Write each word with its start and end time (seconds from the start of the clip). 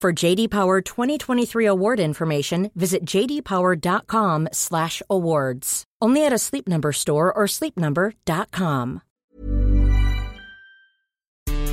For 0.00 0.12
JD 0.14 0.48
Power 0.48 0.80
2023 0.80 1.66
award 1.66 2.00
information, 2.00 2.70
visit 2.74 3.04
jdpower.com/awards. 3.04 5.84
Only 6.00 6.24
at 6.24 6.32
a 6.32 6.38
Sleep 6.38 6.66
Number 6.66 6.92
store 6.92 7.30
or 7.30 7.44
sleepnumber.com. 7.44 9.02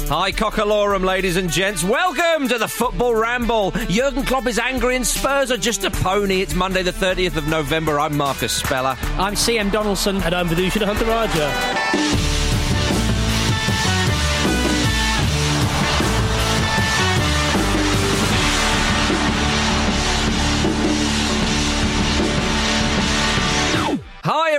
Hi, 0.09 0.31
Cockalorum, 0.33 1.05
ladies 1.05 1.37
and 1.37 1.49
gents. 1.49 1.85
Welcome 1.85 2.49
to 2.49 2.57
the 2.57 2.67
Football 2.67 3.15
Ramble. 3.15 3.71
Jurgen 3.89 4.23
Klopp 4.23 4.47
is 4.47 4.59
angry 4.59 4.97
and 4.97 5.07
Spurs 5.07 5.49
are 5.51 5.57
just 5.57 5.85
a 5.85 5.91
pony. 5.91 6.41
It's 6.41 6.53
Monday, 6.53 6.83
the 6.83 6.91
30th 6.91 7.37
of 7.37 7.47
November. 7.47 7.97
I'm 7.97 8.17
Marcus 8.17 8.51
Speller. 8.51 8.97
I'm 9.17 9.35
CM 9.35 9.71
Donaldson. 9.71 10.21
And 10.23 10.33
I'm 10.33 10.49
Vithushan 10.49 10.81
Ehantharajah. 10.81 11.49
Hi, 11.49 12.26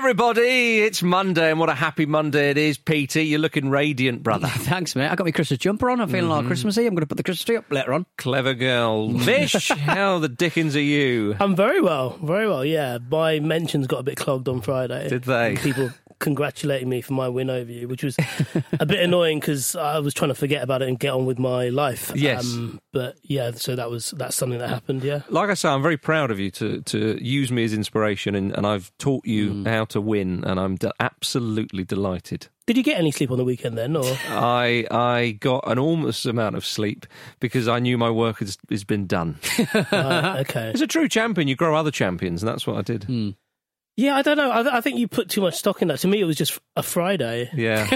everybody. 0.09 0.81
It's 0.81 1.03
Monday, 1.03 1.51
and 1.51 1.61
what 1.61 1.69
a 1.69 1.75
happy 1.75 2.07
Monday 2.07 2.49
it 2.49 2.57
is. 2.57 2.79
Peter, 2.79 3.21
you're 3.21 3.39
looking 3.39 3.69
radiant, 3.69 4.23
brother. 4.23 4.49
Thanks, 4.51 4.97
mate. 4.97 5.07
I 5.07 5.15
got 5.15 5.27
my 5.27 5.33
Christmas 5.33 5.59
jumper 5.59 5.91
on. 5.91 6.01
I'm 6.01 6.09
feeling 6.09 6.31
like 6.31 6.39
mm-hmm. 6.39 6.49
Christmassy. 6.49 6.87
I'm 6.87 6.95
going 6.95 7.03
to 7.03 7.07
put 7.07 7.19
the 7.19 7.23
Christmas 7.23 7.45
tree 7.45 7.57
up 7.57 7.71
later 7.71 7.93
on. 7.93 8.07
Clever 8.17 8.55
girl. 8.55 9.09
Vish, 9.13 9.69
how 9.69 10.19
the 10.19 10.31
dickens 10.31 10.75
are 10.77 10.81
you? 10.81 11.37
I'm 11.39 11.55
very 11.55 11.83
well, 11.83 12.17
very 12.23 12.49
well. 12.49 12.65
Yeah, 12.65 12.97
my 13.11 13.41
mentions 13.41 13.87
got 13.87 13.99
a 13.99 14.03
bit 14.03 14.17
clogged 14.17 14.49
on 14.49 14.63
Friday. 14.63 15.11
Did 15.11 15.25
they? 15.25 15.57
People 15.57 15.91
congratulating 16.19 16.89
me 16.89 17.01
for 17.01 17.13
my 17.13 17.29
win 17.29 17.49
over 17.51 17.71
you, 17.71 17.87
which 17.89 18.03
was 18.05 18.17
a 18.81 18.87
bit 18.87 19.01
annoying 19.01 19.41
because 19.41 19.77
I 19.77 19.99
was 20.01 20.15
trying 20.15 20.31
to 20.31 20.35
forget 20.35 20.63
about 20.63 20.83
it 20.83 20.89
and 20.89 20.99
get 20.99 21.13
on 21.13 21.27
with 21.27 21.39
my 21.39 21.69
life. 21.69 22.11
Um, 22.11 22.17
Yes. 22.19 22.57
but 22.93 23.17
yeah, 23.23 23.53
so 23.53 23.77
that 23.77 23.91
was 23.91 24.11
that's 24.17 24.37
something 24.37 24.59
that 24.59 24.69
happened. 24.69 25.05
Yeah. 25.05 25.23
Like 25.29 25.51
I 25.51 25.55
say, 25.55 25.69
I'm 25.69 25.83
very 25.83 25.97
proud 25.97 26.31
of 26.31 26.39
you 26.41 26.51
to, 26.53 26.81
to 26.83 27.25
use 27.25 27.53
me 27.53 27.65
as 27.65 27.73
inspiration, 27.73 28.35
and, 28.35 28.53
and 28.57 28.67
I've 28.67 28.91
taught 28.99 29.27
you 29.27 29.65
how 29.65 29.85
to 29.87 30.01
win, 30.01 30.45
and 30.45 30.59
I'm 30.59 30.77
de- 30.77 30.93
absolutely 31.01 31.85
delighted. 31.85 32.49
Did 32.67 32.77
you 32.77 32.83
get 32.83 32.99
any 32.99 33.11
sleep 33.11 33.31
on 33.31 33.39
the 33.39 33.45
weekend 33.45 33.79
then, 33.79 33.97
or 33.97 34.05
I 34.29 34.87
I 34.91 35.37
got 35.41 35.65
an 35.67 35.73
enormous 35.73 36.27
amount 36.27 36.55
of 36.57 36.67
sleep 36.67 37.07
because 37.41 37.67
I 37.67 37.79
knew 37.79 37.97
my 37.97 38.11
work 38.11 38.41
has, 38.41 38.59
has 38.69 38.85
been 38.85 39.07
done. 39.07 39.39
uh, 39.75 40.37
okay? 40.41 40.73
As 40.75 40.83
a 40.83 40.87
true 40.87 41.09
champion, 41.09 41.49
you 41.49 41.57
grow 41.57 41.75
other 41.75 41.91
champions, 41.91 42.43
and 42.43 42.49
that's 42.49 42.67
what 42.67 42.77
I 42.77 42.83
did. 42.83 43.07
Yeah, 44.01 44.15
I 44.15 44.23
don't 44.23 44.37
know. 44.37 44.49
I, 44.49 44.77
I 44.77 44.81
think 44.81 44.97
you 45.01 45.09
put 45.09 45.29
too 45.29 45.41
much 45.41 45.55
stock 45.57 45.83
in 45.83 45.89
that. 45.89 45.99
To 45.99 46.07
me, 46.07 46.21
it 46.21 46.25
was 46.25 46.37
just 46.37 46.57
a 46.77 46.85
Friday. 46.85 47.51
Yeah. 47.53 47.83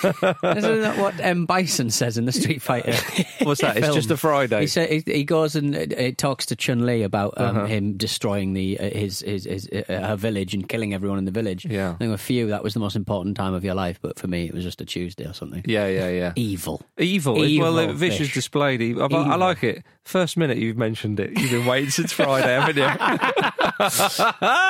Isn't 0.00 0.80
that 0.80 0.94
what 0.96 1.18
M. 1.20 1.44
Bison 1.44 1.90
says 1.90 2.16
in 2.16 2.24
the 2.24 2.30
Street 2.30 2.62
Fighter? 2.62 2.92
What's 3.42 3.62
that? 3.62 3.76
It's 3.78 3.92
just 3.94 4.12
a 4.12 4.16
Friday. 4.16 4.60
He 4.60 4.66
said 4.68 4.88
he, 4.88 5.02
he 5.04 5.24
goes 5.24 5.56
and 5.56 5.74
uh, 5.74 5.80
uh, 5.96 6.12
talks 6.16 6.46
to 6.46 6.56
Chun 6.56 6.86
Li 6.86 7.02
about 7.02 7.34
um, 7.36 7.56
Uh-huh. 7.56 7.66
him 7.66 7.96
destroying 7.96 8.52
the 8.52 8.78
uh, 8.78 8.90
his 8.90 9.20
his, 9.22 9.42
his 9.44 9.68
uh, 9.72 9.82
her 9.88 10.14
village 10.14 10.54
and 10.54 10.68
killing 10.68 10.94
everyone 10.94 11.18
in 11.18 11.24
the 11.24 11.32
village. 11.32 11.64
Yeah. 11.66 11.90
I 11.90 11.94
think 11.96 12.16
for 12.20 12.32
you 12.32 12.46
that 12.48 12.62
was 12.62 12.72
the 12.74 12.80
most 12.80 12.94
important 12.94 13.36
time 13.36 13.54
of 13.54 13.64
your 13.64 13.74
life, 13.74 13.98
but 14.00 14.20
for 14.20 14.28
me 14.28 14.44
it 14.46 14.54
was 14.54 14.62
just 14.62 14.80
a 14.80 14.84
Tuesday 14.84 15.24
or 15.26 15.32
something. 15.34 15.64
yeah, 15.66 15.88
yeah, 15.88 16.08
yeah. 16.10 16.32
Evil. 16.36 16.82
Evil. 16.96 17.44
Evil 17.44 17.74
well, 17.74 17.92
Vish 17.92 18.18
has 18.18 18.32
displayed. 18.32 18.80
Evil. 18.80 19.12
I, 19.12 19.32
I 19.32 19.34
like 19.34 19.64
it. 19.64 19.82
First 20.04 20.36
minute 20.36 20.58
you've 20.58 20.76
mentioned 20.76 21.18
it. 21.18 21.36
You've 21.36 21.50
been 21.50 21.66
waiting 21.66 21.90
since 21.90 22.12
Friday, 22.12 22.54
haven't 22.54 22.76
you? 22.76 22.86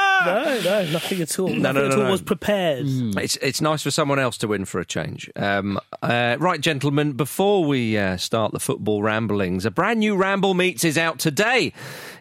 No, 0.24 0.60
no, 0.64 0.90
nothing 0.92 1.20
at 1.20 1.38
all. 1.38 1.48
no, 1.48 1.72
nothing 1.72 1.82
no, 1.82 1.86
at 1.86 1.98
all 1.98 2.04
no. 2.04 2.10
was 2.10 2.22
prepared. 2.22 2.86
It's 2.86 3.36
it's 3.36 3.60
nice 3.60 3.82
for 3.82 3.90
someone 3.90 4.18
else 4.18 4.38
to 4.38 4.48
win 4.48 4.64
for 4.64 4.80
a 4.80 4.84
change. 4.84 5.30
Um, 5.36 5.78
uh, 6.02 6.36
right, 6.38 6.60
gentlemen. 6.60 7.12
Before 7.12 7.64
we 7.64 7.96
uh, 7.96 8.16
start 8.16 8.52
the 8.52 8.60
football 8.60 9.02
ramblings, 9.02 9.64
a 9.64 9.70
brand 9.70 10.00
new 10.00 10.16
Ramble 10.16 10.54
Meets 10.54 10.84
is 10.84 10.98
out 10.98 11.18
today 11.18 11.72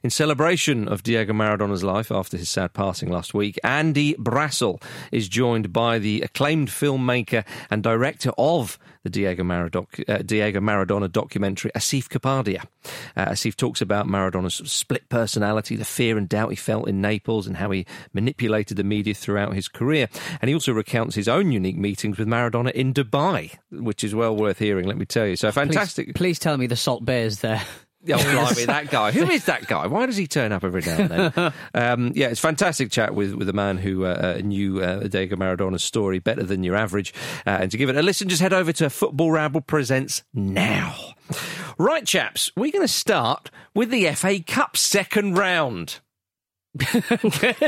in 0.03 0.09
celebration 0.09 0.88
of 0.88 1.03
Diego 1.03 1.34
Maradona's 1.34 1.84
life 1.84 2.12
after 2.12 2.38
his 2.38 2.50
sad 2.50 2.73
passing 2.73 3.09
last 3.09 3.34
week. 3.34 3.59
Andy 3.63 4.13
Brassell 4.16 4.81
is 5.12 5.28
joined 5.28 5.73
by 5.73 6.00
the 6.00 6.22
acclaimed 6.22 6.69
filmmaker 6.69 7.46
and 7.69 7.81
director 7.81 8.31
of 8.38 8.78
the 9.06 9.10
Diego, 9.12 9.44
Maradoc, 9.44 10.04
uh, 10.10 10.18
Diego 10.24 10.60
Maradona 10.60 11.10
documentary, 11.10 11.70
Asif 11.76 12.10
Kapadia. 12.10 12.66
Uh, 13.16 13.28
Asif 13.28 13.56
talks 13.56 13.80
about 13.80 14.08
Maradona's 14.08 14.56
sort 14.56 14.66
of 14.66 14.72
split 14.72 15.08
personality, 15.10 15.76
the 15.76 15.86
fear 15.86 16.18
and 16.18 16.28
doubt 16.28 16.50
he 16.50 16.56
felt 16.56 16.90
in 16.90 17.02
Naples, 17.02 17.46
and 17.46 17.56
how 17.56 17.70
he 17.70 17.86
manipulated 18.14 18.78
the 18.78 18.84
media 18.84 19.14
throughout 19.14 19.54
his 19.54 19.68
career. 19.68 20.10
And 20.42 20.50
he 20.50 20.56
also 20.56 20.74
recounts 20.74 21.14
his 21.14 21.28
own 21.28 21.52
unique 21.52 21.78
meetings 21.78 22.18
with 22.18 22.28
Maradona 22.28 22.72
in 22.72 22.96
Dubai, 22.96 23.56
which 23.72 24.04
is 24.04 24.16
well 24.16 24.36
worth 24.36 24.58
hearing, 24.58 24.88
let 24.88 24.98
me 24.98 25.06
tell 25.06 25.28
you. 25.28 25.36
So 25.36 25.52
fantastic. 25.52 26.16
please 26.16 26.40
tell 26.40 26.58
me 26.58 26.66
the 26.66 26.76
Salt 26.76 27.06
Bae's 27.06 27.42
there. 27.42 27.62
Oh, 28.14 28.18
blimey, 28.18 28.66
that 28.66 28.90
guy. 28.90 29.12
Who 29.12 29.30
is 29.30 29.46
that 29.46 29.68
guy? 29.68 29.88
Why 29.88 30.06
does 30.06 30.18
he 30.18 30.28
turn 30.28 30.52
up 30.52 30.64
every 30.64 30.82
now 30.82 30.98
and 30.98 31.10
then? 31.10 31.54
um, 31.74 32.12
yeah, 32.16 32.28
it's 32.28 32.40
fantastic 32.40 32.92
chat 32.92 33.16
with, 33.16 33.34
with 33.34 33.50
a 33.50 33.54
man 33.54 33.78
who 33.78 34.06
uh, 34.06 34.36
uh, 34.38 34.42
knew 34.44 34.82
uh, 34.82 35.08
Diego 35.08 35.36
Maradona's 35.36 35.84
story 35.84 36.20
better 36.20 36.44
than 36.44 36.64
your 36.64 36.76
average. 36.76 37.14
Uh, 37.46 37.58
and 37.62 37.72
to 37.72 37.78
give 37.78 37.90
it 37.90 37.96
a 37.96 38.02
listen, 38.02 38.30
just 38.30 38.42
head 38.42 38.54
over 38.54 38.72
to 38.74 38.90
Football 38.90 39.32
Ramble 39.32 39.62
Presents 39.62 40.24
now. 40.34 40.96
Right, 41.78 42.06
chaps, 42.06 42.52
we're 42.56 42.72
going 42.72 42.84
to 42.84 42.88
start 42.88 43.52
with 43.74 43.90
the 43.90 44.10
FA 44.14 44.42
Cup 44.42 44.78
second 44.78 45.38
round. 45.38 46.00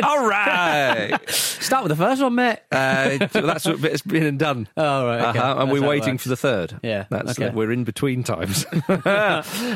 All 0.04 0.28
right. 0.28 1.18
Start 1.30 1.84
with 1.84 1.90
the 1.92 1.96
first 1.96 2.22
one, 2.22 2.36
mate. 2.36 2.60
Uh, 2.72 3.28
that's 3.32 3.66
what 3.66 3.82
bit's 3.82 4.02
been 4.02 4.24
and 4.24 4.38
done. 4.40 4.68
Oh, 4.78 5.06
right, 5.08 5.22
okay. 5.30 5.40
Uh-huh, 5.40 5.62
and 5.62 5.70
That's 5.72 5.80
we're 5.82 5.88
waiting 5.88 6.18
for 6.18 6.30
the 6.30 6.36
third. 6.38 6.80
Yeah, 6.84 7.06
that's 7.10 7.40
okay. 7.40 7.50
we're 7.54 7.72
in 7.72 7.84
between 7.84 8.24
times. 8.24 8.66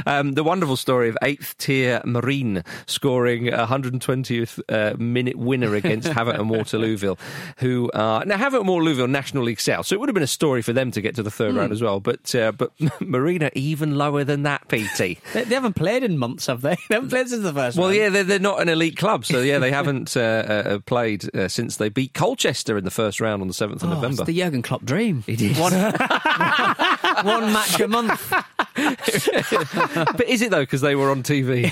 um, 0.06 0.34
the 0.34 0.44
wonderful 0.44 0.76
story 0.78 1.10
of 1.10 1.18
eighth 1.22 1.58
tier 1.58 2.02
Marine 2.06 2.64
scoring 2.86 3.48
a 3.50 3.66
120th 3.66 4.60
uh, 4.70 4.96
minute 4.98 5.36
winner 5.38 5.76
against 5.76 6.08
Havant 6.10 6.40
and 6.40 6.50
Waterlooville, 6.50 7.18
who 7.58 7.90
are 7.94 8.24
now 8.26 8.38
Havant 8.38 8.62
and 8.62 8.70
Waterlooville 8.70 9.10
National 9.10 9.44
League 9.44 9.60
South, 9.60 9.86
so 9.88 9.96
it 9.96 10.00
would 10.00 10.10
have 10.10 10.14
been 10.14 10.24
a 10.24 10.28
story 10.28 10.62
for 10.62 10.74
them 10.74 10.92
to 10.92 11.02
get 11.02 11.16
to 11.16 11.24
the 11.24 11.32
third 11.32 11.52
Hmm. 11.52 11.58
round 11.60 11.72
as 11.72 11.82
well. 11.82 12.00
But 12.00 12.34
uh, 12.36 12.52
but 12.52 12.72
Marine 13.02 13.44
are 13.44 13.52
even 13.56 13.98
lower 13.98 14.24
than 14.24 14.44
that, 14.44 14.68
PT. 14.70 14.98
They, 14.98 15.18
they 15.34 15.56
haven't 15.56 15.76
played 15.76 16.04
in 16.04 16.18
months, 16.18 16.46
have 16.48 16.62
they? 16.62 16.76
They 16.90 16.96
haven't 16.96 17.10
played 17.10 17.28
since 17.30 17.44
the 17.44 17.54
first 17.54 17.78
Well, 17.78 17.88
round. 17.88 17.98
yeah, 17.98 18.10
they're, 18.10 18.24
they're 18.24 18.40
not 18.40 18.62
an 18.62 18.70
elite 18.70 18.98
club, 18.98 19.21
so 19.24 19.42
yeah, 19.42 19.60
they 19.60 19.72
haven't 19.72 20.16
uh, 20.18 20.20
uh, 20.20 20.80
played 20.80 21.34
uh, 21.36 21.48
since 21.48 21.78
they 21.78 21.90
beat 21.90 22.14
Colchester 22.14 22.78
in 22.78 22.84
the 22.84 22.92
first 22.92 23.20
round 23.22 23.42
on 23.42 23.48
the 23.48 23.54
seventh 23.54 23.84
of 23.84 23.90
Oh, 23.90 23.94
November. 23.96 24.22
It's 24.24 24.28
the 24.28 24.38
Jurgen 24.38 24.62
Klopp 24.62 24.84
dream. 24.84 25.24
It 25.28 25.42
is. 25.42 25.58
One, 25.60 25.74
one 27.24 27.54
match 27.54 27.80
a 27.80 27.88
month. 27.88 28.34
but 28.76 30.28
is 30.28 30.42
it 30.42 30.52
though? 30.52 30.62
Because 30.62 30.82
they 30.82 30.96
were 30.96 31.12
on 31.12 31.24
TV. 31.24 31.70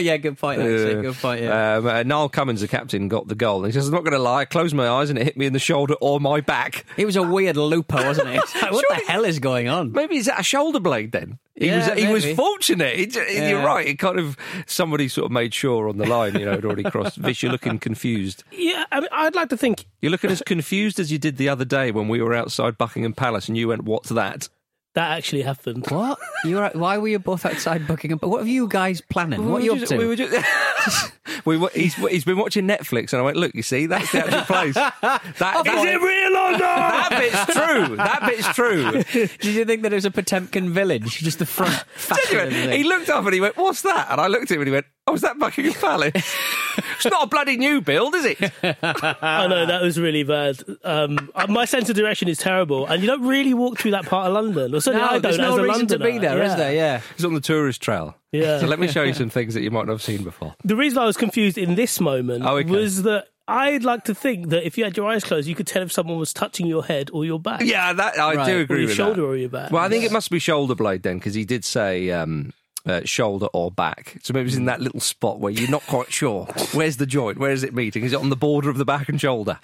yeah, 0.02 0.16
good 0.16 0.38
point. 0.38 0.60
Actually. 0.60 1.02
Good 1.02 1.14
point. 1.16 1.42
Yeah. 1.42 1.76
Um, 1.76 1.86
uh, 1.86 2.02
Niall 2.02 2.28
Cummins, 2.28 2.60
the 2.60 2.68
captain, 2.68 3.08
got 3.08 3.28
the 3.28 3.34
goal. 3.34 3.64
He 3.64 3.72
says, 3.72 3.88
"I'm 3.88 3.94
not 3.94 4.04
going 4.04 4.12
to 4.12 4.18
lie. 4.18 4.40
I 4.40 4.44
closed 4.44 4.74
my 4.74 4.88
eyes 4.88 5.10
and 5.10 5.18
it 5.18 5.24
hit 5.24 5.36
me 5.36 5.46
in 5.46 5.52
the 5.52 5.58
shoulder 5.58 5.94
or 6.00 6.20
my 6.20 6.40
back. 6.40 6.84
It 6.96 7.06
was 7.06 7.16
a 7.16 7.22
weird 7.22 7.56
looper, 7.56 7.96
wasn't 7.96 8.28
it? 8.28 8.42
Like, 8.62 8.72
what 8.72 8.84
the 8.88 9.02
hell 9.06 9.24
is 9.24 9.38
going 9.38 9.68
on? 9.68 9.92
Maybe 9.92 10.16
is 10.16 10.26
that 10.26 10.40
a 10.40 10.44
shoulder 10.44 10.80
blade 10.80 11.12
then?" 11.12 11.38
He 11.58 11.66
Yeah, 11.68 11.90
was 11.90 11.98
he 11.98 12.08
was 12.12 12.24
maybe. 12.24 12.36
fortunate. 12.36 12.98
It- 13.16 13.48
You're 13.48 13.64
right. 13.64 13.86
It 13.86 13.98
kind 13.98 14.18
of 14.18 14.36
somebody 14.66 15.08
sort 15.08 15.24
of 15.26 15.32
made 15.32 15.54
sure 15.54 15.88
on 15.88 15.96
the 15.96 16.06
line. 16.06 16.38
You 16.38 16.44
know, 16.44 16.52
had 16.52 16.64
already 16.66 16.82
crossed. 16.84 17.16
Vish, 17.16 17.42
you're 17.42 17.50
looking 17.52 17.78
confused. 17.78 18.44
Yeah, 18.52 18.84
I 18.92 19.00
mean, 19.00 19.08
I'd 19.12 19.34
like 19.34 19.48
to 19.48 19.56
think 19.56 19.86
You're 20.02 20.12
looking 20.12 20.30
as 20.30 20.42
confused 20.42 21.00
as 21.00 21.10
you 21.10 21.18
did 21.18 21.38
the 21.38 21.48
other 21.48 21.64
day 21.64 21.90
when 21.90 22.08
we 22.08 22.20
were 22.20 22.34
outside 22.34 22.76
Buckingham 22.76 23.14
Palace 23.14 23.48
and 23.48 23.56
you 23.56 23.68
went, 23.68 23.84
"What's 23.84 24.10
that?" 24.10 24.48
That 24.96 25.16
actually 25.18 25.42
happened. 25.42 25.86
What? 25.90 26.18
You 26.44 26.56
were, 26.56 26.70
why 26.72 26.96
were 26.96 27.06
you 27.08 27.18
both 27.18 27.44
outside 27.44 27.86
Buckingham? 27.86 28.18
What 28.20 28.42
are 28.42 28.48
you 28.48 28.66
guys 28.66 29.00
planning? 29.02 29.46
What 29.48 29.56
are 29.56 29.58
We 29.58 29.64
you 29.64 29.70
were 29.72 29.74
up 29.76 29.80
just- 29.80 29.92
to? 29.92 29.98
We 29.98 30.06
were 30.06 30.16
just, 30.16 31.12
we 31.44 31.56
were, 31.58 31.70
he's, 31.74 31.94
he's 31.96 32.24
been 32.24 32.38
watching 32.38 32.66
Netflix, 32.66 33.12
and 33.12 33.20
I 33.20 33.22
went, 33.22 33.36
"Look, 33.36 33.54
you 33.54 33.62
see, 33.62 33.84
that's 33.84 34.10
the 34.12 34.24
actual 34.24 34.40
place. 34.42 34.74
That, 34.74 34.94
that, 35.38 35.66
Is 35.66 35.84
it 35.84 36.00
real 36.00 36.36
or 36.36 36.52
not? 36.52 36.60
that 37.10 37.10
bit's 37.20 37.54
true. 37.54 37.96
That 37.96 38.22
bit's 38.26 38.48
true." 38.54 39.02
Did 39.38 39.44
you 39.54 39.64
think 39.66 39.82
that 39.82 39.92
it 39.92 39.96
was 39.96 40.06
a 40.06 40.10
Potemkin 40.10 40.72
village? 40.72 41.18
Just 41.18 41.40
the 41.40 41.46
front 41.46 41.74
facade 41.94 42.18
of 42.18 42.30
the 42.30 42.56
Genuine. 42.56 42.76
He 42.78 42.84
looked 42.84 43.10
up 43.10 43.24
and 43.26 43.34
he 43.34 43.40
went, 43.42 43.56
"What's 43.58 43.82
that?" 43.82 44.08
And 44.10 44.18
I 44.18 44.28
looked 44.28 44.44
at 44.50 44.52
him 44.54 44.62
and 44.62 44.68
he 44.68 44.72
went, 44.72 44.86
"Oh, 45.06 45.12
is 45.14 45.20
that 45.20 45.38
Buckingham 45.38 45.74
Palace? 45.74 46.34
it's 46.96 47.04
not 47.04 47.24
a 47.24 47.26
bloody 47.26 47.56
new 47.56 47.80
build, 47.80 48.14
is 48.14 48.24
it?" 48.24 48.38
I 48.82 49.46
know 49.48 49.66
that 49.66 49.82
was 49.82 49.98
really 49.98 50.22
bad. 50.22 50.62
Um, 50.84 51.30
uh, 51.34 51.46
my 51.48 51.64
sense 51.64 51.88
of 51.88 51.96
direction 51.96 52.28
is 52.28 52.38
terrible, 52.38 52.86
and 52.86 53.02
you 53.02 53.06
don't 53.08 53.22
really 53.26 53.54
walk 53.54 53.78
through 53.78 53.92
that 53.92 54.06
part 54.06 54.26
of 54.28 54.32
London. 54.34 54.74
Or 54.74 54.80
certainly 54.80 55.04
I 55.04 55.06
No, 55.06 55.12
don't. 55.14 55.22
there's 55.22 55.38
no 55.38 55.52
as 55.52 55.58
a 55.58 55.62
reason 55.62 55.86
to 55.88 55.98
be 55.98 56.04
Londoner. 56.12 56.20
there, 56.28 56.42
is 56.42 56.50
Yeah. 56.50 56.56
there? 56.56 56.74
Yeah. 56.74 57.00
He's 57.16 57.24
on 57.24 57.34
the 57.34 57.40
tourist 57.40 57.80
trail. 57.82 58.16
Yeah. 58.32 58.60
So 58.60 58.66
let 58.66 58.78
me 58.78 58.88
show 58.88 59.02
you 59.02 59.14
some 59.22 59.30
things 59.30 59.54
that 59.54 59.62
you 59.62 59.70
might 59.70 59.86
not 59.86 59.92
have 59.92 60.02
seen 60.02 60.22
before. 60.24 60.54
The 60.64 60.76
reason 60.76 60.98
I 60.98 61.04
was 61.06 61.16
confused 61.16 61.56
in 61.58 61.74
this 61.74 62.00
moment 62.00 62.44
Oh, 62.44 62.56
okay. 62.58 62.70
was 62.70 63.02
that 63.04 63.26
I'd 63.48 63.84
like 63.84 64.04
to 64.04 64.14
think 64.14 64.48
that 64.48 64.66
if 64.66 64.76
you 64.76 64.82
had 64.82 64.96
your 64.96 65.08
eyes 65.08 65.22
closed, 65.22 65.46
you 65.46 65.54
could 65.54 65.68
tell 65.68 65.82
if 65.82 65.92
someone 65.92 66.18
was 66.18 66.32
touching 66.32 66.66
your 66.66 66.84
head 66.84 67.10
or 67.12 67.24
your 67.24 67.38
back. 67.38 67.60
Yeah, 67.62 67.92
that 67.92 68.18
I 68.18 68.34
Right. 68.34 68.46
do 68.46 68.58
Or 68.58 68.60
agree 68.62 68.76
or 68.76 68.80
your 68.80 68.88
with 68.88 68.96
shoulder 68.96 69.20
that. 69.22 69.26
or 69.28 69.36
your 69.36 69.48
back. 69.48 69.70
Well, 69.70 69.82
I 69.84 69.88
think 69.88 70.04
it 70.04 70.10
must 70.10 70.30
be 70.30 70.40
shoulder 70.40 70.74
blade 70.74 71.04
then, 71.04 71.18
because 71.18 71.34
he 71.34 71.44
did 71.44 71.64
say 71.64 72.10
um, 72.10 72.52
uh, 72.86 73.00
shoulder 73.04 73.46
or 73.52 73.70
back. 73.70 74.16
So 74.22 74.32
maybe 74.32 74.46
it's 74.48 74.56
in 74.56 74.66
that 74.66 74.80
little 74.80 75.00
spot 75.00 75.40
where 75.40 75.52
you're 75.52 75.70
not 75.70 75.86
quite 75.86 76.12
sure. 76.12 76.44
Where's 76.72 76.96
the 76.96 77.06
joint? 77.06 77.38
Where 77.38 77.50
is 77.50 77.62
it 77.62 77.74
meeting? 77.74 78.04
Is 78.04 78.12
it 78.12 78.20
on 78.20 78.30
the 78.30 78.36
border 78.36 78.70
of 78.70 78.78
the 78.78 78.84
back 78.84 79.08
and 79.08 79.20
shoulder? 79.20 79.58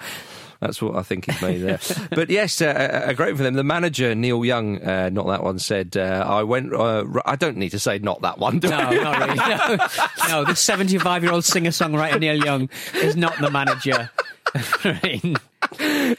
That's 0.61 0.81
what 0.81 0.95
I 0.95 1.03
think 1.03 1.29
he's 1.29 1.43
made 1.43 1.59
there. 1.59 1.81
but 2.11 2.31
yes, 2.31 2.63
uh, 2.63 2.67
uh, 3.09 3.13
great 3.15 3.37
for 3.37 3.43
them. 3.43 3.55
The 3.55 3.65
manager, 3.65 4.15
Neil 4.15 4.45
Young, 4.45 4.81
uh, 4.81 5.11
not 5.13 5.27
that 5.27 5.43
one, 5.43 5.59
said, 5.59 5.97
uh, 5.97 6.25
I 6.25 6.45
went, 6.45 6.73
uh, 6.73 7.05
I 7.27 7.35
don't 7.35 7.57
need 7.57 7.71
to 7.71 7.81
say 7.81 7.99
not 7.99 8.23
that 8.23 8.39
one, 8.39 8.61
do 8.61 8.69
No, 8.69 8.77
I? 8.77 8.95
not 8.95 9.19
really. 9.19 9.35
No, 9.35 9.87
no 10.29 10.45
the 10.45 10.55
75 10.55 11.25
year 11.25 11.33
old 11.33 11.45
singer 11.45 11.71
songwriter 11.71 12.21
Neil 12.21 12.37
Young 12.45 12.71
is 12.95 13.17
not 13.17 13.37
the 13.41 13.51
manager. 13.51 14.11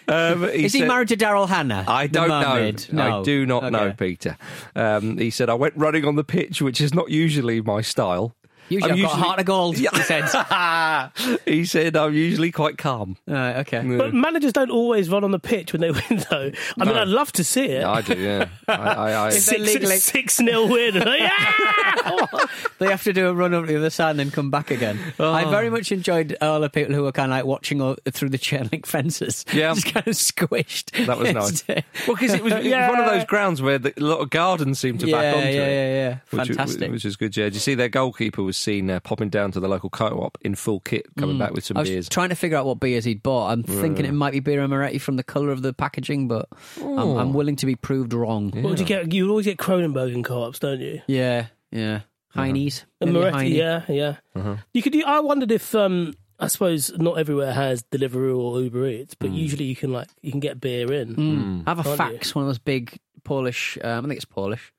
Um, 0.07 0.43
is 0.45 0.73
he 0.73 0.79
said- 0.79 0.87
married 0.87 1.07
to 1.09 1.17
Daryl 1.17 1.47
Hannah? 1.47 1.85
I 1.87 2.07
the 2.07 2.13
don't 2.13 2.27
know. 2.29 2.39
mermaid? 2.55 2.87
No. 2.91 3.21
I 3.21 3.23
do 3.23 3.45
not 3.45 3.71
know, 3.71 3.79
Okay. 3.85 3.95
Peter. 3.97 4.37
Um, 4.75 5.17
he 5.17 5.29
said, 5.29 5.49
I 5.49 5.53
went 5.53 5.75
running 5.77 6.05
on 6.05 6.15
the 6.15 6.23
pitch, 6.23 6.61
which 6.61 6.79
is 6.81 6.93
not 6.93 7.09
usually 7.09 7.61
my 7.61 7.81
style. 7.81 8.35
Usually 8.69 8.91
I'm 8.91 8.97
I've 8.97 9.03
got 9.03 9.13
a 9.13 9.21
heart 9.21 9.39
of 9.39 9.45
gold. 9.45 9.77
He 9.77 9.87
said. 10.03 11.39
he 11.45 11.65
said, 11.65 11.95
I'm 11.95 12.13
usually 12.13 12.51
quite 12.51 12.77
calm. 12.77 13.17
Right, 13.27 13.57
okay. 13.57 13.81
But 13.97 14.13
managers 14.13 14.53
don't 14.53 14.71
always 14.71 15.09
run 15.09 15.23
on 15.23 15.31
the 15.31 15.39
pitch 15.39 15.73
when 15.73 15.81
they 15.81 15.91
win, 16.09 16.23
though. 16.29 16.51
I 16.79 16.85
mean, 16.85 16.95
No. 16.95 17.01
I'd 17.01 17.07
love 17.07 17.31
to 17.33 17.43
see 17.43 17.65
it. 17.65 17.81
Yeah, 17.81 17.91
I 17.91 18.01
do, 18.01 18.17
yeah. 18.17 18.47
I, 18.67 18.73
I, 18.73 19.11
I, 19.11 19.27
If 19.29 19.45
they- 19.45 19.57
legally- 19.57 19.97
Six, 19.97 20.33
six 20.35 20.39
nil 20.39 20.67
win. 20.69 20.95
They 22.79 22.87
have 22.89 23.03
to 23.03 23.13
do 23.13 23.29
a 23.29 23.33
run 23.33 23.53
up 23.53 23.65
the 23.65 23.77
other 23.77 23.89
side 23.89 24.11
and 24.11 24.19
then 24.19 24.31
come 24.31 24.51
back 24.51 24.69
again. 24.71 24.99
Oh. 25.19 25.31
I 25.31 25.45
very 25.45 25.69
much 25.69 25.91
enjoyed 25.91 26.35
all 26.41 26.59
the 26.59 26.69
people 26.69 26.93
who 26.93 27.03
were 27.03 27.11
kind 27.13 27.31
of 27.31 27.37
like 27.37 27.45
watching 27.45 27.81
all, 27.81 27.95
through 28.11 28.29
the 28.29 28.37
chain 28.37 28.67
link 28.71 28.85
fences. 28.85 29.45
Yeah. 29.53 29.73
Just 29.73 29.93
kind 29.93 30.07
of 30.07 30.13
squished. 30.15 31.05
That 31.05 31.17
was 31.17 31.31
nice. 31.33 31.63
well, 32.07 32.15
because 32.15 32.33
it 32.33 32.43
was, 32.43 32.51
it 32.53 32.63
was 32.65 32.89
one 32.89 32.99
of 32.99 33.05
those 33.05 33.23
grounds 33.25 33.61
where 33.61 33.77
the, 33.77 33.93
a 33.97 34.03
lot 34.03 34.19
of 34.19 34.29
gardens 34.31 34.79
seemed 34.79 34.99
to 35.01 35.07
yeah, 35.07 35.15
back 35.21 35.35
onto 35.35 35.47
yeah, 35.47 35.53
it. 35.53 35.55
yeah, 35.55 35.93
yeah. 36.09 36.17
Which, 36.39 36.47
Fantastic. 36.49 36.91
Which 36.91 37.05
is 37.05 37.15
good, 37.15 37.37
yeah. 37.37 37.45
Did 37.45 37.53
you 37.53 37.59
see 37.61 37.75
their 37.75 37.89
goalkeeper 37.89 38.43
was 38.43 38.52
seen 38.53 38.89
uh, 38.89 38.99
popping 38.99 39.29
down 39.29 39.51
to 39.51 39.59
the 39.59 39.67
local 39.67 39.89
co-op 39.89 40.37
in 40.41 40.55
full 40.55 40.79
kit, 40.79 41.05
coming 41.17 41.37
back 41.37 41.51
with 41.53 41.65
some 41.65 41.75
Mm. 41.75 41.79
I 41.79 41.81
was 41.81 41.89
beers. 41.89 42.09
trying 42.09 42.29
to 42.29 42.35
figure 42.35 42.57
out 42.57 42.65
what 42.65 42.79
beers 42.79 43.03
he'd 43.05 43.21
bought. 43.23 43.51
I'm 43.51 43.63
thinking 43.63 44.05
it 44.05 44.11
might 44.13 44.31
be 44.33 44.41
Birra 44.41 44.69
Moretti 44.69 44.97
from 44.99 45.15
the 45.17 45.23
colour 45.23 45.49
of 45.51 45.61
the 45.61 45.73
packaging, 45.73 46.27
but 46.27 46.47
I'm, 46.79 46.99
Oh. 46.99 47.17
I'm 47.17 47.33
willing 47.33 47.55
to 47.57 47.65
be 47.65 47.75
proved 47.75 48.13
wrong. 48.13 48.51
What 48.51 48.63
would 48.63 48.79
you 48.79 48.85
get? 48.85 49.11
You 49.13 49.29
always 49.29 49.45
get 49.45 49.57
Kronenbourg 49.57 50.13
in 50.13 50.23
co-ops, 50.23 50.59
don't 50.59 50.79
you? 50.79 51.01
Yeah, 51.07 51.47
yeah. 51.71 52.01
Heine's. 52.29 52.85
And 52.99 53.13
Maybe 53.13 53.19
a 53.27 53.31
Moretti, 53.31 53.37
Heine. 53.37 53.51
yeah, 53.51 53.81
yeah. 53.89 54.15
Uh-huh. 54.35 54.55
You 54.73 54.81
could. 54.81 54.95
I 55.03 55.19
wondered 55.19 55.51
if. 55.51 55.75
Um, 55.75 56.13
I 56.39 56.47
suppose 56.47 56.91
not 56.97 57.19
everywhere 57.19 57.53
has 57.53 57.83
Deliveroo 57.83 58.37
or 58.37 58.59
Uber 58.59 58.87
Eats, 58.87 59.13
but 59.15 59.29
usually 59.31 59.65
you 59.65 59.75
can 59.75 59.93
like 59.93 60.07
you 60.21 60.31
can 60.31 60.39
get 60.39 60.59
beer 60.59 60.91
in. 60.91 61.15
Mm. 61.15 61.63
I 61.67 61.69
have 61.69 61.79
a 61.79 61.83
Can't 61.83 61.99
Faxe, 62.19 62.33
one 62.35 62.43
of 62.43 62.49
those 62.49 62.57
big 62.59 62.97
Polish. 63.23 63.77
Um, 63.81 64.03
I 64.05 64.07
think 64.09 64.17
it's 64.17 64.25
Polish. 64.25 64.73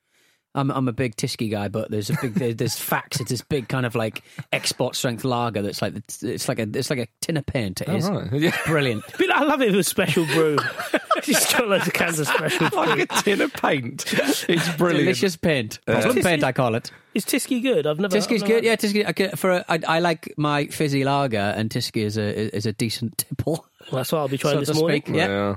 I'm 0.55 0.71
I'm 0.71 0.87
a 0.87 0.93
big 0.93 1.15
Tyskie 1.17 1.51
guy, 1.51 1.67
but 1.67 1.91
there's 1.91 2.09
a 2.09 2.17
big 2.21 2.33
there's, 2.35 2.55
there's 2.57 2.75
Faxe. 2.75 3.19
It's 3.21 3.29
this 3.29 3.41
big 3.41 3.67
kind 3.67 3.85
of 3.85 3.93
like 3.93 4.23
export 4.51 4.95
strength 4.95 5.23
lager 5.23 5.61
that's 5.61 5.81
like 5.81 5.93
it's 5.95 6.47
like 6.47 6.57
a 6.59 6.67
it's 6.73 6.89
like 6.89 6.99
a 6.99 7.07
tin 7.21 7.37
of 7.37 7.45
paint. 7.45 7.81
It 7.81 7.89
Oh, 7.89 7.95
is 7.97 8.09
right. 8.09 8.31
Yeah. 8.33 8.57
brilliant. 8.65 9.03
But 9.17 9.31
I 9.31 9.43
love 9.43 9.61
it 9.61 9.65
with 9.67 9.73
it 9.75 9.77
was 9.77 9.87
special 9.87 10.25
brew. 10.25 10.57
Just 11.23 11.51
got 11.57 11.67
loads 11.67 11.87
of 11.87 11.93
cans 11.93 12.19
of 12.19 12.27
special 12.27 12.69
brew. 12.69 12.77
like 12.79 12.99
a 12.99 13.21
tin 13.21 13.41
of 13.41 13.53
paint. 13.53 14.05
It's 14.47 14.69
brilliant. 14.77 15.05
Delicious 15.05 15.35
paint, 15.35 15.79
uh, 15.87 16.01
problem 16.01 16.23
paint. 16.23 16.43
I 16.43 16.51
call 16.51 16.75
it. 16.75 16.91
Is 17.13 17.25
Tyskie 17.25 17.61
good? 17.61 17.85
I've 17.87 17.99
never. 17.99 18.15
Tyskie's 18.17 18.43
I've 18.43 18.49
never- 18.49 18.61
good. 18.61 18.63
Yeah, 18.65 18.75
Tyskie. 18.75 19.07
I, 19.07 19.11
get- 19.13 19.39
for 19.39 19.51
a, 19.51 19.65
I, 19.69 19.79
I 19.87 19.99
like 19.99 20.33
my 20.37 20.67
fizzy 20.67 21.03
lager, 21.03 21.37
and 21.37 21.69
Tyskie 21.69 22.03
is 22.03 22.17
a 22.17 22.55
is 22.55 22.65
a 22.65 22.73
decent 22.73 23.17
tipple. 23.17 23.65
Well, 23.91 23.99
that's 24.01 24.11
what 24.11 24.19
I'll 24.19 24.27
be 24.27 24.37
trying 24.37 24.55
so 24.55 24.59
this 24.59 24.69
to 24.69 24.75
morning. 24.75 25.01
speak. 25.03 25.15
Yeah. 25.15 25.55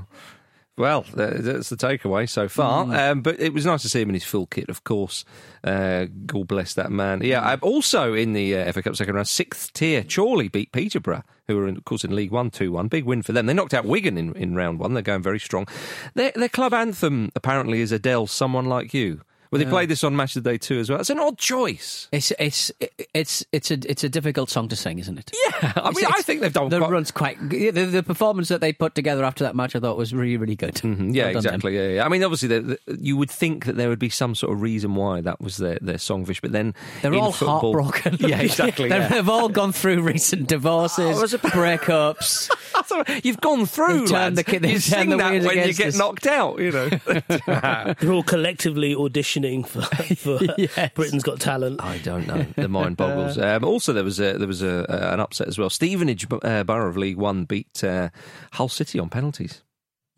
Well, 0.79 1.05
that's 1.13 1.69
the 1.69 1.77
takeaway 1.77 2.29
so 2.29 2.49
far. 2.49 2.85
Mm. 2.85 3.11
Um, 3.11 3.21
but 3.23 3.41
it 3.41 3.53
was 3.53 3.67
nice 3.67 3.83
to 3.83 3.89
see 3.89 4.01
him 4.01 4.11
in 4.11 4.15
his 4.15 4.25
full 4.25 4.47
kit, 4.47 4.69
of 4.69 4.85
course. 4.85 5.25
Uh, 5.65 6.07
God 6.25 6.47
bless 6.47 6.75
that 6.75 6.93
man. 6.93 7.21
Yeah, 7.23 7.57
also 7.61 8.15
in 8.15 8.33
the 8.33 8.57
uh, 8.57 8.73
FA 8.73 8.83
Cup 8.83 8.97
second 8.97 9.17
round, 9.17 9.27
sixth 9.27 9.73
tier, 9.73 10.05
Chorley 10.05 10.49
beat 10.49 10.71
Peterborough, 10.71 11.25
who 11.49 11.57
were, 11.57 11.67
in, 11.67 11.77
of 11.77 11.85
course, 11.85 12.05
in 12.05 12.15
League 12.15 12.31
One 12.31 12.51
2 12.51 12.71
1. 12.71 12.89
Big 12.89 13.05
win 13.05 13.23
for 13.23 13.33
them. 13.33 13.47
They 13.47 13.55
knocked 13.55 13.75
out 13.75 13.85
Wigan 13.85 14.17
in, 14.17 14.35
in 14.35 14.55
round 14.55 14.79
one. 14.79 14.95
They're 14.95 15.03
going 15.03 15.23
very 15.23 15.41
strong. 15.41 15.67
Their, 16.15 16.31
their 16.35 16.49
club 16.49 16.73
anthem, 16.73 17.33
apparently, 17.35 17.81
is 17.81 17.91
Adele, 17.91 18.29
Someone 18.29 18.67
Like 18.67 18.95
You. 18.95 19.23
Well, 19.51 19.59
they 19.63 19.69
played 19.71 19.89
this 19.89 20.05
on 20.05 20.15
Match 20.17 20.37
of 20.37 20.45
the 20.45 20.51
Day 20.51 20.59
too 20.59 20.79
as 20.79 20.91
well. 20.91 21.01
It's 21.01 21.11
an 21.11 21.19
odd 21.19 21.39
choice. 21.39 22.09
It's 22.13 22.33
it's 22.39 22.71
it's 23.15 23.45
it's 23.53 23.71
a 23.71 23.75
it's 23.91 24.05
a 24.05 24.09
difficult 24.09 24.51
song 24.51 24.69
to 24.69 24.77
sing, 24.77 24.99
isn't 24.99 25.19
it? 25.19 25.31
Yeah, 25.63 25.73
I 25.77 25.91
mean, 25.91 26.05
I 26.07 26.23
think 26.23 26.41
they've 26.41 26.53
done 26.53 26.69
the 26.69 26.79
quite- 26.79 26.91
runs 26.91 27.11
quite. 27.11 27.49
The, 27.49 27.71
the 27.71 28.03
performance 28.03 28.49
that 28.49 28.61
they 28.61 28.73
put 28.73 28.95
together 28.95 29.25
after 29.25 29.45
that 29.45 29.57
match, 29.57 29.75
I 29.75 29.81
thought 29.81 29.97
was 29.97 30.13
really 30.15 30.37
really 30.37 30.57
good. 30.57 30.75
Mhm, 30.75 31.15
Yeah, 31.15 31.27
Well 31.29 31.37
exactly. 31.37 31.77
Yeah, 31.77 31.89
yeah. 31.89 32.05
I 32.05 32.09
mean, 32.09 32.23
obviously, 32.23 32.49
the, 32.49 32.61
the, 32.87 32.99
you 33.01 33.17
would 33.17 33.31
think 33.31 33.65
that 33.67 33.77
there 33.77 33.89
would 33.89 33.99
be 33.99 34.11
some 34.11 34.35
sort 34.35 34.53
of 34.53 34.61
reason 34.63 34.95
why 34.95 35.21
that 35.23 35.41
was 35.41 35.57
their, 35.57 35.79
their 35.81 35.97
songfish, 35.97 36.41
but 36.41 36.53
then 36.53 36.75
They're 37.03 37.13
in 37.13 37.19
all 37.21 37.33
football- 37.33 37.61
heartbroken. 37.83 38.17
Yeah, 38.29 38.41
exactly. 38.41 38.89
They're- 38.91 39.01
yeah. 39.01 39.09
They've 39.09 39.29
all 39.29 39.49
gone 39.49 39.73
through 39.73 40.03
recent 40.03 40.49
divorces, 40.49 41.17
Oh, 41.17 41.21
was 41.23 41.33
breakups. 41.35 42.51
You've 43.25 43.41
gone 43.41 43.67
through. 43.67 44.01
They've 44.01 44.09
turned 44.11 44.11
lads. 44.11 44.37
the 44.37 44.45
ki- 44.45 44.59
they've 44.59 44.73
you 44.73 44.79
sing 44.81 45.11
the 45.11 45.17
that 45.17 45.31
when 45.45 45.67
you 45.69 45.75
get 45.75 45.89
us. 45.89 45.99
knocked 45.99 46.27
out. 46.27 46.59
You 46.59 46.71
know. 46.73 46.89
They're 48.01 48.13
all 48.13 48.23
collectively 48.23 48.95
auditioning 48.95 49.38
for, 49.65 49.83
for 50.17 50.39
Yes. 50.59 50.91
Britain's 50.95 51.23
Got 51.23 51.41
Talent. 51.41 51.83
I 51.83 51.99
don't 51.99 52.27
know. 52.27 52.47
The 52.57 52.69
mind 52.69 52.97
boggles. 52.97 53.39
Um, 53.49 53.65
also, 53.65 53.93
there 53.93 54.05
was 54.05 54.21
a, 54.21 54.37
there 54.37 54.49
was 54.49 54.63
a, 54.63 54.91
uh, 54.91 55.15
an 55.15 55.21
upset 55.21 55.49
as 55.49 55.59
well. 55.59 55.71
Stevenage 55.71 56.27
uh, 56.43 56.65
Borough 56.65 56.89
of 56.89 56.97
League 56.97 57.17
One 57.17 57.45
beat 57.45 57.83
uh, 57.83 58.11
Hull 58.53 58.69
City 58.69 58.99
on 58.99 59.09
penalties. 59.09 59.63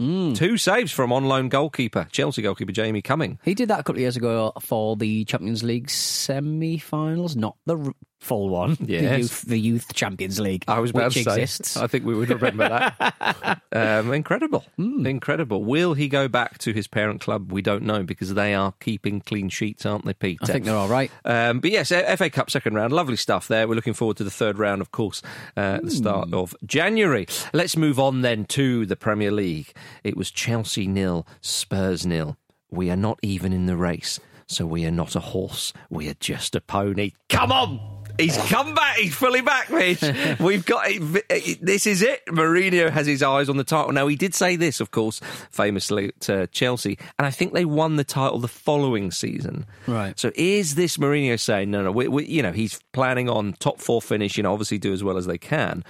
Mm. 0.01 0.35
Two 0.35 0.57
saves 0.57 0.91
from 0.91 1.13
on 1.13 1.27
loan 1.27 1.49
goalkeeper 1.51 2.09
Chelsea 2.11 2.41
goalkeeper 2.43 2.73
Jamie 2.73 3.03
Cumming. 3.03 3.39
He 3.45 3.55
did 3.55 3.69
that 3.69 3.81
a 3.81 3.83
couple 3.83 3.97
of 3.97 4.01
years 4.01 4.17
ago 4.17 4.53
for 4.61 4.97
the 4.97 5.25
Champions 5.27 5.63
League 5.63 5.91
semi-finals, 5.91 7.37
not 7.37 7.57
the 7.67 7.93
full 8.21 8.49
one. 8.51 8.75
the 8.81 9.19
youth, 9.19 9.43
the 9.43 9.59
youth 9.59 9.93
Champions 9.95 10.39
League. 10.39 10.65
I 10.69 10.79
was 10.79 10.91
about 10.91 11.07
which 11.15 11.25
to 11.25 11.31
say. 11.31 11.43
exists. 11.43 11.77
I 11.77 11.87
think 11.87 12.05
we 12.05 12.15
would 12.15 12.29
remember 12.31 12.69
that. 12.69 13.63
um, 13.73 14.13
incredible, 14.13 14.65
Hmm. 14.77 15.07
incredible. 15.07 15.65
Will 15.65 15.95
he 15.95 16.09
go 16.09 16.29
back 16.29 16.59
to 16.59 16.73
his 16.73 16.87
parent 16.87 17.21
club? 17.21 17.51
We 17.51 17.63
don't 17.63 17.83
know 17.83 18.03
because 18.03 18.35
they 18.35 18.55
are 18.55 18.73
keeping 18.81 19.21
clean 19.21 19.49
sheets, 19.49 19.85
aren't 19.87 20.05
they, 20.05 20.15
Peter? 20.15 20.45
I 20.45 20.47
think 20.47 20.65
they're 20.65 20.77
all 20.77 20.89
right. 20.89 21.11
Um, 21.25 21.61
but 21.61 21.71
yes, 21.71 21.89
FA 21.89 22.31
Cup 22.31 22.51
second 22.51 22.75
round, 22.75 22.93
lovely 22.93 23.17
stuff 23.17 23.49
there. 23.49 23.67
We're 23.67 23.75
looking 23.75 23.95
forward 23.95 24.19
to 24.19 24.25
the 24.25 24.31
third 24.31 24.59
round, 24.59 24.81
of 24.81 24.91
course, 24.93 25.23
uh, 25.57 25.61
at 25.81 25.85
the 25.85 25.91
start 25.91 26.33
of 26.33 26.55
January. 26.67 27.27
Let's 27.53 27.77
move 27.77 27.99
on 27.99 28.21
then 28.21 28.45
to 28.47 28.87
the 28.87 28.97
Premier 28.97 29.31
League. 29.31 29.73
It 30.05 30.17
was 30.17 30.31
Chelsea 30.31 30.87
nil, 30.87 31.27
Spurs 31.41 32.05
nil. 32.07 32.37
We 32.71 32.91
are 32.91 32.97
not 32.97 33.19
even 33.23 33.53
in 33.53 33.67
the 33.67 33.77
race, 33.77 34.21
so 34.47 34.67
we 34.67 34.85
are 34.87 34.91
not 34.93 35.17
a 35.17 35.21
horse. 35.21 35.73
We 35.89 36.09
are 36.09 36.15
just 36.21 36.55
a 36.55 36.61
pony. 36.61 37.13
Come 37.29 37.51
on! 37.51 38.00
He's 38.19 38.37
come 38.37 38.75
back. 38.75 38.97
He's 38.97 39.15
fully 39.15 39.41
back, 39.41 39.71
Mitch. 39.71 40.03
We've 40.41 40.65
got 40.65 40.85
it. 40.89 41.25
Eh, 41.31 41.55
this 41.61 41.87
is 41.87 42.03
it. 42.03 42.25
Mourinho 42.27 42.91
has 42.91 43.07
his 43.07 43.23
eyes 43.23 43.49
on 43.49 43.57
the 43.57 43.65
title. 43.65 43.93
Now, 43.93 44.07
he 44.07 44.17
did 44.17 44.35
say 44.35 44.57
this, 44.57 44.81
of 44.81 44.91
course, 44.91 45.21
famously 45.51 46.13
to 46.21 46.43
uh, 46.43 46.47
Chelsea, 46.47 46.99
and 47.19 47.27
I 47.27 47.31
think 47.31 47.53
they 47.53 47.65
won 47.65 47.97
the 47.97 48.05
title 48.05 48.39
the 48.39 48.49
following 48.49 49.11
season. 49.11 49.67
Right. 49.87 50.19
So 50.19 50.33
is 50.35 50.75
this 50.75 50.97
Mourinho 50.97 51.39
saying, 51.39 51.71
no, 51.71 51.83
no, 51.83 51.93
we, 51.93 52.09
we, 52.09 52.27
you 52.27 52.43
know, 52.43 52.53
he's 52.53 52.81
planning 52.93 53.29
on 53.29 53.55
top 53.55 53.81
four 53.81 54.01
finish, 54.03 54.37
you 54.37 54.43
know, 54.43 54.53
obviously 54.53 54.79
do 54.79 54.93
as 54.93 55.05
well 55.05 55.17
as 55.17 55.27
they 55.27 55.39
can. 55.39 55.85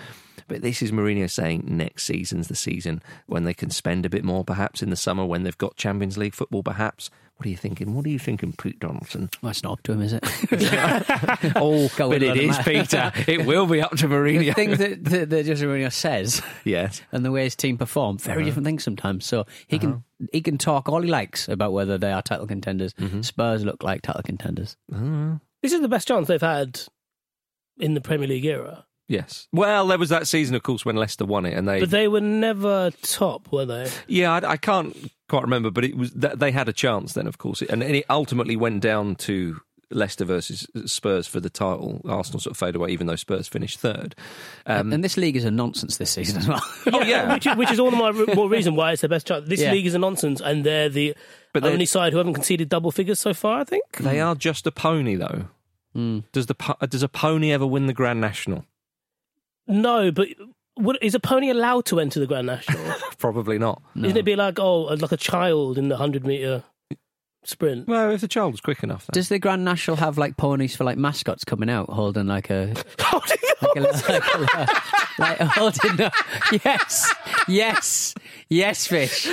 But 0.48 0.62
this 0.62 0.82
is 0.82 0.90
Mourinho 0.90 1.30
saying 1.30 1.64
next 1.66 2.04
season's 2.04 2.48
the 2.48 2.56
season 2.56 3.02
when 3.26 3.44
they 3.44 3.54
can 3.54 3.70
spend 3.70 4.04
a 4.04 4.10
bit 4.10 4.24
more, 4.24 4.44
perhaps 4.44 4.82
in 4.82 4.90
the 4.90 4.96
summer 4.96 5.24
when 5.24 5.44
they've 5.44 5.56
got 5.56 5.76
Champions 5.76 6.18
League 6.18 6.34
football, 6.34 6.64
perhaps. 6.64 7.08
What 7.40 7.46
are 7.46 7.48
you 7.48 7.56
thinking? 7.56 7.94
What 7.94 8.04
are 8.04 8.10
you 8.10 8.18
thinking, 8.18 8.52
Pete 8.52 8.78
Donaldson? 8.80 9.30
Well, 9.40 9.48
it's 9.48 9.62
not 9.62 9.72
up 9.72 9.82
to 9.84 9.92
him, 9.92 10.02
is 10.02 10.12
it? 10.12 10.22
Oh, 11.56 11.88
Go 11.96 12.10
but 12.10 12.20
with 12.20 12.22
it 12.22 12.36
a 12.36 12.42
is, 12.42 12.50
lot 12.50 12.58
of 12.58 12.64
Peter. 12.66 13.12
It 13.26 13.46
will 13.46 13.64
be 13.64 13.80
up 13.80 13.92
to 13.92 14.08
Mourinho. 14.08 14.40
the 14.40 14.52
things 14.52 14.76
that, 14.76 15.02
that, 15.06 15.30
that 15.30 15.46
Jose 15.46 15.64
Mourinho 15.64 15.90
says 15.90 16.42
yes. 16.64 17.00
and 17.12 17.24
the 17.24 17.32
way 17.32 17.44
his 17.44 17.56
team 17.56 17.78
perform, 17.78 18.18
very 18.18 18.42
uh-huh. 18.42 18.44
different 18.44 18.66
things 18.66 18.84
sometimes. 18.84 19.24
So 19.24 19.46
he 19.68 19.78
can 19.78 19.90
uh-huh. 19.90 20.26
he 20.34 20.42
can 20.42 20.58
talk 20.58 20.90
all 20.90 21.00
he 21.00 21.08
likes 21.08 21.48
about 21.48 21.72
whether 21.72 21.96
they 21.96 22.12
are 22.12 22.20
title 22.20 22.46
contenders. 22.46 22.92
Mm-hmm. 22.92 23.22
Spurs 23.22 23.64
look 23.64 23.82
like 23.82 24.02
title 24.02 24.22
contenders. 24.22 24.76
Uh-huh. 24.92 25.36
This 25.62 25.72
is 25.72 25.80
the 25.80 25.88
best 25.88 26.08
chance 26.08 26.28
they've 26.28 26.42
had 26.42 26.78
in 27.78 27.94
the 27.94 28.02
Premier 28.02 28.28
League 28.28 28.44
era. 28.44 28.84
Yes. 29.10 29.48
Well, 29.52 29.88
there 29.88 29.98
was 29.98 30.10
that 30.10 30.28
season, 30.28 30.54
of 30.54 30.62
course, 30.62 30.84
when 30.84 30.94
Leicester 30.94 31.24
won 31.24 31.44
it, 31.44 31.54
and 31.54 31.66
they. 31.68 31.80
But 31.80 31.90
they 31.90 32.06
were 32.06 32.20
never 32.20 32.92
top, 33.02 33.50
were 33.50 33.66
they? 33.66 33.90
yeah, 34.06 34.32
I, 34.32 34.52
I 34.52 34.56
can't 34.56 34.96
quite 35.28 35.42
remember, 35.42 35.70
but 35.72 35.84
it 35.84 35.96
was 35.96 36.12
th- 36.12 36.34
they 36.34 36.52
had 36.52 36.68
a 36.68 36.72
chance 36.72 37.14
then, 37.14 37.26
of 37.26 37.38
course, 37.38 37.60
and, 37.60 37.82
and 37.82 37.96
it 37.96 38.04
ultimately 38.08 38.54
went 38.54 38.82
down 38.82 39.16
to 39.16 39.60
Leicester 39.90 40.24
versus 40.24 40.64
Spurs 40.86 41.26
for 41.26 41.40
the 41.40 41.50
title. 41.50 42.00
Arsenal 42.08 42.38
sort 42.38 42.52
of 42.52 42.56
faded 42.56 42.76
away, 42.76 42.90
even 42.90 43.08
though 43.08 43.16
Spurs 43.16 43.48
finished 43.48 43.80
third. 43.80 44.14
Um, 44.64 44.92
and 44.92 45.02
this 45.02 45.16
league 45.16 45.34
is 45.34 45.44
a 45.44 45.50
nonsense 45.50 45.96
this 45.96 46.12
season 46.12 46.38
as 46.38 46.46
well. 46.46 46.62
oh 46.92 47.02
yeah, 47.02 47.34
which, 47.34 47.48
is- 47.48 47.56
which 47.56 47.72
is 47.72 47.80
all 47.80 47.90
the 47.90 47.96
more, 47.96 48.12
more 48.36 48.48
reason 48.48 48.76
why 48.76 48.92
it's 48.92 49.02
the 49.02 49.08
best 49.08 49.26
chance. 49.26 49.48
This 49.48 49.58
Yeah. 49.60 49.72
league 49.72 49.86
is 49.86 49.94
a 49.94 49.98
nonsense, 49.98 50.40
and 50.40 50.62
they're 50.62 50.88
the 50.88 51.16
But 51.52 51.64
they're- 51.64 51.72
only 51.72 51.86
side 51.86 52.12
who 52.12 52.18
haven't 52.18 52.34
conceded 52.34 52.68
double 52.68 52.92
figures 52.92 53.18
so 53.18 53.34
far. 53.34 53.58
I 53.58 53.64
think. 53.64 53.82
they 53.98 54.20
are 54.20 54.36
just 54.36 54.68
a 54.68 54.70
pony, 54.70 55.16
though. 55.16 55.46
Does 56.30 56.46
the 56.46 56.76
does 56.88 57.02
a 57.02 57.08
pony 57.08 57.50
ever 57.50 57.66
win 57.66 57.88
the 57.88 57.92
Grand 57.92 58.20
National? 58.20 58.64
No, 59.70 60.10
but 60.10 60.28
would, 60.78 60.98
is 61.00 61.14
a 61.14 61.20
pony 61.20 61.50
allowed 61.50 61.84
to 61.86 62.00
enter 62.00 62.20
the 62.20 62.26
Grand 62.26 62.46
National? 62.46 62.94
Probably 63.18 63.58
not. 63.58 63.82
Isn't 63.96 64.16
it 64.16 64.24
be 64.24 64.36
like 64.36 64.58
oh, 64.58 64.82
like 64.82 65.12
a 65.12 65.16
child 65.16 65.78
in 65.78 65.88
the 65.88 65.96
hundred 65.96 66.26
meter 66.26 66.64
sprint? 67.44 67.86
Well, 67.86 68.10
if 68.10 68.20
the 68.20 68.28
child 68.28 68.52
was 68.52 68.60
quick 68.60 68.82
enough, 68.82 69.06
then. 69.06 69.12
Does 69.14 69.28
the 69.28 69.38
Grand 69.38 69.64
National 69.64 69.96
have 69.96 70.18
like 70.18 70.36
ponies 70.36 70.74
for 70.74 70.84
like 70.84 70.98
mascots 70.98 71.44
coming 71.44 71.70
out 71.70 71.88
holding 71.90 72.26
like 72.26 72.50
a 72.50 72.74
Holding 73.00 73.38
like 73.62 73.76
a, 73.76 74.38
like, 74.38 74.54
a, 74.54 74.66
like 75.18 75.38
holding 75.38 75.96
the, 75.96 76.10
yes 76.64 77.14
yes 77.46 78.14
yes 78.48 78.86
fish 78.86 79.28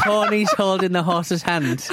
ponies 0.00 0.52
holding 0.52 0.92
the 0.92 1.02
horse's 1.02 1.42
hand 1.42 1.88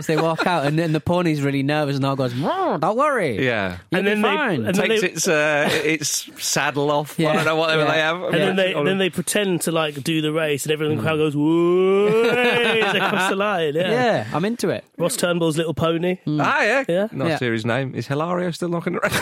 as 0.00 0.06
they 0.06 0.16
walk 0.16 0.46
out 0.46 0.66
and 0.66 0.76
then 0.78 0.92
the 0.92 1.00
pony's 1.00 1.40
really 1.42 1.62
nervous 1.62 1.94
and 1.96 2.04
all 2.04 2.16
goes 2.16 2.34
"Mmm, 2.34 2.80
don't 2.80 2.96
worry 2.96 3.44
yeah. 3.44 3.78
You'll 3.90 3.98
And 4.00 4.04
be 4.04 4.10
then 4.10 4.22
they- 4.22 4.28
fine. 4.36 4.66
and 4.66 4.74
then 4.74 4.88
Takes 4.88 5.00
they- 5.02 5.08
its 5.10 5.28
uh, 5.28 5.68
its 5.84 6.30
saddle 6.44 6.90
off. 6.90 7.18
I 7.20 7.32
don't 7.34 7.44
know 7.44 7.56
whatever 7.56 7.84
yeah. 7.84 7.92
they 7.92 7.98
have. 8.00 8.22
and 8.24 8.34
then 8.34 8.56
they 8.56 8.72
then 8.72 8.98
they 8.98 9.10
pretend 9.10 9.60
to 9.62 9.72
like 9.72 10.02
do 10.02 10.20
the 10.20 10.32
race, 10.32 10.64
and 10.64 10.72
everyone 10.72 10.92
in 10.92 10.98
the 10.98 11.04
crowd 11.04 11.16
goes 11.18 11.36
whoa 11.36 12.30
as 12.30 12.92
they 12.92 12.98
cross 12.98 13.30
the 13.30 13.36
line. 13.36 13.74
Yeah. 13.74 13.90
yeah 13.90 14.26
I'm 14.32 14.44
into 14.44 14.68
it 14.70 14.84
Ross 14.98 15.16
Turnbull's 15.16 15.56
little 15.56 15.74
pony. 15.74 16.18
Ah, 16.26 16.62
yeah. 16.62 16.84
Yeah. 16.88 17.08
Nice 17.12 17.28
Yeah. 17.30 17.36
to 17.38 17.44
hear 17.44 17.52
his 17.52 17.64
name. 17.66 17.94
Is 17.94 18.06
Hilario 18.08 18.50
still 18.50 18.68
knocking 18.68 18.96
around? 18.96 19.12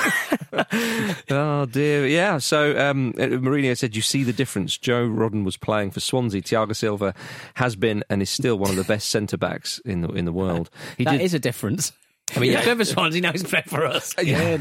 oh, 1.31 1.67
dear. 1.67 2.07
Yeah. 2.07 2.39
So 2.39 2.79
um, 2.79 3.15
uh, 3.19 3.23
Mourinho 3.23 3.77
said, 3.77 3.95
You 3.97 4.03
see 4.03 4.23
the 4.25 4.33
difference. 4.33 4.77
Joe 4.79 5.07
Rodon 5.09 5.45
was 5.45 5.57
playing 5.57 5.91
for 5.91 6.01
Swansea. 6.01 6.43
Thiago 6.43 6.75
Silva 6.75 7.15
has 7.55 7.77
been 7.77 8.05
and 8.11 8.23
is 8.23 8.31
still 8.31 8.59
one 8.59 8.71
of 8.71 8.77
the 8.77 8.85
best 8.85 9.09
centre 9.09 9.37
backs 9.37 9.79
in 9.85 10.01
the 10.03 10.09
in 10.09 10.25
the 10.25 10.33
world. 10.33 10.68
He 10.97 11.05
That 11.05 11.21
is 11.21 11.35
a 11.35 11.39
difference 11.39 11.93
I 12.37 12.41
mean, 12.41 12.53
yeah. 12.53 12.83
Swansea 12.83 13.21
now 13.21 13.33
he's 13.33 13.43
playing 13.43 13.65
for 13.67 13.85
us. 13.85 14.15
Yeah. 14.23 14.59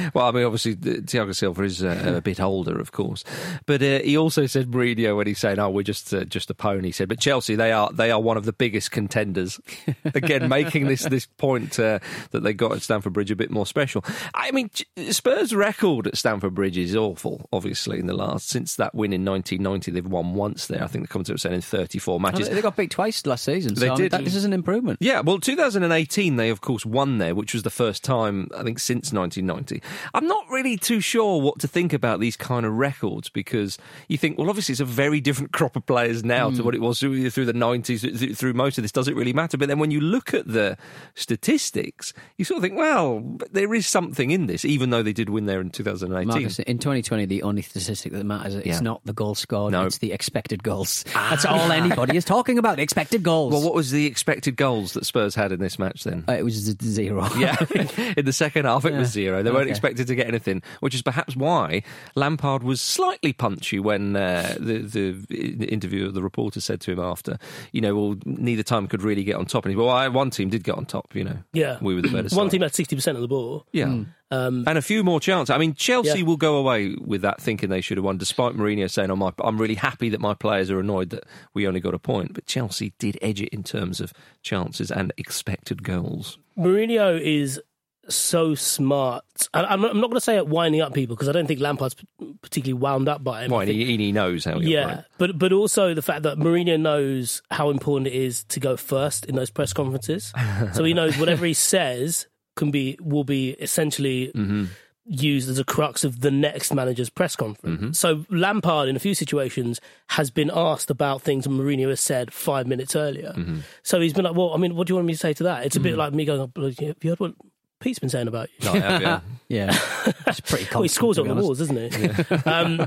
well, 0.14 0.26
I 0.26 0.30
mean, 0.32 0.44
obviously, 0.44 0.76
Thiago 0.76 1.34
Silva 1.34 1.62
is 1.62 1.82
uh, 1.82 2.14
a 2.16 2.20
bit 2.20 2.40
older, 2.40 2.78
of 2.78 2.92
course, 2.92 3.24
but 3.66 3.82
uh, 3.82 4.00
he 4.00 4.16
also 4.16 4.46
said 4.46 4.70
Mourinho 4.70 5.16
when 5.16 5.26
he's 5.26 5.38
saying, 5.38 5.58
"Oh, 5.58 5.70
we're 5.70 5.82
just 5.82 6.12
uh, 6.14 6.24
just 6.24 6.50
a 6.50 6.54
pony." 6.54 6.88
He 6.88 6.92
said, 6.92 7.08
"But 7.08 7.18
Chelsea, 7.20 7.54
they 7.54 7.72
are 7.72 7.90
they 7.92 8.10
are 8.10 8.20
one 8.20 8.36
of 8.36 8.44
the 8.44 8.52
biggest 8.52 8.90
contenders." 8.90 9.60
Again, 10.14 10.48
making 10.48 10.86
this 10.86 11.04
this 11.04 11.26
point 11.26 11.78
uh, 11.78 11.98
that 12.30 12.42
they 12.42 12.52
got 12.52 12.72
at 12.72 12.82
Stamford 12.82 13.12
Bridge 13.12 13.30
a 13.30 13.36
bit 13.36 13.50
more 13.50 13.66
special. 13.66 14.04
I 14.34 14.50
mean, 14.50 14.70
Spurs' 15.10 15.54
record 15.54 16.06
at 16.06 16.16
Stamford 16.16 16.54
Bridge 16.54 16.78
is 16.78 16.94
awful. 16.96 17.48
Obviously, 17.52 17.98
in 17.98 18.06
the 18.06 18.14
last 18.14 18.48
since 18.48 18.76
that 18.76 18.94
win 18.94 19.12
in 19.12 19.24
1990, 19.24 19.90
they've 19.90 20.06
won 20.06 20.34
once 20.34 20.66
there. 20.66 20.82
I 20.82 20.86
think 20.86 21.04
the 21.04 21.08
commentator 21.08 21.34
was 21.34 21.42
saying 21.42 21.54
in 21.56 21.60
34 21.60 22.20
matches. 22.20 22.48
They 22.48 22.60
got 22.62 22.76
beat 22.76 22.90
twice 22.90 23.24
last 23.26 23.44
season. 23.44 23.76
So 23.76 23.80
They 23.80 23.88
I 23.88 23.90
mean, 23.90 24.02
did. 24.02 24.12
that- 24.12 24.24
this 24.24 24.34
is 24.34 24.44
an 24.44 24.52
improvement. 24.52 24.98
Yeah, 25.00 25.20
well, 25.20 25.38
2018 25.38 26.36
they 26.36 26.50
of 26.50 26.60
course 26.60 26.84
won 26.92 27.18
there, 27.18 27.34
which 27.34 27.54
was 27.54 27.62
the 27.62 27.70
first 27.70 28.04
time 28.04 28.48
I 28.56 28.62
think 28.62 28.78
since 28.78 29.12
1990. 29.12 29.82
I'm 30.14 30.26
not 30.26 30.44
really 30.50 30.76
too 30.76 31.00
sure 31.00 31.40
what 31.40 31.58
to 31.60 31.68
think 31.68 31.92
about 31.92 32.20
these 32.20 32.36
kind 32.36 32.64
of 32.66 32.72
records 32.74 33.28
because 33.28 33.78
you 34.08 34.18
think, 34.18 34.38
well, 34.38 34.48
obviously 34.48 34.72
it's 34.72 34.80
a 34.80 34.84
very 34.84 35.20
different 35.20 35.52
crop 35.58 35.76
of 35.76 35.86
players 35.86 36.24
now 36.24 36.50
to 36.50 36.62
what 36.62 36.74
it 36.74 36.80
was 36.80 37.00
through, 37.00 37.30
through 37.30 37.46
the 37.46 37.52
90s, 37.52 38.36
through 38.36 38.52
most 38.52 38.78
of 38.78 38.82
this. 38.82 38.92
Does 38.92 39.08
it 39.08 39.16
really 39.16 39.32
matter? 39.32 39.56
But 39.56 39.68
then 39.68 39.78
when 39.78 39.90
you 39.90 40.00
look 40.00 40.34
at 40.34 40.46
the 40.46 40.76
statistics, 41.14 42.12
you 42.36 42.44
sort 42.44 42.58
of 42.58 42.62
think, 42.62 42.76
well, 42.76 43.38
there 43.50 43.72
is 43.74 43.86
something 43.86 44.30
in 44.30 44.46
this, 44.46 44.64
even 44.64 44.90
though 44.90 45.02
they 45.02 45.12
did 45.12 45.30
win 45.30 45.46
there 45.46 45.60
in 45.60 45.70
2018. 45.70 46.28
Marcus, 46.28 46.58
in 46.60 46.78
2020, 46.78 47.24
the 47.26 47.42
only 47.42 47.62
statistic 47.62 48.12
that 48.12 48.24
matters 48.24 48.54
is 48.54 48.66
Yeah. 48.66 48.72
it's 48.72 48.80
not 48.82 49.00
the 49.04 49.12
goal 49.12 49.34
scored, 49.34 49.72
No. 49.72 49.86
it's 49.86 49.98
the 49.98 50.12
expected 50.12 50.62
goals. 50.62 51.04
That's 51.14 51.44
all 51.46 51.72
anybody 51.72 52.16
is 52.16 52.24
talking 52.24 52.58
about, 52.58 52.78
expected 52.78 53.22
goals. 53.22 53.52
well, 53.52 53.62
what 53.62 53.74
was 53.74 53.90
the 53.90 54.06
expected 54.06 54.56
goals 54.56 54.92
that 54.92 55.06
Spurs 55.06 55.34
had 55.34 55.52
in 55.52 55.60
this 55.60 55.78
match 55.78 56.04
then? 56.04 56.24
Uh, 56.28 56.32
it 56.32 56.42
was 56.44 56.74
zero. 56.82 57.28
Yeah, 57.36 57.56
in 58.16 58.24
the 58.24 58.32
second 58.32 58.64
half 58.66 58.84
it 58.84 58.94
was 58.94 59.08
zero. 59.10 59.42
They 59.42 59.50
weren't 59.50 59.62
Okay. 59.62 59.70
expected 59.70 60.06
to 60.08 60.14
get 60.14 60.26
anything, 60.28 60.62
which 60.80 60.94
is 60.94 61.02
perhaps 61.02 61.36
why 61.36 61.82
Lampard 62.14 62.62
was 62.62 62.80
slightly 62.80 63.32
punchy 63.32 63.78
when 63.78 64.16
uh, 64.16 64.56
the 64.58 64.78
the 64.78 65.66
interview 65.66 66.10
the 66.10 66.22
reporter 66.22 66.60
said 66.60 66.80
to 66.82 66.92
him 66.92 67.00
after, 67.00 67.38
you 67.72 67.80
know, 67.80 67.94
well, 67.94 68.16
neither 68.26 68.62
time 68.62 68.86
could 68.88 69.02
really 69.02 69.24
get 69.24 69.36
on 69.36 69.46
top. 69.46 69.64
And 69.64 69.72
he, 69.72 69.76
well, 69.76 69.88
I, 69.90 70.08
one 70.08 70.30
team 70.30 70.48
did 70.50 70.64
get 70.64 70.74
on 70.76 70.84
top. 70.86 71.14
You 71.14 71.24
know, 71.24 71.38
Yeah. 71.52 71.78
we 71.80 71.94
were 71.94 72.02
the 72.02 72.08
better. 72.08 72.34
One 72.36 72.46
side. 72.46 72.50
team 72.50 72.62
had 72.62 72.74
sixty 72.74 72.96
percent 72.96 73.16
of 73.16 73.22
the 73.22 73.28
ball. 73.28 73.66
yeah. 73.72 74.04
Um, 74.30 74.64
and 74.66 74.78
a 74.78 74.82
few 74.82 75.04
more 75.04 75.20
chances. 75.20 75.50
I 75.54 75.58
mean, 75.58 75.74
Chelsea 75.74 76.20
Yeah. 76.20 76.24
will 76.24 76.38
go 76.38 76.56
away 76.56 76.94
with 76.98 77.20
that 77.20 77.38
thinking 77.38 77.68
they 77.68 77.82
should 77.82 77.98
have 77.98 78.04
won, 78.04 78.16
despite 78.16 78.54
Mourinho 78.54 78.90
saying, 78.90 79.10
"Oh, 79.10 79.16
my, 79.16 79.30
I'm 79.44 79.58
really 79.60 79.74
happy 79.74 80.08
that 80.08 80.20
my 80.22 80.32
players 80.32 80.70
are 80.70 80.80
annoyed 80.80 81.10
that 81.10 81.24
we 81.52 81.66
only 81.68 81.80
got 81.80 81.92
a 81.92 81.98
point." 81.98 82.32
But 82.32 82.46
Chelsea 82.46 82.94
did 82.98 83.18
edge 83.20 83.42
it 83.42 83.50
in 83.50 83.62
terms 83.62 84.00
of 84.00 84.14
chances 84.42 84.90
and 84.90 85.12
expected 85.18 85.82
goals. 85.82 86.38
Mourinho 86.58 87.20
is 87.20 87.60
so 88.08 88.54
smart. 88.54 89.24
I- 89.54 89.62
I'm 89.64 89.80
not, 89.80 89.92
I'm 89.92 90.00
not 90.00 90.08
going 90.08 90.16
to 90.16 90.20
say 90.20 90.36
it 90.36 90.46
winding 90.48 90.80
up 90.80 90.92
people 90.92 91.14
because 91.14 91.28
I 91.28 91.32
don't 91.32 91.46
think 91.46 91.60
Lampard's 91.60 91.94
particularly 92.42 92.72
wound 92.80 93.08
up 93.08 93.22
by 93.22 93.44
him. 93.44 93.50
Why? 93.52 93.64
think- 93.64 93.76
He, 93.78 93.96
he 93.96 94.12
knows 94.12 94.44
how. 94.44 94.58
He 94.58 94.72
yeah, 94.74 94.82
operates. 94.84 95.08
but 95.18 95.38
but 95.38 95.52
also 95.52 95.94
the 95.94 96.02
fact 96.02 96.22
that 96.24 96.36
Mourinho 96.38 96.78
knows 96.80 97.42
how 97.50 97.70
important 97.70 98.08
it 98.08 98.14
is 98.14 98.44
to 98.44 98.60
go 98.60 98.76
first 98.76 99.24
in 99.26 99.36
those 99.36 99.50
press 99.50 99.72
conferences. 99.72 100.32
so 100.72 100.82
he 100.84 100.94
knows 100.94 101.16
whatever 101.16 101.46
he 101.46 101.54
says 101.54 102.26
can 102.56 102.70
be 102.70 102.98
will 103.00 103.24
be 103.24 103.50
essentially 103.50 104.30
Mm-hmm. 104.34 104.64
Used 105.04 105.48
as 105.50 105.58
a 105.58 105.64
crux 105.64 106.04
of 106.04 106.20
the 106.20 106.30
next 106.30 106.72
manager's 106.72 107.10
press 107.10 107.34
conference. 107.34 107.80
Mm-hmm. 107.80 107.92
So 107.92 108.24
Lampard, 108.30 108.88
in 108.88 108.94
a 108.96 109.00
few 109.00 109.14
situations, 109.14 109.80
has 110.10 110.30
been 110.30 110.50
asked 110.54 110.90
about 110.90 111.22
things 111.22 111.44
that 111.44 111.50
Mourinho 111.50 111.88
has 111.88 112.00
said 112.00 112.32
five 112.32 112.66
minutes 112.66 112.94
earlier. 112.94 113.32
Mm-hmm. 113.36 113.58
So 113.82 114.00
he's 114.00 114.12
been 114.12 114.24
like, 114.24 114.36
"Well, 114.36 114.52
I 114.54 114.58
mean, 114.58 114.76
what 114.76 114.86
do 114.86 114.92
you 114.92 114.96
want 114.96 115.06
me 115.06 115.14
to 115.14 115.18
say 115.18 115.32
to 115.34 115.42
that?" 115.44 115.66
It's 115.66 115.76
a 115.76 115.80
bit 115.80 115.96
like 115.96 116.12
me 116.12 116.24
going, 116.24 116.40
"Oh, 116.40 116.62
"Have 116.64 116.78
you 116.78 117.10
heard 117.10 117.18
what 117.20 117.34
Pete's 117.80 117.98
been 117.98 118.10
saying 118.10 118.28
about 118.28 118.48
you?" 118.58 118.72
No, 118.72 118.80
have, 118.80 119.02
yeah. 119.02 119.20
Yeah. 119.48 119.78
It's 120.26 120.40
pretty 120.40 120.64
Well, 120.72 120.82
he 120.82 120.88
constant, 120.88 120.90
scores 120.92 121.18
on 121.18 121.26
the 121.26 121.32
honest. 121.32 121.44
walls, 121.46 121.58
doesn't 121.58 121.92
he? 121.92 122.34
um, 122.50 122.86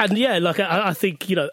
and 0.00 0.18
yeah, 0.18 0.38
like 0.38 0.58
I, 0.60 0.88
I 0.88 0.92
think 0.94 1.28
you 1.28 1.36
know 1.36 1.50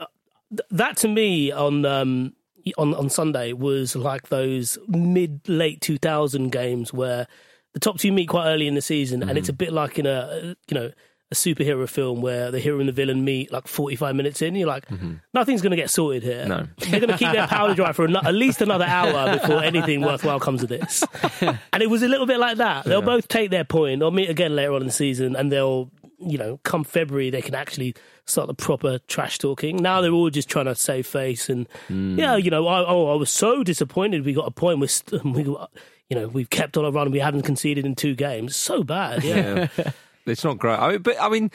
th- 0.50 0.62
that 0.71 0.97
to 0.97 1.07
me 1.07 1.51
on 1.51 1.85
um, 1.85 2.33
on 2.77 2.93
on 2.95 3.09
Sunday 3.09 3.53
was 3.53 3.95
like 3.95 4.29
those 4.29 4.77
mid 4.88 5.41
late 5.47 5.81
two 5.81 5.97
thousand 5.97 6.51
games 6.51 6.93
where 6.93 7.27
the 7.73 7.79
top 7.79 7.97
two 7.97 8.11
meet 8.11 8.27
quite 8.27 8.47
early 8.47 8.67
in 8.67 8.75
the 8.75 8.81
season, 8.81 9.27
and 9.27 9.37
it's 9.37 9.47
mm. 9.47 9.53
a 9.53 9.53
bit 9.53 9.73
like 9.73 9.99
in 9.99 10.05
a 10.05 10.55
you 10.67 10.75
know. 10.75 10.91
A 11.31 11.35
superhero 11.35 11.89
film 11.89 12.21
where 12.21 12.51
the 12.51 12.59
hero 12.59 12.79
and 12.79 12.87
the 12.87 12.93
villain 12.93 13.25
meet 13.25 13.51
like 13.51 13.67
45 13.67 14.15
minutes 14.15 14.43
in. 14.43 14.53
You're 14.53 14.67
like, 14.67 14.85
mm-hmm. 14.85 15.13
nothing's 15.33 15.63
going 15.63 15.71
to 15.71 15.77
get 15.77 15.89
sorted 15.89 16.21
here. 16.21 16.45
No. 16.45 16.67
They're 16.77 16.99
going 16.99 17.11
to 17.11 17.17
keep 17.17 17.31
their 17.31 17.47
powder 17.47 17.73
dry 17.73 17.91
for 17.91 18.05
ano- 18.05 18.21
at 18.23 18.35
least 18.35 18.61
another 18.61 18.85
hour 18.85 19.39
before 19.39 19.63
anything 19.63 20.01
worthwhile 20.01 20.39
comes 20.39 20.61
of 20.61 20.69
this. 20.69 21.03
and 21.41 21.81
it 21.81 21.89
was 21.89 22.03
a 22.03 22.07
little 22.07 22.27
bit 22.27 22.37
like 22.37 22.57
that. 22.57 22.85
They'll 22.85 23.01
both 23.01 23.29
take 23.29 23.49
their 23.49 23.63
point. 23.63 24.01
They'll 24.01 24.11
meet 24.11 24.29
again 24.29 24.55
later 24.55 24.73
on 24.73 24.81
in 24.81 24.87
the 24.87 24.93
season, 24.93 25.35
and 25.35 25.51
they'll, 25.51 25.89
you 26.19 26.37
know, 26.37 26.59
come 26.61 26.83
February, 26.83 27.31
they 27.31 27.41
can 27.41 27.55
actually 27.55 27.95
start 28.25 28.47
the 28.47 28.53
proper 28.53 28.99
trash 29.07 29.37
talking. 29.37 29.77
Now 29.77 30.01
they're 30.01 30.11
all 30.11 30.29
just 30.29 30.49
trying 30.49 30.65
to 30.65 30.75
save 30.75 31.07
face, 31.07 31.49
and 31.49 31.67
mm. 31.89 32.17
yeah, 32.17 32.35
you 32.35 32.49
know, 32.49 32.67
I, 32.67 32.85
oh, 32.85 33.11
I 33.11 33.15
was 33.15 33.29
so 33.29 33.63
disappointed. 33.63 34.25
We 34.25 34.33
got 34.33 34.47
a 34.47 34.51
point. 34.51 34.79
We're, 34.79 34.87
st- 34.87 35.23
we, 35.25 35.55
you 36.13 36.20
know, 36.22 36.27
we've 36.27 36.50
kept 36.50 36.77
on 36.77 36.86
a 36.86 36.91
run. 36.91 37.12
We 37.12 37.20
haven't 37.20 37.41
conceded 37.41 37.86
in 37.86 37.96
two 37.96 38.13
games. 38.15 38.55
So 38.55 38.84
bad. 38.84 39.24
Yeah. 39.24 39.67
Yeah. 39.77 39.91
it's 40.27 40.43
not 40.43 40.58
great. 40.60 40.77
I 40.77 40.91
mean, 40.91 41.01
but 41.01 41.15
I 41.20 41.29
mean, 41.29 41.50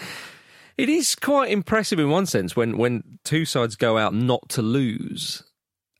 it 0.76 0.88
is 0.88 1.14
quite 1.14 1.50
impressive 1.50 1.98
in 1.98 2.10
one 2.10 2.26
sense 2.26 2.56
when 2.56 2.76
when 2.76 3.18
two 3.24 3.44
sides 3.44 3.76
go 3.76 3.98
out 3.98 4.14
not 4.14 4.48
to 4.50 4.62
lose 4.62 5.42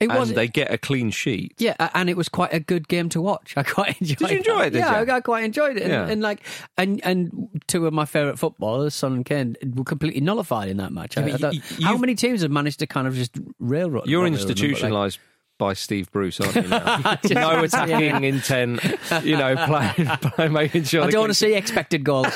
It 0.00 0.09
and 0.11 0.19
was. 0.19 0.33
they 0.33 0.49
get 0.49 0.73
a 0.73 0.79
clean 0.79 1.11
sheet. 1.11 1.55
Yeah, 1.59 1.77
and 1.95 2.11
it 2.11 2.17
was 2.17 2.29
quite 2.29 2.53
a 2.53 2.61
good 2.61 2.88
game 2.88 3.09
to 3.11 3.21
watch. 3.21 3.55
I 3.57 3.62
quite 3.62 4.00
enjoyed. 4.00 4.19
Did 4.19 4.31
you 4.31 4.37
enjoy 4.38 4.59
that. 4.59 4.67
it, 4.67 4.71
did 4.71 4.79
yeah, 4.81 5.03
you? 5.03 5.12
I 5.12 5.21
quite 5.21 5.45
enjoyed 5.45 5.77
it. 5.77 5.83
And, 5.85 5.93
Yeah. 5.93 6.09
and 6.09 6.21
like, 6.21 6.45
and 6.77 7.00
and 7.05 7.49
two 7.69 7.87
of 7.87 7.93
my 7.93 8.05
favourite 8.07 8.38
footballers, 8.41 8.95
Son 8.95 9.12
and 9.12 9.25
Kane, 9.25 9.57
were 9.75 9.85
completely 9.85 10.21
nullified 10.21 10.69
in 10.69 10.79
that 10.79 10.93
match. 10.93 11.17
I 11.17 11.23
mean, 11.23 11.35
I 11.35 11.38
thought- 11.38 11.57
how 11.83 11.97
many 11.97 12.15
teams 12.17 12.43
have 12.43 12.50
managed 12.50 12.81
to 12.81 12.87
kind 12.88 13.07
of 13.07 13.15
just 13.15 13.37
railroad? 13.61 14.07
You're 14.09 14.29
not 14.29 14.37
them, 14.37 14.49
institutionalised 14.49 15.19
by 15.59 15.75
Steve 15.75 16.11
Bruce, 16.11 16.41
aren't 16.41 16.55
you? 16.55 16.62
Now? 16.62 17.19
No 17.31 17.62
attacking 17.62 18.25
intent. 18.25 18.81
You 19.23 19.37
know, 19.37 19.55
playing, 19.57 20.09
playing 20.19 20.53
making 20.62 20.85
sure. 20.85 21.03
I 21.05 21.11
don't 21.11 21.21
want 21.21 21.31
to 21.31 21.35
see 21.35 21.55
expected 21.55 22.05
goals. 22.05 22.33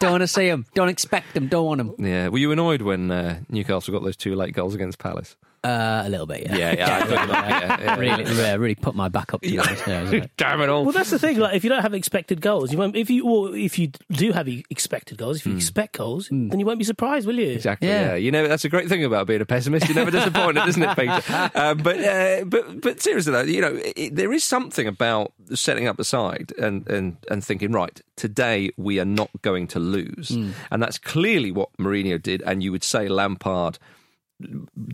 don't 0.00 0.10
want 0.12 0.22
to 0.22 0.26
see 0.26 0.48
them. 0.48 0.66
Don't 0.74 0.88
expect 0.88 1.34
them. 1.34 1.48
Don't 1.48 1.66
want 1.66 1.78
them. 1.78 1.94
Yeah, 2.04 2.28
were 2.28 2.38
you 2.38 2.50
annoyed 2.52 2.82
when 2.82 3.10
uh, 3.10 3.40
Newcastle 3.48 3.92
got 3.92 4.02
those 4.02 4.16
two 4.16 4.34
late 4.34 4.54
goals 4.54 4.74
against 4.74 4.98
Palace? 4.98 5.36
Uh, 5.64 6.02
a 6.04 6.08
little 6.08 6.26
bit, 6.26 6.42
yeah. 6.42 6.56
Yeah, 6.56 6.74
yeah, 6.76 6.96
I 6.96 7.00
thought 7.06 7.20
you 7.26 7.32
might, 7.32 7.48
yeah, 7.48 7.80
yeah. 7.80 7.96
really, 7.96 8.34
yeah, 8.34 8.54
really 8.56 8.74
put 8.74 8.96
my 8.96 9.08
back 9.08 9.32
up 9.32 9.42
to 9.42 9.48
Yeah. 9.48 9.62
this. 9.62 9.86
Yeah, 9.86 10.02
isn't 10.02 10.24
it? 10.24 10.30
Damn 10.36 10.60
it 10.60 10.68
all. 10.68 10.82
Well, 10.82 10.92
that's 10.92 11.10
the 11.10 11.20
thing. 11.20 11.38
Like, 11.38 11.54
if 11.54 11.62
you 11.62 11.70
don't 11.70 11.82
have 11.82 11.94
expected 11.94 12.40
goals, 12.40 12.72
you 12.72 12.78
won't. 12.78 12.96
If 12.96 13.10
you 13.10 13.24
or 13.28 13.54
if 13.54 13.78
you 13.78 13.92
do 14.10 14.32
have 14.32 14.48
expected 14.48 15.18
goals, 15.18 15.36
if 15.38 15.46
you 15.46 15.54
expect 15.54 15.96
goals, 15.98 16.26
then 16.30 16.58
you 16.58 16.66
won't 16.66 16.80
be 16.80 16.84
surprised, 16.84 17.28
will 17.28 17.38
you? 17.38 17.50
Exactly. 17.50 17.86
Yeah. 17.86 18.06
Yeah. 18.08 18.14
You 18.16 18.32
know, 18.32 18.48
that's 18.48 18.64
a 18.64 18.68
great 18.68 18.88
thing 18.88 19.04
about 19.04 19.28
being 19.28 19.40
a 19.40 19.46
pessimist. 19.46 19.86
You're 19.86 19.94
never 19.94 20.10
disappointed, 20.10 20.66
isn't 20.66 20.82
it, 20.82 20.96
Peter? 20.96 21.50
Um, 21.54 21.78
but 21.82 22.00
uh, 22.02 22.44
but 22.44 22.80
but 22.80 23.00
seriously 23.00 23.32
though, 23.32 23.42
you 23.42 23.60
know, 23.60 23.78
it, 23.94 24.16
there 24.16 24.32
is 24.32 24.42
something 24.42 24.88
about 24.88 25.32
setting 25.54 25.86
up 25.86 25.96
the 25.96 26.04
side 26.04 26.52
and 26.58 26.88
and 26.90 27.16
and 27.30 27.44
thinking, 27.44 27.70
right, 27.70 28.00
today 28.16 28.70
we 28.76 28.98
are 28.98 29.04
not 29.04 29.30
going 29.42 29.68
to 29.68 29.78
lose, 29.78 30.30
and 30.32 30.82
that's 30.82 30.98
clearly 30.98 31.52
what 31.52 31.68
Mourinho 31.78 32.20
did. 32.20 32.42
And 32.42 32.64
you 32.64 32.72
would 32.72 32.82
say 32.82 33.06
Lampard 33.08 33.78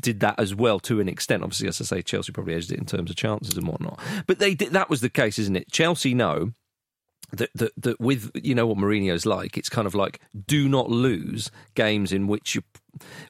did 0.01 0.21
that 0.21 0.39
as 0.39 0.55
well 0.55 0.81
to 0.81 1.01
an 1.01 1.09
extent. 1.09 1.43
Obviously, 1.43 1.69
as 1.69 1.81
I 1.81 1.85
say, 1.85 2.03
Chelsea 2.03 2.33
probably 2.33 2.55
edged 2.55 2.73
it 2.73 2.79
in 2.79 2.87
terms 2.87 3.11
of 3.11 3.17
chances 3.17 3.57
and 3.57 3.67
whatnot. 3.67 3.99
But 4.27 4.39
they 4.39 4.55
did, 4.55 4.73
that 4.73 4.91
was 4.91 5.01
the 5.01 5.11
case, 5.11 5.39
isn't 5.39 5.57
it? 5.57 5.71
Chelsea 5.71 6.15
know 6.15 6.53
that, 7.33 7.51
that 7.55 7.73
that 7.77 8.01
with 8.01 8.31
you 8.35 8.55
know 8.55 8.67
what 8.67 8.79
Mourinho's 8.79 9.27
like, 9.27 9.59
it's 9.59 9.69
kind 9.69 9.87
of 9.87 9.95
like 9.95 10.21
do 10.47 10.69
not 10.69 10.89
lose 10.89 11.51
games 11.75 12.13
in 12.13 12.27
which 12.27 12.55
you 12.55 12.63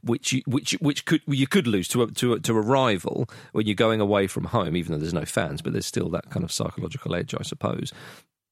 which 0.02 0.32
you, 0.32 0.42
which 0.46 0.72
which 0.80 1.04
could 1.04 1.22
you 1.26 1.46
could 1.46 1.66
lose 1.66 1.88
to 1.88 2.02
a, 2.02 2.06
to 2.12 2.34
a, 2.34 2.40
to 2.40 2.56
a 2.56 2.60
rival 2.60 3.28
when 3.52 3.66
you're 3.66 3.74
going 3.74 4.00
away 4.00 4.26
from 4.26 4.44
home, 4.44 4.76
even 4.76 4.92
though 4.92 4.98
there's 4.98 5.14
no 5.14 5.24
fans, 5.24 5.62
but 5.62 5.72
there's 5.72 5.86
still 5.86 6.08
that 6.10 6.30
kind 6.30 6.44
of 6.44 6.52
psychological 6.52 7.14
edge, 7.14 7.34
I 7.34 7.42
suppose. 7.42 7.92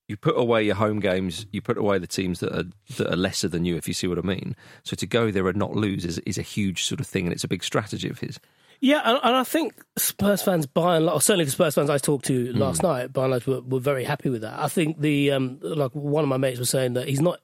You 0.08 0.16
put 0.16 0.38
away 0.38 0.62
your 0.62 0.76
home 0.76 1.00
games, 1.00 1.46
you 1.50 1.60
put 1.60 1.78
away 1.78 1.98
the 1.98 2.06
teams 2.06 2.40
that 2.40 2.52
are 2.52 2.64
that 2.96 3.12
are 3.12 3.16
lesser 3.16 3.48
than 3.48 3.64
you, 3.64 3.76
if 3.76 3.88
you 3.88 3.94
see 3.94 4.06
what 4.06 4.18
I 4.18 4.22
mean. 4.22 4.54
So 4.84 4.94
to 4.96 5.06
go 5.06 5.30
there 5.30 5.48
and 5.48 5.58
not 5.58 5.75
lose 5.75 6.04
is 6.04 6.18
is 6.20 6.38
a 6.38 6.42
huge 6.42 6.84
sort 6.84 7.00
of 7.00 7.06
thing, 7.06 7.26
and 7.26 7.32
it's 7.32 7.44
a 7.44 7.48
big 7.48 7.64
strategy 7.64 8.08
of 8.08 8.20
his. 8.20 8.38
Yeah, 8.80 9.00
and, 9.04 9.18
and 9.22 9.36
I 9.36 9.44
think 9.44 9.75
Spurs 9.96 10.42
fans, 10.42 10.66
by 10.66 10.96
and 10.96 11.06
large, 11.06 11.22
certainly 11.22 11.46
the 11.46 11.50
Spurs 11.50 11.75
fans 11.75 11.88
I 11.88 11.98
talked 11.98 12.26
to 12.26 12.52
last 12.52 12.82
hmm. 12.82 12.86
night, 12.86 13.12
by 13.12 13.22
and 13.22 13.30
large, 13.30 13.46
were, 13.46 13.62
were 13.62 13.80
very 13.80 14.04
happy 14.04 14.28
with 14.28 14.42
that. 14.42 14.58
I 14.58 14.68
think 14.68 15.00
the 15.00 15.32
um, 15.32 15.58
like 15.62 15.92
one 15.92 16.22
of 16.22 16.28
my 16.28 16.36
mates 16.36 16.58
was 16.58 16.70
saying 16.70 16.92
that 16.94 17.08
he's 17.08 17.20
not 17.20 17.40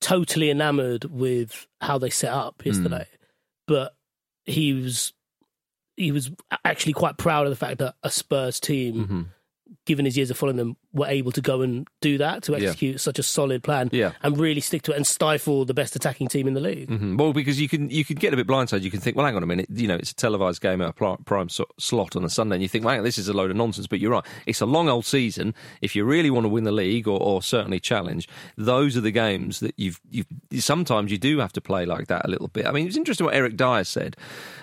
totally 0.00 0.50
enamoured 0.50 1.04
with 1.04 1.66
how 1.80 1.98
they 1.98 2.10
set 2.10 2.32
up 2.32 2.62
hmm. 2.62 2.68
yesterday, 2.68 3.06
but 3.66 3.94
he 4.46 4.72
was 4.72 5.12
he 5.96 6.12
was 6.12 6.30
actually 6.64 6.94
quite 6.94 7.18
proud 7.18 7.46
of 7.46 7.50
the 7.50 7.56
fact 7.56 7.78
that 7.78 7.94
a 8.02 8.10
Spurs 8.10 8.58
team, 8.58 8.94
mm-hmm. 8.94 9.22
Given 9.90 10.04
his 10.04 10.16
years 10.16 10.30
of 10.30 10.36
following 10.38 10.56
them, 10.56 10.76
we 10.92 11.00
were 11.00 11.06
able 11.08 11.32
to 11.32 11.40
go 11.40 11.62
and 11.62 11.88
do 12.00 12.16
that 12.18 12.44
to 12.44 12.52
Yeah. 12.52 12.58
execute 12.68 13.00
such 13.00 13.18
a 13.18 13.24
solid 13.24 13.64
plan 13.64 13.88
Yeah. 13.92 14.12
and 14.22 14.38
really 14.38 14.60
stick 14.60 14.82
to 14.82 14.92
it 14.92 14.96
and 14.96 15.04
stifle 15.04 15.64
the 15.64 15.74
best 15.74 15.96
attacking 15.96 16.28
team 16.28 16.46
in 16.46 16.54
the 16.54 16.60
league. 16.60 16.88
Mhm. 16.88 17.18
Well, 17.18 17.32
because 17.32 17.60
you 17.60 17.68
can 17.68 17.90
you 17.90 18.04
can 18.04 18.14
get 18.14 18.32
a 18.32 18.36
bit 18.36 18.46
blindsided. 18.46 18.82
You 18.82 18.90
can 18.92 19.00
think, 19.00 19.16
well, 19.16 19.26
hang 19.26 19.34
on 19.34 19.42
a 19.42 19.46
minute. 19.46 19.66
You 19.74 19.88
know, 19.88 19.96
it's 19.96 20.12
a 20.12 20.14
televised 20.14 20.60
game 20.62 20.80
at 20.80 20.90
a 20.96 21.16
prime 21.24 21.48
so- 21.48 21.66
slot 21.78 22.14
on 22.14 22.24
a 22.24 22.28
Sunday, 22.30 22.54
and 22.54 22.62
you 22.62 22.68
think, 22.68 22.84
well, 22.84 23.02
this 23.02 23.18
is 23.18 23.26
a 23.26 23.32
load 23.32 23.50
of 23.50 23.56
nonsense. 23.56 23.88
But 23.88 23.98
you're 23.98 24.12
right. 24.12 24.24
It's 24.46 24.60
a 24.60 24.66
long 24.66 24.88
old 24.88 25.04
season. 25.06 25.54
If 25.82 25.96
you 25.96 26.04
really 26.04 26.30
want 26.30 26.44
to 26.44 26.48
win 26.48 26.62
the 26.62 26.70
league 26.70 27.08
or, 27.08 27.18
or 27.20 27.42
certainly 27.42 27.80
challenge, 27.80 28.28
those 28.56 28.96
are 28.96 29.00
the 29.00 29.10
games 29.10 29.58
that 29.58 29.74
you've 29.76 29.98
you've. 30.08 30.26
Sometimes 30.60 31.10
you 31.10 31.18
do 31.18 31.38
have 31.40 31.52
to 31.54 31.60
play 31.60 31.84
like 31.84 32.06
that 32.06 32.24
a 32.24 32.28
little 32.30 32.46
bit. 32.48 32.64
I 32.66 32.70
mean, 32.70 32.84
it 32.84 32.90
was 32.90 32.96
interesting 32.96 33.24
what 33.26 33.34
Eric 33.34 33.56
Dier 33.56 33.82
said. 33.82 34.14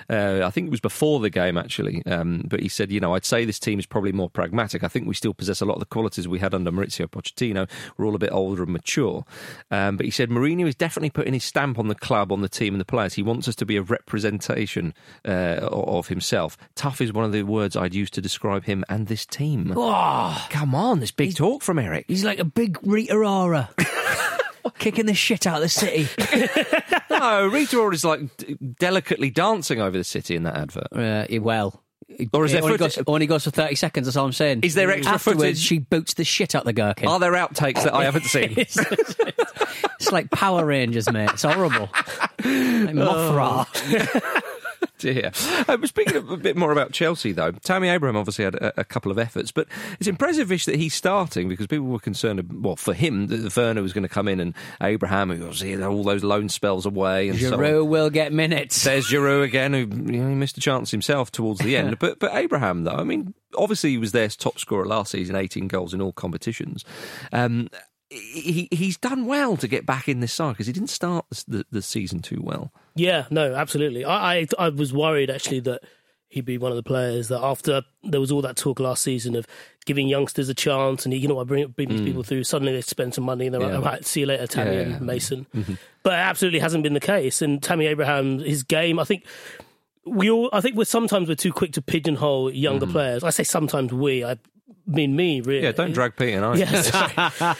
Uh, 0.10 0.40
I 0.46 0.52
think 0.52 0.68
it 0.68 0.72
was 0.72 0.80
before 0.80 1.20
the 1.20 1.30
game 1.30 1.58
actually, 1.58 2.02
um, 2.06 2.44
but 2.48 2.62
he 2.62 2.70
said, 2.70 2.94
you 2.94 3.02
know, 3.02 3.14
I'd 3.14 3.26
say 3.26 3.44
this 3.44 3.60
team 3.60 3.78
is 3.78 3.86
probably 3.86 4.14
more 4.14 4.30
pragmatic. 4.30 4.82
I 4.82 4.88
think 4.88 5.06
we 5.06 5.14
still 5.18 5.34
possess 5.34 5.62
a 5.62 5.66
lot 5.66 5.74
of 5.76 5.80
the 5.80 5.86
qualities 5.86 6.28
we 6.28 6.40
had 6.40 6.54
under 6.54 6.72
Mauricio 6.72 7.08
Pochettino. 7.08 7.70
We're 7.98 8.06
all 8.06 8.16
a 8.16 8.20
bit 8.20 8.32
older 8.32 8.64
and 8.64 8.72
mature. 8.72 9.26
Um, 9.72 9.98
but 9.98 10.06
he 10.06 10.12
said 10.12 10.30
Mourinho 10.30 10.68
is 10.68 10.76
definitely 10.76 11.10
putting 11.10 11.34
his 11.34 11.44
stamp 11.44 11.78
on 11.80 11.88
the 11.88 11.96
club, 11.96 12.32
on 12.32 12.42
the 12.42 12.50
team, 12.50 12.74
and 12.74 12.82
the 12.82 12.86
players. 12.86 13.16
He 13.16 13.24
wants 13.24 13.48
us 13.48 13.56
to 13.56 13.66
be 13.66 13.76
a 13.78 13.82
representation 13.82 14.94
uh, 15.28 15.60
of 15.72 16.08
himself. 16.08 16.58
Tough 16.76 17.02
is 17.02 17.12
one 17.12 17.26
of 17.26 17.32
the 17.32 17.44
words 17.44 17.76
I'd 17.76 17.94
use 17.96 18.10
to 18.12 18.22
describe 18.22 18.64
him 18.66 18.86
and 18.90 19.08
this 19.08 19.26
team. 19.26 19.74
Oh, 19.76 20.48
Come 20.50 20.74
on, 20.76 21.00
this 21.00 21.12
big 21.12 21.36
talk 21.36 21.64
from 21.64 21.80
Eric. 21.80 22.06
he's 22.08 22.24
like 22.24 22.40
a 22.40 22.46
big 22.46 22.78
Rita 22.84 23.16
Ora. 23.16 23.70
Kicking 24.80 25.06
the 25.06 25.14
shit 25.14 25.48
out 25.48 25.56
of 25.56 25.62
the 25.62 25.70
city. 25.70 26.08
no, 27.10 27.48
Rita 27.48 27.78
Ora 27.80 27.94
is 27.96 28.04
like 28.06 28.36
d- 28.38 28.58
delicately 28.80 29.30
dancing 29.30 29.82
over 29.82 29.98
the 29.98 30.04
city 30.04 30.36
in 30.36 30.44
that 30.44 30.56
advert. 30.56 30.88
Uh, 30.92 31.26
well, 31.42 31.82
Or 32.34 32.46
is 32.46 32.54
it 32.54 32.56
there 32.56 32.64
only, 32.64 32.78
footage- 32.78 32.96
goes, 32.96 33.04
only 33.08 33.28
goes 33.28 33.44
for 33.44 33.52
30 33.52 33.76
seconds, 33.76 34.08
that's 34.08 34.16
all 34.16 34.26
I'm 34.26 34.32
saying. 34.32 34.62
Is 34.64 34.76
there 34.76 34.90
extra 34.92 35.16
Afterwards, 35.16 35.42
footage? 35.42 35.58
she 35.60 35.80
boots 35.80 36.14
the 36.14 36.24
shit 36.24 36.56
out 36.56 36.64
the 36.64 36.72
gherkin. 36.74 37.08
Are 37.10 37.20
there 37.20 37.34
outtakes 37.34 37.84
that 37.84 37.94
I 37.94 38.06
haven't 38.06 38.24
seen? 38.26 38.54
it's, 38.56 38.78
it's 38.78 40.12
like 40.12 40.32
Power 40.32 40.66
Rangers, 40.66 41.12
mate. 41.12 41.30
It's 41.34 41.44
horrible. 41.44 41.90
Like 42.48 42.96
Mothra. 42.96 43.66
Oh. 43.68 44.42
dear. 44.98 45.32
Um, 45.68 45.86
speaking 45.86 46.16
of 46.16 46.30
a 46.30 46.38
bit 46.38 46.58
more 46.58 46.72
about 46.72 46.92
Chelsea, 46.92 47.32
though, 47.32 47.52
Tammy 47.52 47.90
Abraham 47.90 48.16
obviously 48.16 48.46
had 48.46 48.56
a, 48.56 48.82
a 48.82 48.84
couple 48.84 49.12
of 49.12 49.18
efforts, 49.18 49.52
but 49.52 49.68
it's 50.00 50.08
impressive 50.08 50.52
ish 50.52 50.66
that 50.66 50.76
he's 50.76 50.94
starting 50.94 51.50
because 51.50 51.68
people 51.68 51.88
were 51.88 52.00
concerned, 52.00 52.64
well, 52.64 52.76
for 52.76 52.94
him, 52.94 53.28
that 53.28 53.56
Werner 53.56 53.82
was 53.82 53.94
going 53.94 54.04
to 54.04 54.10
come 54.10 54.28
in 54.28 54.40
and 54.40 54.54
Abraham, 54.82 55.30
who 55.30 55.44
obviously 55.44 55.72
had 55.72 55.82
all 55.84 56.04
those 56.04 56.24
loan 56.24 56.50
spells 56.50 56.86
away 56.86 57.30
and 57.30 57.40
so. 57.40 57.52
Giroud 57.58 57.88
will 57.88 58.10
get 58.10 58.34
minutes. 58.34 58.84
There's 58.84 59.08
Giroud 59.08 59.44
again, 59.44 59.74
who 59.74 59.80
you 59.80 60.22
know, 60.22 60.30
he 60.30 60.36
missed 60.36 60.58
a 60.58 60.62
chance 60.62 60.92
himself 60.92 61.32
towards 61.32 61.60
the 61.60 61.76
end. 61.76 62.00
but 62.00 62.20
but 62.20 62.34
Abraham, 62.34 62.84
though, 62.84 62.96
I 62.96 63.04
mean, 63.04 63.34
obviously 63.56 63.92
he 63.92 63.98
was 63.98 64.12
their 64.12 64.30
top 64.30 64.60
scorer 64.60 64.86
last 64.86 65.12
season, 65.12 65.36
18 65.36 65.68
goals 65.68 65.94
in 65.94 66.02
all 66.02 66.14
competitions. 66.14 66.86
Um, 67.32 67.70
he 68.10 68.68
he's 68.72 68.98
done 68.98 69.26
well 69.26 69.58
to 69.58 69.68
get 69.68 69.86
back 69.86 70.08
in 70.08 70.20
this 70.22 70.34
side 70.34 70.52
because 70.54 70.68
he 70.68 70.74
didn't 70.74 70.90
start 70.90 71.26
the, 71.30 71.44
the, 71.58 71.66
the 71.72 71.82
season 71.82 72.20
too 72.22 72.40
well. 72.42 72.72
Yeah, 72.96 73.26
no, 73.30 73.54
absolutely. 73.54 74.06
I, 74.06 74.40
I 74.40 74.48
I 74.58 74.70
was 74.70 74.94
worried 74.94 75.30
actually 75.30 75.60
that 75.62 75.82
he'd 76.30 76.46
be 76.46 76.58
one 76.58 76.72
of 76.72 76.76
the 76.76 76.84
players 76.84 77.30
that 77.30 77.42
after 77.42 77.84
there 78.04 78.20
was 78.20 78.32
all 78.32 78.42
that 78.42 78.58
talk 78.58 78.80
last 78.82 79.02
season 79.02 79.36
of 79.36 79.46
giving 79.86 80.08
youngsters 80.10 80.50
a 80.50 80.54
chance 80.54 81.06
and 81.06 81.14
he, 81.14 81.20
you 81.20 81.28
know 81.28 81.36
what, 81.36 81.48
bring, 81.48 81.66
bring 81.70 81.88
these 81.88 82.02
people 82.02 82.22
through. 82.22 82.44
Suddenly 82.44 82.74
they 82.74 82.82
spend 82.82 83.14
some 83.14 83.24
money 83.24 83.46
and 83.46 83.54
they're 83.54 83.62
Mm. 83.62 83.70
Yeah. 83.72 83.78
like, 83.78 83.86
right, 83.86 84.06
see 84.06 84.20
you 84.22 84.26
later, 84.26 84.46
Tammy 84.46 84.76
Yeah, 84.76 84.82
Mm-hmm. 84.84 84.90
yeah. 84.92 84.98
and 84.98 85.06
Mason. 85.06 85.48
But 86.04 86.14
it 86.14 86.16
absolutely 86.18 86.60
hasn't 86.60 86.84
been 86.84 86.94
the 86.94 87.00
case. 87.00 87.42
And 87.42 87.64
Tammy 87.64 87.86
Abraham, 87.88 88.40
his 88.40 88.64
game, 88.64 89.00
I 89.00 89.06
think. 89.06 89.26
We 90.06 90.30
all, 90.30 90.50
I 90.52 90.60
think 90.62 90.76
we're 90.76 90.84
sometimes 90.86 91.30
we're 91.30 91.36
too 91.36 91.54
quick 91.54 91.72
to 91.74 91.82
pigeonhole 91.82 92.52
younger 92.54 92.88
players. 92.88 93.24
I 93.24 93.30
say 93.30 93.44
sometimes 93.44 93.94
we, 93.94 94.24
I 94.26 94.36
mean 94.86 95.16
me, 95.16 95.42
really. 95.42 95.60
Mm-hmm. 95.60 95.66
Yeah, 95.66 95.72
don't 95.74 95.92
drag 95.94 96.16
Pete 96.16 96.34
and 96.36 96.46
I. 96.46 96.56
Yes, 96.56 96.92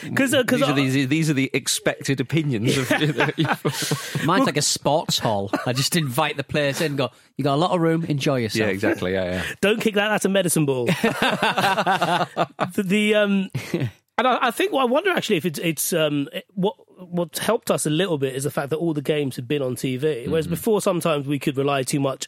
because 0.02 0.30
These 0.30 0.62
are, 0.62 0.72
these, 0.72 1.08
these 1.08 1.30
are 1.30 1.34
the 1.34 1.50
expected 1.52 2.20
opinions 2.20 2.76
of. 2.76 2.90
Mine's 4.24 4.46
like 4.46 4.56
a 4.56 4.62
sports 4.62 5.18
hall. 5.18 5.50
I 5.66 5.72
just 5.72 5.94
invite 5.96 6.36
the 6.36 6.44
players 6.44 6.80
in. 6.80 6.96
Go. 6.96 7.10
You 7.36 7.44
got 7.44 7.54
a 7.54 7.56
lot 7.56 7.72
of 7.72 7.80
room. 7.80 8.04
Enjoy 8.04 8.36
yourself. 8.36 8.66
yeah, 8.66 8.72
exactly. 8.72 9.12
Yeah, 9.12 9.24
yeah. 9.24 9.42
Don't 9.60 9.80
kick 9.80 9.94
that. 9.94 10.08
That's 10.08 10.24
a 10.24 10.28
medicine 10.28 10.64
ball. 10.66 10.86
the, 10.86 12.82
the, 12.84 13.14
um, 13.14 13.50
and 13.72 14.26
I, 14.26 14.48
I 14.48 14.50
think 14.50 14.72
well, 14.72 14.82
I 14.82 14.84
wonder 14.86 15.10
actually 15.10 15.36
if 15.36 15.46
it's 15.46 15.58
it's 15.58 15.92
um 15.92 16.28
it- 16.32 16.46
what 16.54 16.74
what's 16.98 17.38
helped 17.38 17.70
us 17.70 17.86
a 17.86 17.90
little 17.90 18.18
bit 18.18 18.34
is 18.34 18.44
the 18.44 18.50
fact 18.50 18.70
that 18.70 18.76
all 18.76 18.92
the 18.92 19.02
games 19.02 19.36
have 19.36 19.46
been 19.46 19.62
on 19.62 19.76
TV. 19.76 20.26
Whereas 20.28 20.46
before, 20.48 20.80
sometimes 20.80 21.26
we 21.28 21.38
could 21.38 21.56
rely 21.56 21.82
too 21.84 22.00
much 22.00 22.26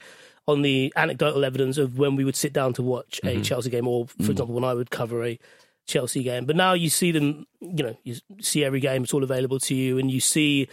on 0.50 0.62
the 0.62 0.92
anecdotal 0.96 1.44
evidence 1.44 1.78
of 1.78 1.98
when 1.98 2.16
we 2.16 2.24
would 2.24 2.36
sit 2.36 2.52
down 2.52 2.72
to 2.74 2.82
watch 2.82 3.20
a 3.22 3.28
mm-hmm. 3.28 3.42
Chelsea 3.42 3.70
game, 3.70 3.86
or 3.86 4.06
for 4.06 4.16
mm. 4.16 4.30
example, 4.30 4.54
when 4.54 4.64
I 4.64 4.74
would 4.74 4.90
cover 4.90 5.24
a 5.24 5.38
Chelsea 5.86 6.22
game. 6.22 6.44
But 6.44 6.56
now 6.56 6.72
you 6.72 6.90
see 6.90 7.12
them, 7.12 7.46
you 7.60 7.82
know, 7.84 7.96
you 8.04 8.16
see 8.40 8.64
every 8.64 8.80
game; 8.80 9.04
it's 9.04 9.14
all 9.14 9.22
available 9.24 9.58
to 9.60 9.74
you, 9.74 9.98
and 9.98 10.10
you 10.10 10.20
see 10.20 10.68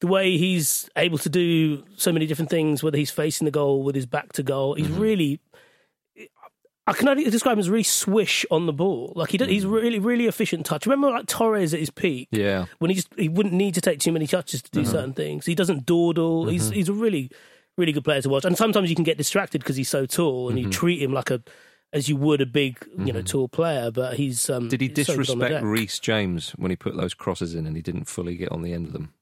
the 0.00 0.06
way 0.06 0.36
he's 0.36 0.88
able 0.96 1.18
to 1.18 1.28
do 1.28 1.84
so 1.96 2.12
many 2.12 2.26
different 2.26 2.50
things, 2.50 2.82
whether 2.82 2.96
he's 2.96 3.10
facing 3.10 3.44
the 3.44 3.50
goal 3.50 3.82
with 3.82 3.94
his 3.94 4.06
back 4.06 4.32
to 4.34 4.42
goal. 4.42 4.74
He's 4.74 4.86
mm-hmm. 4.86 5.00
really 5.00 5.40
I 6.90 6.92
can 6.92 7.06
only 7.06 7.22
describe 7.30 7.52
him 7.52 7.60
as 7.60 7.70
really 7.70 7.84
swish 7.84 8.44
on 8.50 8.66
the 8.66 8.72
ball. 8.72 9.12
Like 9.14 9.30
he 9.30 9.38
does, 9.38 9.48
he's 9.48 9.64
mm. 9.64 9.70
really, 9.72 10.00
really 10.00 10.26
efficient 10.26 10.66
touch. 10.66 10.86
Remember, 10.86 11.08
like 11.08 11.26
Torres 11.26 11.72
at 11.72 11.78
his 11.78 11.90
peak, 11.90 12.28
Yeah. 12.32 12.66
when 12.80 12.90
he 12.90 12.96
just 12.96 13.08
he 13.16 13.28
wouldn't 13.28 13.54
need 13.54 13.74
to 13.74 13.80
take 13.80 14.00
too 14.00 14.10
many 14.10 14.26
touches 14.26 14.60
to 14.62 14.70
do 14.72 14.80
uh-huh. 14.80 14.90
certain 14.90 15.12
things. 15.12 15.46
He 15.46 15.54
doesn't 15.54 15.86
dawdle. 15.86 16.48
He's 16.48 16.66
uh-huh. 16.66 16.72
he's 16.72 16.88
a 16.88 16.92
really, 16.92 17.30
really 17.80 17.92
good 17.92 18.04
player 18.04 18.22
to 18.22 18.28
watch. 18.28 18.44
And 18.44 18.56
sometimes 18.56 18.88
you 18.88 18.94
can 18.94 19.04
get 19.04 19.18
distracted 19.18 19.60
because 19.60 19.76
he's 19.76 19.88
so 19.88 20.06
tall, 20.06 20.48
and 20.48 20.58
you 20.58 20.70
treat 20.70 21.02
him 21.02 21.12
like 21.12 21.30
a 21.30 21.42
as 21.92 22.08
you 22.08 22.14
would 22.16 22.40
a 22.40 22.46
big, 22.46 22.78
you 22.98 23.12
know, 23.12 23.22
tall 23.22 23.48
player. 23.48 23.90
But 23.90 24.14
he's 24.14 24.48
um, 24.48 24.68
Did 24.68 24.80
he 24.80 24.92
he's 24.94 25.06
so 25.06 25.16
good 25.16 25.30
on 25.30 25.38
the 25.38 25.46
disrespect 25.46 25.54
deck. 25.54 25.62
Reece 25.64 25.98
James 25.98 26.50
when 26.50 26.70
he 26.70 26.76
put 26.76 26.96
those 26.96 27.14
crosses 27.14 27.54
in 27.54 27.66
and 27.66 27.74
he 27.74 27.82
didn't 27.82 28.04
fully 28.04 28.36
get 28.36 28.52
on 28.52 28.62
the 28.62 28.72
end 28.72 28.86
of 28.86 28.92
them? 28.92 29.12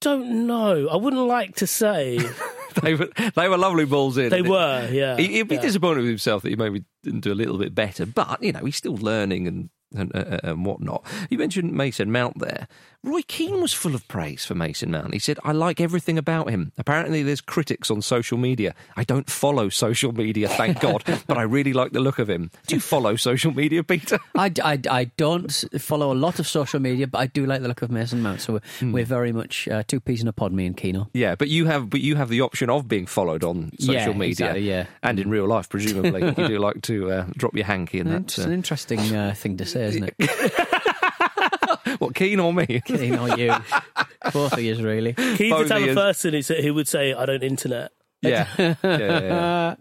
Don't 0.00 0.46
know. 0.46 0.88
I 0.88 0.96
wouldn't 0.96 1.26
like 1.26 1.56
to 1.56 1.66
say 1.66 2.18
they 2.82 2.94
were 2.94 3.10
they 3.34 3.48
were 3.48 3.58
lovely 3.58 3.84
balls 3.84 4.16
in. 4.16 4.30
they 4.30 4.40
were. 4.40 4.88
Yeah, 4.90 5.16
He, 5.18 5.26
he'd 5.26 5.48
be 5.48 5.56
yeah. 5.56 5.60
disappointed 5.60 6.00
with 6.00 6.08
himself 6.08 6.42
that 6.42 6.48
he 6.48 6.56
maybe 6.56 6.84
didn't 7.02 7.20
do 7.20 7.32
a 7.32 7.34
little 7.34 7.58
bit 7.58 7.74
better, 7.74 8.06
but 8.06 8.42
you 8.42 8.52
know 8.52 8.64
he's 8.64 8.76
still 8.76 8.96
learning 8.96 9.46
and 9.46 9.68
and, 9.94 10.14
uh, 10.14 10.38
and 10.42 10.64
whatnot. 10.64 11.04
You 11.28 11.38
mentioned 11.38 11.72
Mason 11.72 12.12
Mount 12.12 12.38
there. 12.38 12.68
Roy 13.02 13.22
Keane 13.26 13.62
was 13.62 13.72
full 13.72 13.94
of 13.94 14.06
praise 14.08 14.44
for 14.44 14.54
Mason 14.54 14.90
Mount. 14.90 15.14
He 15.14 15.18
said, 15.18 15.38
I 15.42 15.52
like 15.52 15.80
everything 15.80 16.18
about 16.18 16.50
him. 16.50 16.70
Apparently, 16.76 17.22
there's 17.22 17.40
critics 17.40 17.90
on 17.90 18.02
social 18.02 18.36
media. 18.36 18.74
I 18.94 19.04
don't 19.04 19.30
follow 19.30 19.70
social 19.70 20.12
media, 20.12 20.48
thank 20.48 20.80
God, 20.88 21.02
but 21.26 21.38
I 21.38 21.42
really 21.42 21.72
like 21.72 21.92
the 21.92 22.00
look 22.00 22.18
of 22.18 22.28
him. 22.28 22.50
Do 22.66 22.74
you 22.74 22.80
follow 22.80 23.16
social 23.16 23.54
media, 23.54 23.82
Peter? 23.82 24.18
I, 24.36 24.52
I, 24.62 24.78
I 24.90 25.04
don't 25.16 25.50
follow 25.78 26.12
a 26.12 26.14
lot 26.14 26.38
of 26.40 26.46
social 26.46 26.78
media, 26.78 27.06
but 27.06 27.20
I 27.20 27.26
do 27.28 27.46
like 27.46 27.62
the 27.62 27.68
look 27.68 27.80
of 27.80 27.90
Mason 27.90 28.20
Mount. 28.20 28.42
So 28.42 28.52
we're, 28.54 28.60
Hmm. 28.80 28.92
we're 28.92 29.06
very 29.06 29.32
much 29.32 29.66
uh, 29.68 29.82
two 29.86 29.98
peas 30.00 30.20
in 30.20 30.28
a 30.28 30.32
pod, 30.34 30.52
me 30.52 30.66
and 30.66 30.76
Keno. 30.76 31.08
Yeah, 31.14 31.36
but 31.36 31.48
you 31.48 31.64
have 31.66 31.88
but 31.88 32.02
you 32.02 32.16
have 32.16 32.28
the 32.28 32.42
option 32.42 32.68
of 32.68 32.86
being 32.86 33.06
followed 33.06 33.42
on 33.44 33.70
social 33.78 33.94
Yeah, 33.94 34.08
media, 34.12 34.28
exactly, 34.30 34.68
yeah. 34.68 34.86
and 35.02 35.18
in 35.18 35.30
real 35.30 35.46
life, 35.46 35.70
presumably. 35.70 36.22
you 36.38 36.48
do 36.48 36.58
like 36.58 36.82
to 36.82 37.10
uh, 37.10 37.26
drop 37.36 37.54
your 37.56 37.64
hanky 37.64 37.98
in 38.00 38.08
It's 38.08 38.36
that. 38.36 38.44
an 38.46 38.50
Uh, 38.52 38.54
interesting 38.56 39.00
uh, 39.16 39.32
thing 39.34 39.56
to 39.56 39.64
say, 39.64 39.84
isn't 39.86 40.12
it? 40.18 40.68
what 42.00 42.14
Keane 42.16 42.40
or 42.40 42.52
me? 42.52 42.66
Keno, 42.84 43.36
you, 43.36 43.54
both 44.32 44.54
of 44.54 44.58
you, 44.60 44.74
really. 44.84 45.14
He's 45.16 45.50
Both 45.52 45.68
the 45.68 45.74
type 45.74 45.82
ears. 45.82 45.90
of 45.90 45.94
person 45.96 46.34
who, 46.34 46.42
say- 46.42 46.62
who 46.62 46.74
would 46.74 46.88
say, 46.88 47.14
I 47.14 47.24
don't 47.26 47.42
internet. 47.44 47.92
Yeah, 48.22 48.48
yeah, 48.58 48.74
yeah, 48.82 49.20
yeah. 49.20 49.74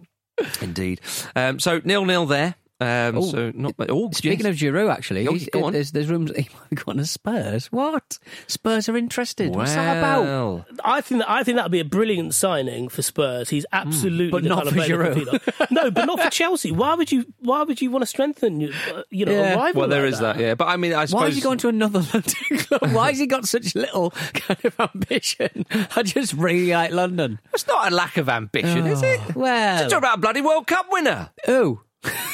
indeed. 0.61 1.01
Um, 1.35 1.59
so 1.59 1.81
nil 1.83 2.05
nil 2.05 2.25
there. 2.25 2.55
Um, 2.81 3.17
Oh, 3.17 3.21
so 3.29 3.51
not 3.55 3.75
oh, 3.89 4.09
Speaking 4.11 4.45
yes. 4.45 4.53
of 4.53 4.55
Giroud, 4.55 4.89
actually, 4.91 5.27
Oh, 5.27 5.33
he's- 5.33 5.49
go 5.51 5.65
on. 5.65 5.73
there's, 5.73 5.91
there's 5.91 6.07
rooms 6.09 6.31
he 6.35 6.47
might 6.57 6.69
be 6.69 6.75
going 6.77 6.97
to 6.97 7.05
Spurs. 7.05 7.67
What? 7.73 8.19
Spurs 8.47 8.87
are 8.87 8.95
interested. 8.95 9.53
What's 9.53 9.73
that 9.75 9.97
about? 9.97 10.65
I 10.85 11.01
think 11.01 11.19
that 11.21 11.29
I 11.29 11.43
think 11.43 11.57
that 11.57 11.63
would 11.65 11.71
be 11.73 11.81
a 11.81 11.85
brilliant 11.85 12.33
signing 12.33 12.87
for 12.87 13.01
Spurs. 13.01 13.49
He's 13.49 13.65
absolutely 13.73 14.31
But 14.31 14.43
not 14.45 14.67
for 14.67 14.75
Giroud. 14.75 15.69
No, 15.71 15.91
but 15.91 16.05
not 16.05 16.21
for 16.21 16.29
Chelsea. 16.31 16.71
Why 16.71 16.95
would 16.95 17.11
you? 17.11 17.25
Why 17.39 17.63
would 17.63 17.81
you 17.81 17.91
want 17.91 18.03
to 18.03 18.07
strengthen 18.07 18.61
you? 18.61 18.73
uh, 18.93 19.03
You 19.09 19.25
know, 19.25 19.31
Yeah. 19.33 19.53
a 19.53 19.57
rival 19.57 19.79
well, 19.81 19.89
there 19.89 20.03
like 20.03 20.13
is 20.13 20.19
that. 20.19 20.39
Yeah, 20.39 20.55
but 20.55 20.69
I 20.69 20.77
mean, 20.77 20.93
I 20.93 21.05
suppose 21.05 21.21
Why 21.21 21.27
is 21.27 21.35
he 21.35 21.41
going 21.41 21.57
to 21.59 21.67
another 21.67 21.99
London 22.13 22.33
club? 22.59 22.91
Why 22.93 23.09
has 23.09 23.19
he 23.19 23.27
got 23.27 23.45
such 23.47 23.75
little 23.75 24.11
kind 24.11 24.63
of 24.63 24.79
ambition? 24.79 25.65
I 25.95 26.03
just 26.03 26.33
really 26.33 26.71
like 26.71 26.91
London. 26.91 27.39
It's 27.53 27.67
not 27.67 27.91
a 27.91 27.95
lack 27.95 28.15
of 28.17 28.29
ambition, 28.29 28.87
is 28.87 29.01
it? 29.03 29.19
Oh, 29.21 29.31
Well, 29.35 29.89
Talk 29.89 29.97
about 29.99 30.17
a 30.17 30.21
bloody 30.21 30.41
World 30.41 30.65
Cup 30.67 30.85
winner, 30.91 31.29
oh, 31.47 31.81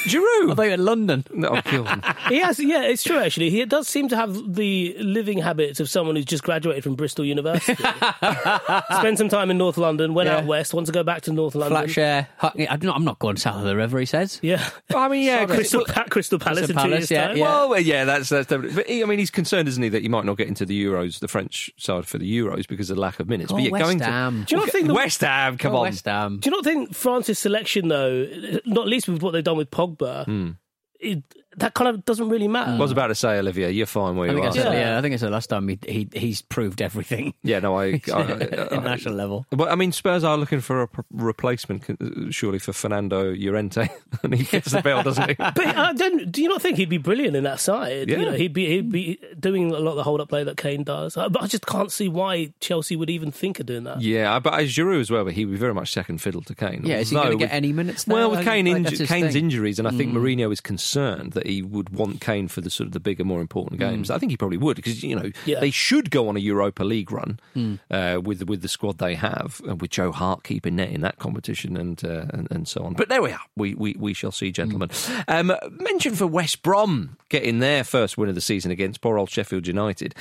Giroud. 0.05 0.51
I 0.51 0.55
thought 0.55 0.63
you 0.63 0.71
were 0.71 0.77
London. 0.77 1.23
Oh, 1.45 1.61
no. 1.71 2.01
He 2.29 2.39
has, 2.39 2.59
yeah, 2.59 2.83
it's 2.83 3.03
true. 3.03 3.17
Actually, 3.17 3.49
he 3.49 3.63
does 3.65 3.87
seem 3.87 4.07
to 4.09 4.15
have 4.15 4.55
the 4.55 4.95
living 4.99 5.37
habits 5.37 5.79
of 5.79 5.89
someone 5.89 6.15
who's 6.15 6.25
just 6.25 6.43
graduated 6.43 6.83
from 6.83 6.95
Bristol 6.95 7.23
University. 7.25 7.75
Spend 8.97 9.17
some 9.17 9.29
time 9.29 9.51
in 9.51 9.57
North 9.57 9.77
London, 9.77 10.13
went 10.13 10.27
Yeah. 10.27 10.37
out 10.37 10.45
west, 10.45 10.73
wants 10.73 10.89
to 10.89 10.93
go 10.93 11.03
back 11.03 11.21
to 11.23 11.33
North 11.33 11.55
London. 11.55 11.77
Flat 11.77 11.89
share. 11.91 12.27
I'm 12.41 12.79
not, 12.81 12.95
I'm 12.95 13.03
not 13.03 13.19
going 13.19 13.37
south 13.37 13.57
of 13.57 13.63
the 13.63 13.75
river, 13.75 13.99
he 13.99 14.05
says. 14.05 14.39
Yeah, 14.41 14.67
I 14.95 15.07
mean, 15.07 15.23
yeah, 15.23 15.45
Crystal, 15.45 15.85
Pa- 15.87 16.05
Crystal 16.09 16.39
Palace 16.39 16.65
Crystal 16.65 16.77
in 16.77 16.83
two 16.83 16.89
Palace, 16.89 16.99
years' 16.99 17.11
yeah, 17.11 17.27
time. 17.27 17.37
yeah. 17.37 17.65
Well, 17.65 17.79
yeah, 17.81 18.05
that's 18.05 18.29
that's. 18.29 18.47
Definitely, 18.47 18.75
but 18.75 18.87
he, 18.87 19.03
I 19.03 19.05
mean, 19.05 19.19
he's 19.19 19.31
concerned, 19.31 19.67
isn't 19.67 19.81
he, 19.81 19.89
that 19.89 20.03
you 20.03 20.09
might 20.09 20.25
not 20.25 20.37
get 20.37 20.47
into 20.47 20.65
the 20.65 20.83
Euros, 20.85 21.19
the 21.19 21.27
French 21.27 21.71
side 21.77 22.05
for 22.07 22.17
the 22.17 22.37
Euros 22.39 22.67
because 22.67 22.89
of 22.89 22.95
the 22.95 23.01
lack 23.01 23.19
of 23.19 23.27
minutes. 23.29 23.51
Oh, 23.51 23.55
but 23.55 23.63
you're 23.63 23.71
West 23.71 23.83
going 23.85 23.99
Ham. 23.99 24.41
to. 24.41 24.45
Do 24.45 24.55
you 24.55 24.61
not 24.61 24.71
think 24.71 24.87
the- 24.87 24.93
West 24.93 25.21
Ham? 25.21 25.57
Come 25.57 25.73
Oh, 25.73 25.77
on. 25.77 25.81
West 25.83 26.05
Ham. 26.05 26.39
Do 26.39 26.49
you 26.49 26.55
not 26.55 26.63
think 26.63 26.93
France's 26.95 27.39
selection, 27.39 27.87
though, 27.87 28.27
not 28.65 28.87
least 28.87 29.07
with 29.07 29.21
what 29.21 29.31
they've 29.31 29.43
done 29.43 29.57
with 29.57 29.71
Pogba, 29.71 29.94
Hmm. 30.25 30.51
it, 30.99 31.23
that 31.57 31.73
kind 31.73 31.89
of 31.89 32.05
doesn't 32.05 32.29
really 32.29 32.47
matter? 32.47 32.71
I 32.71 32.77
was 32.77 32.91
about 32.91 33.07
to 33.07 33.15
say, 33.15 33.37
Olivia, 33.39 33.69
you're 33.69 33.85
fine 33.85 34.15
where 34.15 34.29
I 34.29 34.33
you 34.33 34.41
are. 34.41 34.55
Yeah. 34.55 34.71
yeah. 34.73 34.97
I 34.97 35.01
think 35.01 35.13
it's 35.13 35.21
the 35.23 35.29
last 35.29 35.47
time 35.47 35.67
he, 35.67 35.79
he 35.87 36.07
he's 36.13 36.41
proved 36.41 36.81
everything 36.81 37.33
Yeah, 37.43 37.59
no, 37.59 37.77
I. 37.79 38.01
I, 38.13 38.21
at 38.21 38.73
I- 38.73 38.77
national 38.77 39.15
level. 39.15 39.45
but 39.51 39.69
I 39.69 39.75
mean, 39.75 39.91
Spurs 39.91 40.23
are 40.23 40.37
looking 40.37 40.59
for 40.61 40.81
a 40.83 40.87
p- 40.87 41.01
replacement, 41.11 41.89
uh, 41.89 42.31
surely, 42.31 42.59
for 42.59 42.73
Fernando 42.73 43.33
Llorente, 43.33 43.87
and 44.23 44.33
he 44.35 44.43
gets 44.43 44.71
the 44.71 44.81
bill, 44.81 45.03
doesn't 45.03 45.29
he? 45.29 45.35
But 45.35 45.59
I 45.65 45.93
don't, 45.93 46.31
do 46.31 46.41
you 46.41 46.49
not 46.49 46.61
think 46.61 46.77
he'd 46.77 46.89
be 46.89 46.97
brilliant 46.97 47.35
in 47.35 47.43
that 47.43 47.59
side? 47.59 48.09
Yeah. 48.09 48.17
You 48.17 48.25
know, 48.25 48.31
he'd 48.33 48.53
be 48.53 48.67
he'd 48.67 48.91
be 48.91 49.19
doing 49.39 49.71
a 49.71 49.79
lot 49.79 49.91
of 49.91 49.97
the 49.97 50.03
hold 50.03 50.21
up 50.21 50.29
play 50.29 50.43
that 50.43 50.57
Kane 50.57 50.83
does. 50.83 51.17
Uh, 51.17 51.29
But 51.29 51.43
I 51.43 51.47
just 51.47 51.65
can't 51.65 51.91
see 51.91 52.07
why 52.09 52.53
Chelsea 52.59 52.95
would 52.95 53.09
even 53.09 53.31
think 53.31 53.59
of 53.59 53.65
doing 53.65 53.83
that. 53.85 54.01
Yeah, 54.01 54.39
but 54.39 54.53
as 54.59 54.69
Giroud 54.73 54.99
as 55.01 55.11
well, 55.11 55.23
but 55.25 55.33
he 55.33 55.45
would 55.45 55.51
be 55.53 55.57
very 55.57 55.73
much 55.73 55.91
second 55.91 56.19
fiddle 56.21 56.41
to 56.43 56.55
Kane. 56.55 56.81
Yeah, 56.85 56.97
is 56.97 57.09
he 57.09 57.15
Although 57.15 57.29
going 57.29 57.39
to 57.39 57.45
get 57.45 57.53
any 57.53 57.71
minutes 57.73 58.03
there? 58.05 58.15
Well, 58.15 58.31
with 58.31 58.43
Kane 58.43 58.65
like, 58.65 58.77
inju- 58.83 59.07
Kane's 59.07 59.33
thing. 59.33 59.43
Mm. 59.43 59.45
injuries, 59.45 59.79
and 59.79 59.87
I 59.87 59.91
think 59.91 60.13
Mourinho 60.13 60.51
is 60.51 60.61
concerned 60.61 61.33
that 61.33 61.44
he 61.47 61.61
would 61.61 61.89
want 61.89 62.21
Kane 62.21 62.47
for 62.47 62.61
the 62.61 62.69
sort 62.69 62.87
of 62.87 62.93
the 62.93 62.99
bigger, 62.99 63.23
more 63.23 63.41
important 63.41 63.79
games. 63.79 64.09
I 64.09 64.17
think 64.17 64.31
he 64.31 64.37
probably 64.37 64.57
would 64.57 64.75
because 64.75 65.03
you 65.03 65.15
know 65.15 65.23
Mm. 65.23 65.33
Yeah. 65.45 65.59
they 65.59 65.71
should 65.71 66.11
go 66.11 66.27
on 66.29 66.35
a 66.37 66.39
Europa 66.39 66.83
League 66.83 67.11
run 67.11 67.39
Mm. 67.55 67.79
uh, 67.91 68.21
with 68.21 68.43
with 68.49 68.61
the 68.61 68.67
squad 68.67 68.97
they 68.97 69.15
have, 69.15 69.61
uh, 69.67 69.75
with 69.75 69.91
Joe 69.91 70.11
Hart 70.11 70.43
keeping 70.43 70.75
net 70.75 70.89
in 70.89 71.01
that 71.01 71.17
competition 71.19 71.77
and, 71.77 72.03
uh, 72.03 72.25
and 72.29 72.47
and 72.51 72.67
so 72.67 72.83
on. 72.83 72.93
But 72.93 73.09
there 73.09 73.21
we 73.21 73.31
are. 73.31 73.39
We 73.55 73.73
we, 73.75 73.95
we 73.99 74.13
shall 74.13 74.31
see, 74.31 74.51
gentlemen. 74.51 74.89
Mm. 74.89 75.23
Um, 75.51 75.57
mention 75.81 76.15
for 76.15 76.27
West 76.27 76.61
Brom 76.63 77.17
getting 77.29 77.59
their 77.59 77.83
first 77.83 78.17
win 78.17 78.29
of 78.29 78.35
the 78.35 78.41
season 78.41 78.71
against 78.71 79.01
poor 79.01 79.17
old 79.17 79.29
Sheffield 79.29 79.67
United. 79.67 80.13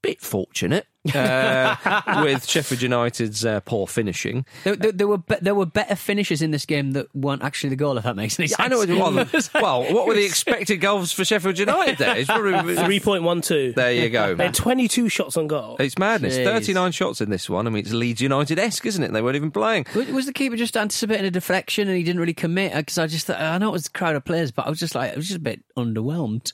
Bit 0.00 0.20
fortunate 0.20 0.86
uh, 1.14 2.20
with 2.22 2.46
Sheffield 2.46 2.82
United's 2.82 3.44
uh, 3.44 3.60
poor 3.60 3.86
finishing. 3.86 4.44
There, 4.64 4.76
there, 4.76 4.92
there 4.92 5.08
were 5.08 5.18
be, 5.18 5.34
there 5.40 5.54
were 5.54 5.66
better 5.66 5.96
finishes 5.96 6.40
in 6.42 6.50
this 6.52 6.64
game 6.66 6.92
that 6.92 7.06
weren't 7.16 7.42
actually 7.42 7.70
the 7.70 7.76
goal. 7.76 7.96
If 7.98 8.04
that 8.04 8.14
makes 8.14 8.38
any 8.38 8.46
sense. 8.48 8.60
I 8.60 8.68
know 8.68 8.82
it 8.82 8.90
was. 8.90 9.50
Well, 9.54 9.92
what 9.92 10.06
were 10.06 10.14
the 10.14 10.24
expected 10.24 10.76
goals 10.76 11.10
for 11.12 11.24
Sheffield 11.24 11.58
United 11.58 11.98
there? 11.98 12.16
It's 12.16 12.28
probably, 12.30 12.76
Three 12.84 13.00
point 13.00 13.22
one 13.24 13.40
two. 13.40 13.72
there 13.74 13.92
you 13.92 14.08
go. 14.10 14.34
They 14.34 14.44
had 14.46 14.54
twenty 14.54 14.86
two 14.86 15.08
shots 15.08 15.36
on 15.36 15.46
goal. 15.48 15.76
It's 15.80 15.98
madness. 15.98 16.36
39 16.36 16.92
shots 16.92 17.20
in 17.20 17.30
this 17.30 17.48
one. 17.50 17.66
I 17.66 17.70
mean, 17.70 17.80
it's 17.84 17.92
Leeds 17.92 18.20
United 18.20 18.58
esque, 18.58 18.86
isn't 18.86 19.02
it? 19.02 19.12
They 19.12 19.22
weren't 19.22 19.36
even 19.36 19.50
playing. 19.50 19.86
Was- 19.94 20.08
Was 20.08 20.26
the 20.26 20.32
keeper 20.32 20.56
just 20.56 20.76
anticipating 20.76 21.26
a 21.26 21.30
deflection 21.30 21.88
and 21.88 21.96
he 21.96 22.04
didn't 22.04 22.20
really 22.20 22.34
commit? 22.34 22.74
Because 22.74 22.98
I 22.98 23.06
just 23.08 23.26
thought, 23.26 23.40
I 23.40 23.58
know 23.58 23.70
it 23.70 23.72
was 23.72 23.86
a 23.86 23.90
crowd 23.90 24.14
of 24.16 24.24
players, 24.24 24.52
but 24.52 24.66
I 24.66 24.70
was 24.70 24.78
just 24.78 24.94
like, 24.94 25.12
I 25.12 25.16
was 25.16 25.26
just 25.26 25.38
a 25.38 25.42
bit 25.42 25.62
underwhelmed, 25.76 26.52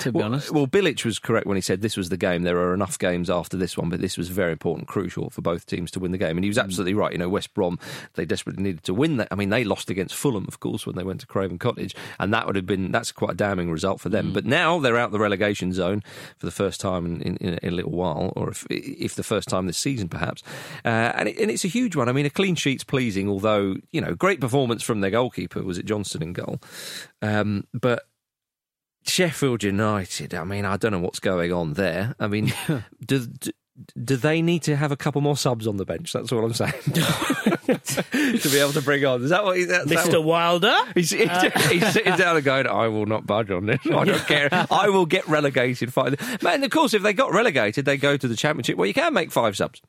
to 0.00 0.12
be 0.12 0.16
Well, 0.18 0.26
honest. 0.26 0.50
well, 0.52 0.66
Bilic 0.66 1.04
was 1.04 1.18
correct 1.18 1.46
when 1.46 1.56
he 1.56 1.60
said 1.60 1.82
this 1.82 1.96
was 1.96 2.08
the 2.08 2.16
game. 2.16 2.42
There 2.42 2.58
are 2.58 2.72
enough 2.74 2.85
games 2.94 3.28
after 3.28 3.56
this 3.56 3.76
one, 3.76 3.88
but 3.88 4.00
this 4.00 4.16
was 4.16 4.28
very 4.28 4.52
important, 4.52 4.88
crucial 4.88 5.30
for 5.30 5.42
both 5.42 5.66
teams 5.66 5.90
to 5.92 6.00
win 6.00 6.12
the 6.12 6.18
game. 6.18 6.36
And 6.36 6.44
he 6.44 6.50
was 6.50 6.58
absolutely 6.58 6.94
right. 6.94 7.12
You 7.12 7.18
know, 7.18 7.28
West 7.28 7.54
Brom, 7.54 7.78
they 8.14 8.24
desperately 8.24 8.62
needed 8.62 8.84
to 8.84 8.94
win 8.94 9.16
that. 9.16 9.28
I 9.30 9.34
mean, 9.34 9.50
they 9.50 9.64
lost 9.64 9.90
against 9.90 10.14
Fulham, 10.14 10.44
of 10.48 10.60
course, 10.60 10.86
when 10.86 10.94
they 10.94 11.02
went 11.02 11.20
to 11.20 11.26
Craven 11.26 11.58
Cottage, 11.58 11.94
and 12.20 12.32
that 12.32 12.46
would 12.46 12.56
have 12.56 12.66
been 12.66 12.92
that's 12.92 13.12
quite 13.12 13.32
a 13.32 13.34
damning 13.34 13.70
result 13.70 14.00
for 14.00 14.08
them. 14.08 14.32
But 14.32 14.44
now 14.44 14.78
they're 14.78 14.96
out 14.96 15.12
the 15.12 15.18
relegation 15.18 15.72
zone 15.72 16.02
for 16.38 16.46
the 16.46 16.52
first 16.52 16.80
time 16.80 17.06
in, 17.06 17.20
in, 17.22 17.36
in 17.58 17.72
a 17.72 17.76
little 17.76 17.92
while, 17.92 18.32
or 18.36 18.50
if 18.50 18.66
if 18.70 19.14
the 19.14 19.22
first 19.22 19.48
time 19.48 19.66
this 19.66 19.78
season, 19.78 20.08
perhaps. 20.08 20.42
Uh, 20.84 21.12
and, 21.16 21.28
it, 21.28 21.38
and 21.38 21.50
it's 21.50 21.64
a 21.64 21.68
huge 21.68 21.96
one. 21.96 22.08
I 22.08 22.12
mean, 22.12 22.26
a 22.26 22.30
clean 22.30 22.54
sheet's 22.54 22.84
pleasing, 22.84 23.28
although 23.28 23.76
you 23.90 24.00
know, 24.00 24.14
great 24.14 24.40
performance 24.40 24.82
from 24.82 25.00
their 25.00 25.10
goalkeeper. 25.10 25.62
Was 25.62 25.78
it 25.78 25.86
Johnstone 25.86 26.22
in 26.22 26.32
goal? 26.32 26.60
Um, 27.22 27.64
but 27.72 28.04
Sheffield 29.06 29.62
United. 29.62 30.34
I 30.34 30.44
mean, 30.44 30.64
I 30.64 30.76
don't 30.76 30.92
know 30.92 30.98
what's 31.00 31.20
going 31.20 31.52
on 31.52 31.74
there. 31.74 32.14
I 32.18 32.26
mean, 32.26 32.52
do, 33.04 33.26
do 33.26 33.50
do 34.02 34.16
they 34.16 34.40
need 34.40 34.62
to 34.62 34.76
have 34.76 34.90
a 34.90 34.96
couple 34.96 35.20
more 35.20 35.36
subs 35.36 35.66
on 35.66 35.76
the 35.76 35.84
bench? 35.84 36.12
That's 36.12 36.32
all 36.32 36.44
I'm 36.44 36.54
saying. 36.54 36.72
to 36.82 38.48
be 38.50 38.58
able 38.58 38.72
to 38.72 38.80
bring 38.82 39.04
on. 39.04 39.22
Is 39.22 39.30
that 39.30 39.44
what? 39.44 39.56
That's 39.68 39.88
that 39.90 40.06
Mr. 40.06 40.12
what- 40.14 40.24
Wilder. 40.24 40.74
He's, 40.94 41.10
he's, 41.10 41.28
uh. 41.28 41.50
he's 41.70 41.92
sitting 41.92 42.16
down 42.16 42.36
and 42.36 42.44
going, 42.44 42.66
I 42.66 42.88
will 42.88 43.06
not 43.06 43.26
budge 43.26 43.50
on 43.50 43.66
this. 43.66 43.80
I 43.84 44.04
don't 44.04 44.26
care. 44.26 44.48
I 44.70 44.88
will 44.88 45.04
get 45.06 45.28
relegated. 45.28 45.92
Man, 46.42 46.64
of 46.64 46.70
course, 46.70 46.94
if 46.94 47.02
they 47.02 47.12
got 47.12 47.32
relegated, 47.32 47.84
they 47.84 47.98
go 47.98 48.16
to 48.16 48.28
the 48.28 48.36
championship. 48.36 48.78
Well, 48.78 48.86
you 48.86 48.94
can 48.94 49.12
make 49.12 49.30
five 49.30 49.56
subs. 49.56 49.82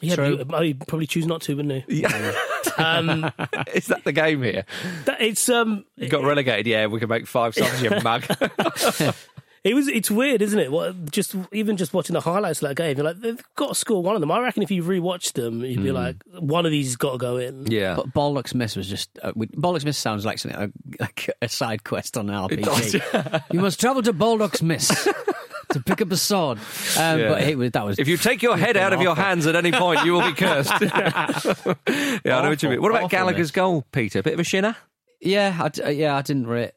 Yeah, 0.00 0.14
True. 0.16 0.44
but 0.44 0.62
he'd 0.64 0.86
probably 0.86 1.06
choose 1.06 1.26
not 1.26 1.42
to, 1.42 1.56
wouldn't 1.56 1.84
he? 1.88 2.00
Yeah. 2.00 2.32
Um, 2.78 3.24
Is 3.74 3.86
that 3.88 4.02
the 4.04 4.12
game 4.12 4.42
here? 4.42 4.64
that, 5.04 5.20
it's 5.20 5.48
um, 5.48 5.84
You 5.96 6.08
got 6.08 6.24
relegated. 6.24 6.66
Yeah, 6.66 6.86
we 6.86 6.98
can 7.00 7.08
make 7.08 7.26
five 7.26 7.54
subs, 7.54 7.82
you 7.82 7.90
mug. 8.02 8.24
it 9.64 9.74
was 9.74 9.88
it's 9.88 10.10
weird, 10.10 10.40
isn't 10.40 10.58
it? 10.58 10.72
What 10.72 11.10
just 11.10 11.34
even 11.52 11.76
just 11.76 11.92
watching 11.92 12.14
the 12.14 12.20
highlights 12.22 12.62
of 12.62 12.68
that 12.68 12.76
game, 12.76 12.96
you're 12.96 13.04
like 13.04 13.20
they've 13.20 13.42
got 13.56 13.68
to 13.68 13.74
score 13.74 14.02
one 14.02 14.14
of 14.14 14.20
them. 14.22 14.30
I 14.30 14.40
reckon 14.40 14.62
if 14.62 14.70
you 14.70 14.82
rewatch 14.82 15.34
them, 15.34 15.62
you'd 15.62 15.82
be 15.82 15.92
like, 15.92 16.16
one 16.38 16.64
of 16.64 16.72
these 16.72 16.86
has 16.86 16.96
got 16.96 17.12
to 17.12 17.18
go 17.18 17.36
in. 17.36 17.66
yeah. 17.70 17.96
But 17.96 18.14
Bollocks 18.14 18.54
Miss 18.54 18.76
was 18.76 18.88
just. 18.88 19.10
Uh, 19.22 19.32
we, 19.34 19.48
Bollocks 19.48 19.84
Miss 19.84 19.98
sounds 19.98 20.24
like 20.24 20.38
something 20.38 20.72
like 20.98 21.28
a 21.42 21.48
side 21.48 21.84
quest 21.84 22.16
on 22.16 22.30
an 22.30 22.48
It 22.50 22.62
does, 22.62 22.94
RPG. 22.94 23.42
you 23.52 23.60
must 23.60 23.78
travel 23.78 24.00
to 24.02 24.14
Bollocks 24.14 24.62
Miss 24.62 25.06
to 25.70 25.80
pick 25.80 26.00
up 26.00 26.10
a 26.10 26.16
sword. 26.16 26.58
Um, 26.98 27.20
Yeah. 27.20 27.28
But 27.28 27.42
it 27.42 27.58
was, 27.58 27.70
that 27.72 27.84
was. 27.84 27.98
If 27.98 28.08
you 28.08 28.16
take 28.16 28.42
your 28.42 28.56
head 28.56 28.76
out 28.76 28.92
of 28.92 29.00
your 29.02 29.14
hands 29.16 29.46
at 29.46 29.56
any 29.56 29.72
point, 29.72 30.04
you 30.04 30.12
will 30.12 30.22
be 30.22 30.32
cursed. 30.34 30.70
yeah, 30.80 30.84
I 30.94 32.42
know 32.42 32.48
what 32.48 32.62
you 32.62 32.68
mean. 32.68 32.80
What 32.82 32.90
about 32.90 33.04
awful 33.04 33.08
Gallagher's 33.08 33.50
goal, 33.50 33.84
Peter? 33.92 34.20
A 34.20 34.22
bit 34.22 34.34
of 34.34 34.40
a 34.40 34.44
shinner? 34.44 34.76
Yeah, 35.20 35.56
I, 35.60 35.86
uh, 35.86 35.90
yeah, 35.90 36.16
I 36.16 36.22
didn't 36.22 36.46
rate. 36.46 36.72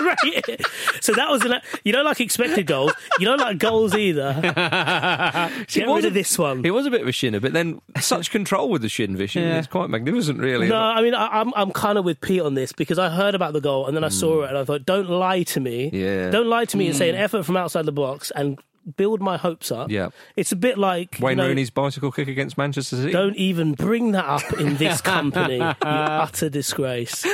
Right. 0.00 0.60
So 1.00 1.12
that 1.12 1.30
was 1.30 1.44
an 1.44 1.60
you 1.84 1.92
don't 1.92 2.04
like 2.04 2.20
expected 2.20 2.66
goals. 2.66 2.92
You 3.20 3.26
don't 3.26 3.40
like 3.40 3.58
goals 3.58 3.94
either. 3.94 4.32
Get 5.68 5.86
rid 5.86 6.04
of 6.04 6.14
this 6.14 6.36
one. 6.36 6.64
It 6.64 6.70
was 6.70 6.86
a 6.86 6.90
bit 6.90 7.00
of 7.00 7.06
a 7.06 7.12
shinner, 7.12 7.38
but 7.38 7.52
then 7.52 7.80
such 8.00 8.30
control 8.32 8.70
with 8.70 8.82
the 8.82 8.88
shin 8.88 9.16
vision. 9.16 9.44
Yeah. 9.44 9.58
It's 9.58 9.68
quite 9.68 9.88
magnificent, 9.88 10.40
really. 10.40 10.68
No, 10.68 10.76
I 10.76 11.02
mean 11.02 11.14
I, 11.14 11.28
I'm 11.40 11.52
I'm 11.54 11.70
kind 11.70 11.96
of 11.98 12.04
with 12.04 12.20
Pete 12.20 12.40
on 12.40 12.54
this 12.54 12.72
because 12.72 12.98
I 12.98 13.08
heard 13.08 13.34
about 13.36 13.52
the 13.52 13.60
goal 13.60 13.86
and 13.86 13.96
then 13.96 14.02
I 14.02 14.08
saw 14.08 14.42
it 14.42 14.48
and 14.48 14.58
I 14.58 14.64
thought, 14.64 14.84
don't 14.84 15.08
lie 15.08 15.44
to 15.44 15.60
me. 15.60 15.90
Yeah. 15.92 16.30
Don't 16.30 16.48
lie 16.48 16.64
to 16.64 16.76
me 16.76 16.88
and 16.88 16.96
say 16.96 17.08
an 17.08 17.16
effort 17.16 17.44
from 17.44 17.56
outside 17.56 17.84
the 17.86 17.92
box 17.92 18.32
and 18.34 18.58
build 18.96 19.20
my 19.20 19.36
hopes 19.36 19.72
up. 19.72 19.90
Yeah. 19.90 20.10
It's 20.36 20.52
a 20.52 20.56
bit 20.56 20.78
like 20.78 21.18
Wayne 21.20 21.38
you 21.38 21.42
know, 21.42 21.48
Rooney's 21.48 21.70
bicycle 21.70 22.12
kick 22.12 22.28
against 22.28 22.56
Manchester 22.56 22.96
City. 22.96 23.12
Don't 23.12 23.36
even 23.36 23.74
bring 23.74 24.12
that 24.12 24.24
up 24.24 24.52
in 24.60 24.76
this 24.76 25.00
company. 25.00 25.56
you 25.58 25.74
utter 25.82 26.48
disgrace. 26.48 27.26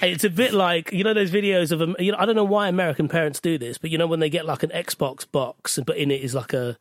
It's 0.00 0.24
a 0.24 0.30
bit 0.30 0.52
like 0.52 0.92
you 0.92 1.04
know 1.04 1.14
those 1.14 1.30
videos 1.30 1.72
of 1.72 1.80
you 2.00 2.12
know 2.12 2.18
I 2.18 2.26
don't 2.26 2.36
know 2.36 2.44
why 2.44 2.68
American 2.68 3.08
parents 3.08 3.40
do 3.40 3.58
this, 3.58 3.78
but 3.78 3.90
you 3.90 3.98
know 3.98 4.06
when 4.06 4.20
they 4.20 4.30
get 4.30 4.46
like 4.46 4.62
an 4.62 4.70
Xbox 4.70 5.30
box, 5.30 5.78
but 5.84 5.96
in 5.96 6.10
it 6.10 6.22
is 6.22 6.34
like 6.34 6.52
a 6.52 6.76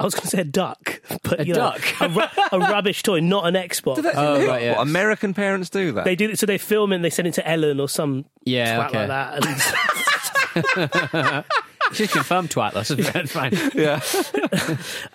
I 0.00 0.04
was 0.04 0.14
going 0.14 0.22
to 0.22 0.28
say 0.28 0.40
a 0.42 0.44
duck, 0.44 1.02
but 1.24 1.40
A 1.40 1.46
you 1.46 1.54
know, 1.54 1.72
duck? 1.76 2.00
a, 2.00 2.08
ru- 2.08 2.22
a 2.52 2.58
rubbish 2.72 3.02
toy, 3.02 3.18
not 3.18 3.48
an 3.48 3.54
Xbox. 3.54 3.98
Oh, 4.14 4.46
right, 4.46 4.62
yeah. 4.62 4.76
What, 4.76 4.82
American 4.82 5.34
parents 5.34 5.70
do 5.70 5.90
that. 5.92 6.04
They 6.04 6.14
do 6.14 6.30
it, 6.30 6.38
so 6.38 6.46
they 6.46 6.56
film 6.58 6.92
it 6.92 6.96
and 6.96 7.04
they 7.04 7.10
send 7.10 7.26
it 7.26 7.34
to 7.34 7.48
Ellen 7.48 7.80
or 7.80 7.88
some 7.88 8.24
Yeah, 8.44 8.78
twat 8.78 8.88
okay. 8.90 9.08
like 9.08 9.08
that. 9.08 11.34
And, 11.34 11.44
She's 11.92 12.12
confirmed 12.12 12.50
twatless. 12.50 12.90
It's 12.90 13.32
fine. 13.32 13.52
yeah. 13.74 14.00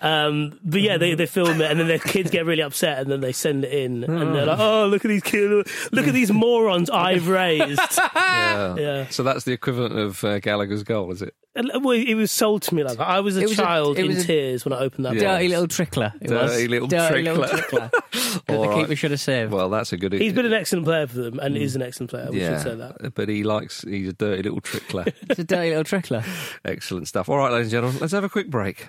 um, 0.00 0.58
but 0.64 0.80
yeah, 0.80 0.96
they, 0.98 1.14
they 1.14 1.26
film 1.26 1.60
it 1.60 1.70
and 1.70 1.78
then 1.78 1.88
their 1.88 1.98
kids 1.98 2.30
get 2.30 2.46
really 2.46 2.62
upset 2.62 2.98
and 2.98 3.10
then 3.10 3.20
they 3.20 3.32
send 3.32 3.64
it 3.64 3.72
in 3.72 4.04
and 4.04 4.34
they're 4.34 4.46
like, 4.46 4.58
oh, 4.58 4.86
look 4.86 5.04
at 5.04 5.08
these 5.08 5.22
kids, 5.22 5.70
look 5.92 6.06
at 6.06 6.14
these 6.14 6.32
morons 6.32 6.90
I've 6.90 7.28
raised. 7.28 7.80
yeah. 8.16 8.76
Yeah. 8.76 9.08
So 9.08 9.22
that's 9.22 9.44
the 9.44 9.52
equivalent 9.52 9.98
of 9.98 10.24
uh, 10.24 10.38
Gallagher's 10.40 10.82
goal, 10.82 11.12
is 11.12 11.22
it? 11.22 11.34
And, 11.56 11.70
uh, 11.72 11.80
well, 11.80 11.96
it 11.96 12.14
was 12.14 12.32
sold 12.32 12.62
to 12.62 12.74
me 12.74 12.82
like 12.82 12.98
that. 12.98 13.06
I 13.06 13.20
was 13.20 13.36
a 13.36 13.42
was 13.42 13.54
child 13.54 13.98
it 13.98 14.06
in 14.06 14.14
was 14.14 14.26
tears 14.26 14.64
when 14.64 14.72
I 14.72 14.78
opened 14.78 15.06
that. 15.06 15.14
Yeah. 15.14 15.22
box. 15.22 15.32
Dirty 15.34 15.48
little 15.48 15.68
trickler. 15.68 16.12
It 16.20 16.28
Dirty 16.28 16.62
was. 16.62 16.68
little 16.68 16.88
Dirty 16.88 17.22
little 17.22 17.44
trickler. 17.44 17.90
trickler. 17.90 18.42
the 18.46 18.58
right. 18.58 18.74
keeper 18.74 18.96
should 18.96 19.10
have 19.12 19.20
saved. 19.20 19.52
Well, 19.52 19.70
that's 19.70 19.92
a 19.92 19.96
good. 19.96 20.12
He's 20.12 20.32
been 20.32 20.46
an 20.46 20.52
excellent 20.52 20.84
player 20.84 21.06
for 21.06 21.18
them 21.18 21.38
and 21.38 21.54
mm. 21.54 21.60
is 21.60 21.76
an 21.76 21.82
excellent 21.82 22.10
player. 22.10 22.28
We 22.30 22.40
yeah, 22.40 22.58
should 22.58 22.70
say 22.70 22.74
that. 22.76 23.14
but 23.14 23.28
he 23.28 23.44
likes. 23.44 23.82
He's 23.82 24.08
a 24.08 24.12
dirty 24.12 24.42
little 24.42 24.60
trickler. 24.60 25.04
it's 25.22 25.38
a 25.38 25.44
dirty 25.44 25.70
little 25.70 25.84
trickler. 25.84 26.24
Excellent 26.64 27.06
stuff. 27.08 27.28
All 27.28 27.36
right, 27.36 27.52
ladies 27.52 27.66
and 27.66 27.72
gentlemen, 27.72 27.98
let's 28.00 28.12
have 28.12 28.24
a 28.24 28.28
quick 28.28 28.50
break. 28.50 28.88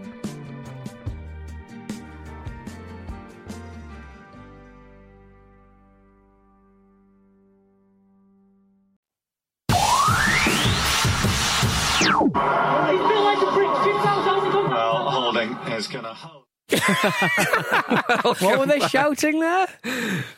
What 18.39 18.59
were 18.59 18.65
they 18.65 18.79
shouting 18.79 19.39
there? 19.39 19.67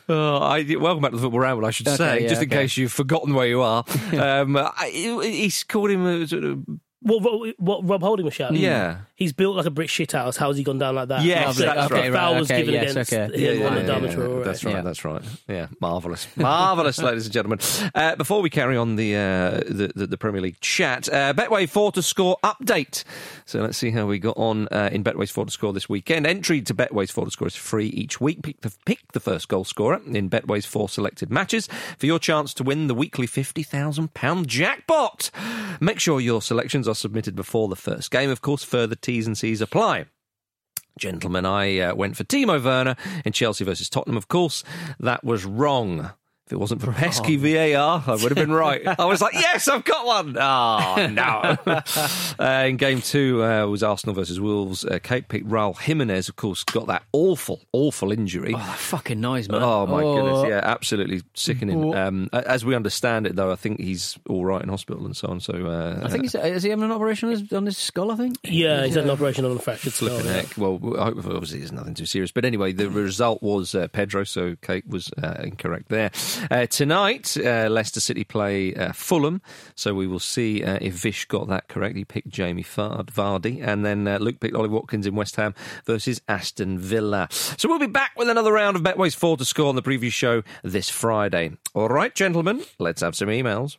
Oh, 0.08 0.38
I, 0.38 0.64
welcome 0.78 1.02
back 1.02 1.10
to 1.12 1.16
the 1.16 1.22
football 1.22 1.40
ramble. 1.40 1.66
I 1.66 1.70
should 1.70 1.88
Okay, 1.88 1.96
say, 1.96 2.22
yeah, 2.22 2.28
just 2.28 2.42
in 2.42 2.48
okay. 2.48 2.62
case 2.62 2.76
you've 2.76 2.92
forgotten 2.92 3.34
where 3.34 3.46
you 3.46 3.62
are. 3.62 3.84
um, 4.12 4.56
I, 4.56 4.90
he's 4.92 5.64
called 5.64 5.90
him 5.90 6.04
a 6.06 6.26
sort 6.26 6.44
of 6.44 6.62
What, 7.00 7.22
what, 7.22 7.54
what 7.60 7.88
Rob 7.88 8.02
Holding 8.02 8.24
was 8.24 8.34
shouting? 8.34 8.60
Yeah. 8.60 9.00
He's 9.16 9.32
built 9.32 9.56
like 9.56 9.66
a 9.66 9.70
brick 9.70 9.90
shithouse. 9.90 10.36
How 10.36 10.48
has 10.48 10.56
he 10.56 10.64
gone 10.64 10.78
down 10.78 10.96
like 10.96 11.06
that? 11.06 11.22
Yeah, 11.22 11.52
that's 11.52 11.58
the 11.58 11.66
right. 11.66 12.12
foul 12.12 12.32
right, 12.32 12.40
was 12.40 12.50
okay, 12.50 12.62
given 12.62 12.74
yes, 12.74 12.90
against 12.90 13.12
okay. 13.12 13.58
him 13.58 13.66
on 13.66 13.74
the 13.76 13.82
Diamond 13.84 14.12
Tour. 14.12 14.26
already. 14.26 14.44
That's 14.44 14.64
right. 14.64 14.74
Yeah. 14.74 14.80
That's 14.82 15.04
right. 15.04 15.22
Yeah, 15.46 15.66
marvelous, 15.80 16.26
marvelous, 16.36 16.98
ladies 16.98 17.26
and 17.26 17.32
gentlemen. 17.32 17.60
Uh, 17.94 18.16
before 18.16 18.42
we 18.42 18.50
carry 18.50 18.76
on 18.76 18.96
the, 18.96 19.14
uh, 19.14 19.50
the, 19.68 19.92
the 19.94 20.06
the 20.08 20.18
Premier 20.18 20.40
League 20.40 20.60
chat, 20.60 21.08
uh, 21.08 21.32
Betway 21.32 21.68
four 21.68 21.92
to 21.92 22.02
score 22.02 22.38
update. 22.42 23.04
So 23.44 23.60
let's 23.60 23.78
see 23.78 23.92
how 23.92 24.06
we 24.06 24.18
got 24.18 24.36
on 24.36 24.66
uh, 24.72 24.88
in 24.90 25.04
Betway's 25.04 25.30
four 25.30 25.44
to 25.44 25.50
score 25.52 25.72
this 25.72 25.88
weekend. 25.88 26.26
Entry 26.26 26.60
to 26.62 26.74
Betway's 26.74 27.12
four 27.12 27.24
to 27.24 27.30
score 27.30 27.46
is 27.46 27.54
free 27.54 27.86
each 27.86 28.20
week. 28.20 28.42
Pick 28.42 28.62
the 28.62 28.74
pick 28.84 29.12
the 29.12 29.20
first 29.20 29.46
goal 29.46 29.62
scorer 29.62 30.00
in 30.06 30.28
Betway's 30.28 30.66
four 30.66 30.88
selected 30.88 31.30
matches 31.30 31.68
for 31.98 32.06
your 32.06 32.18
chance 32.18 32.52
to 32.54 32.64
win 32.64 32.88
the 32.88 32.94
weekly 32.94 33.28
fifty 33.28 33.62
thousand 33.62 34.12
pound 34.14 34.48
jackpot. 34.48 35.30
Make 35.80 36.00
sure 36.00 36.20
your 36.20 36.42
selections 36.42 36.88
are 36.88 36.96
submitted 36.96 37.36
before 37.36 37.68
the 37.68 37.76
first 37.76 38.10
game. 38.10 38.28
Of 38.28 38.42
course, 38.42 38.64
further 38.64 38.96
T's 39.04 39.26
and 39.26 39.36
C's 39.38 39.60
apply. 39.60 40.06
Gentlemen, 40.98 41.44
I 41.44 41.78
uh, 41.78 41.94
went 41.94 42.16
for 42.16 42.24
Timo 42.24 42.62
Werner 42.62 42.96
in 43.24 43.32
Chelsea 43.32 43.64
versus 43.64 43.88
Tottenham. 43.88 44.16
Of 44.16 44.28
course, 44.28 44.64
that 44.98 45.22
was 45.24 45.44
wrong. 45.44 46.12
If 46.46 46.52
it 46.52 46.58
wasn't 46.60 46.82
for 46.82 46.92
pesky 46.92 47.36
VAR, 47.36 48.04
I 48.06 48.10
would 48.12 48.20
have 48.20 48.34
been 48.34 48.52
right. 48.52 48.82
I 48.86 49.06
was 49.06 49.22
like, 49.22 49.32
yes, 49.32 49.66
I've 49.66 49.82
got 49.84 50.04
one. 50.04 50.36
Oh, 50.38 51.06
no. 51.10 51.56
uh, 52.38 52.64
in 52.66 52.76
game 52.76 53.00
two 53.00 53.42
uh, 53.42 53.66
was 53.66 53.82
Arsenal 53.82 54.14
versus 54.14 54.38
Wolves. 54.38 54.84
Uh, 54.84 54.98
Kate 55.02 55.26
picked 55.26 55.48
Raul 55.48 55.78
Jimenez, 55.80 56.28
of 56.28 56.36
course, 56.36 56.62
got 56.62 56.86
that 56.88 57.02
awful, 57.12 57.62
awful 57.72 58.12
injury. 58.12 58.52
Oh, 58.54 58.58
that 58.58 58.76
fucking 58.78 59.22
noise, 59.22 59.48
man. 59.48 59.62
Oh 59.62 59.86
my 59.86 60.02
Oh. 60.02 60.16
goodness! 60.16 60.48
Yeah, 60.50 60.60
absolutely 60.62 61.22
sickening. 61.32 61.82
Oh. 61.82 61.94
Um, 61.94 62.28
as 62.34 62.62
we 62.62 62.74
understand 62.74 63.26
it, 63.26 63.36
though, 63.36 63.50
I 63.50 63.56
think 63.56 63.80
he's 63.80 64.18
all 64.28 64.44
right 64.44 64.60
in 64.62 64.68
hospital 64.68 65.06
and 65.06 65.16
so 65.16 65.28
on. 65.28 65.40
So 65.40 65.54
uh, 65.54 66.00
I 66.04 66.10
think 66.10 66.24
he's, 66.24 66.34
is 66.34 66.62
he 66.62 66.68
having 66.68 66.84
an 66.84 66.92
operation 66.92 67.30
on 67.30 67.36
his, 67.40 67.52
on 67.54 67.64
his 67.64 67.78
skull, 67.78 68.10
I 68.10 68.16
think? 68.16 68.36
Yeah, 68.44 68.84
he's 68.84 68.96
had 68.96 69.04
an 69.04 69.10
operation 69.10 69.46
on 69.46 69.52
a 69.52 69.58
fractured 69.58 69.94
skull. 69.94 70.22
yeah. 70.22 70.42
heck. 70.42 70.58
Well, 70.58 70.78
I 70.98 71.04
hope 71.06 71.16
obviously 71.24 71.60
there's 71.60 71.72
nothing 71.72 71.94
too 71.94 72.04
serious. 72.04 72.32
But 72.32 72.44
anyway, 72.44 72.72
the 72.72 72.90
result 72.90 73.42
was 73.42 73.74
uh, 73.74 73.88
Pedro, 73.88 74.24
so 74.24 74.56
Kate 74.60 74.86
was 74.86 75.10
uh, 75.22 75.36
incorrect 75.42 75.88
there. 75.88 76.10
Uh, 76.50 76.66
tonight, 76.66 77.36
uh, 77.36 77.68
Leicester 77.68 78.00
City 78.00 78.24
play 78.24 78.74
uh, 78.74 78.92
Fulham, 78.92 79.40
so 79.74 79.94
we 79.94 80.06
will 80.06 80.18
see 80.18 80.62
uh, 80.62 80.78
if 80.80 80.94
Vish 80.94 81.24
got 81.26 81.48
that 81.48 81.68
correct. 81.68 81.96
He 81.96 82.04
picked 82.04 82.28
Jamie 82.28 82.62
Fard, 82.62 83.06
Vardy, 83.06 83.66
and 83.66 83.84
then 83.84 84.06
uh, 84.06 84.18
Luke 84.18 84.40
picked 84.40 84.54
Ollie 84.54 84.68
Watkins 84.68 85.06
in 85.06 85.14
West 85.14 85.36
Ham 85.36 85.54
versus 85.84 86.20
Aston 86.28 86.78
Villa. 86.78 87.28
So 87.30 87.68
we'll 87.68 87.78
be 87.78 87.86
back 87.86 88.12
with 88.16 88.28
another 88.28 88.52
round 88.52 88.76
of 88.76 88.82
Betway's 88.82 89.14
4 89.14 89.36
to 89.38 89.44
score 89.44 89.68
on 89.68 89.76
the 89.76 89.82
preview 89.82 90.12
show 90.12 90.42
this 90.62 90.88
Friday. 90.88 91.52
All 91.74 91.88
right, 91.88 92.14
gentlemen, 92.14 92.62
let's 92.78 93.00
have 93.02 93.16
some 93.16 93.28
emails. 93.28 93.76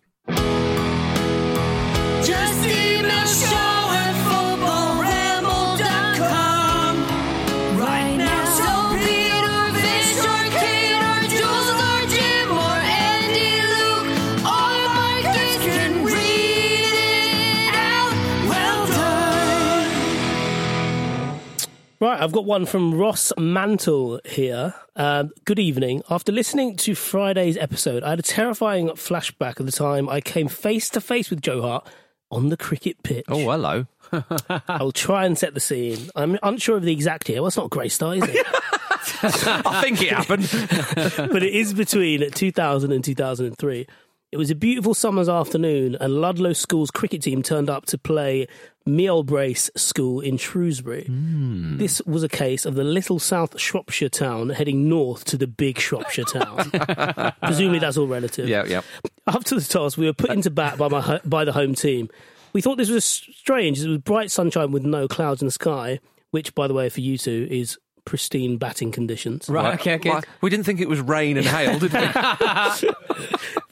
Right, 22.01 22.21
I've 22.21 22.33
got 22.33 22.43
one 22.43 22.65
from 22.65 22.93
Ross 22.95 23.31
Mantle 23.37 24.19
here. 24.25 24.73
Um, 24.97 25.31
good 25.45 25.59
evening. 25.59 26.03
After 26.09 26.33
listening 26.33 26.75
to 26.77 26.93
Friday's 26.93 27.55
episode, 27.55 28.03
I 28.03 28.09
had 28.09 28.19
a 28.19 28.23
terrifying 28.23 28.89
flashback 28.89 29.61
of 29.61 29.65
the 29.65 29.71
time 29.71 30.09
I 30.09 30.19
came 30.19 30.49
face 30.49 30.89
to 30.89 30.99
face 30.99 31.29
with 31.29 31.41
Joe 31.41 31.61
Hart 31.61 31.87
on 32.29 32.49
the 32.49 32.57
cricket 32.57 33.01
pitch. 33.01 33.23
Oh, 33.29 33.49
hello. 33.49 33.87
I'll 34.67 34.91
try 34.91 35.25
and 35.25 35.37
set 35.37 35.53
the 35.53 35.61
scene. 35.61 36.09
I'm 36.17 36.37
unsure 36.43 36.75
of 36.75 36.83
the 36.83 36.91
exact 36.91 37.29
year. 37.29 37.39
Well, 37.39 37.47
it's 37.47 37.55
not 37.55 37.69
great 37.69 37.93
start, 37.93 38.17
is 38.17 38.23
it? 38.27 38.45
I 39.65 39.81
think 39.81 40.01
it 40.01 40.11
happened. 40.11 40.49
but 41.31 41.43
it 41.43 41.53
is 41.53 41.73
between 41.73 42.29
2000 42.29 42.91
and 42.91 43.05
2003. 43.05 43.87
It 44.35 44.37
was 44.37 44.51
a 44.51 44.55
beautiful 44.55 44.93
summer's 44.93 45.29
afternoon, 45.29 45.95
and 46.01 46.19
Ludlow 46.19 46.51
School's 46.51 46.91
cricket 46.91 47.21
team 47.21 47.41
turned 47.41 47.69
up 47.69 47.85
to 47.85 47.97
play 47.97 48.47
Meole 48.85 49.23
Brace 49.23 49.71
School 49.77 50.19
in 50.19 50.35
Shrewsbury. 50.35 51.05
Hmm. 51.05 51.77
This 51.77 52.01
was 52.01 52.21
a 52.21 52.27
case 52.27 52.65
of 52.65 52.75
the 52.75 52.83
little 52.83 53.17
South 53.17 53.57
Shropshire 53.57 54.09
town 54.09 54.49
heading 54.49 54.89
north 54.89 55.23
to 55.23 55.37
the 55.37 55.47
big 55.47 55.79
Shropshire 55.79 56.25
town. 56.25 56.69
Presumably 57.43 57.79
that's 57.79 57.95
all 57.95 58.07
relative. 58.07 58.49
yeah, 58.49 58.65
yeah. 58.67 58.81
After 59.25 59.57
the 59.57 59.65
toss, 59.65 59.95
we 59.95 60.05
were 60.05 60.11
put 60.11 60.31
into 60.31 60.49
bat 60.49 60.77
by, 60.77 60.89
my, 60.89 61.21
by 61.23 61.45
the 61.45 61.53
home 61.53 61.73
team. 61.73 62.09
We 62.51 62.59
thought 62.59 62.77
this 62.77 62.89
was 62.89 63.05
strange. 63.05 63.81
It 63.81 63.87
was 63.87 63.99
bright 63.99 64.31
sunshine 64.31 64.73
with 64.73 64.83
no 64.83 65.07
clouds 65.07 65.41
in 65.41 65.45
the 65.45 65.51
sky, 65.53 66.01
which, 66.31 66.53
by 66.53 66.67
the 66.67 66.73
way, 66.73 66.89
for 66.89 66.99
you 66.99 67.17
two, 67.17 67.47
is 67.49 67.77
pristine 68.05 68.57
batting 68.57 68.91
conditions. 68.91 69.49
Right, 69.49 69.73
okay, 69.79 69.95
okay. 69.95 70.09
Why- 70.09 70.21
We 70.41 70.49
didn't 70.49 70.65
think 70.65 70.79
it 70.79 70.87
was 70.89 71.01
rain 71.01 71.37
and 71.37 71.45
hail, 71.45 71.79
did 71.79 71.91
we? 71.91 71.99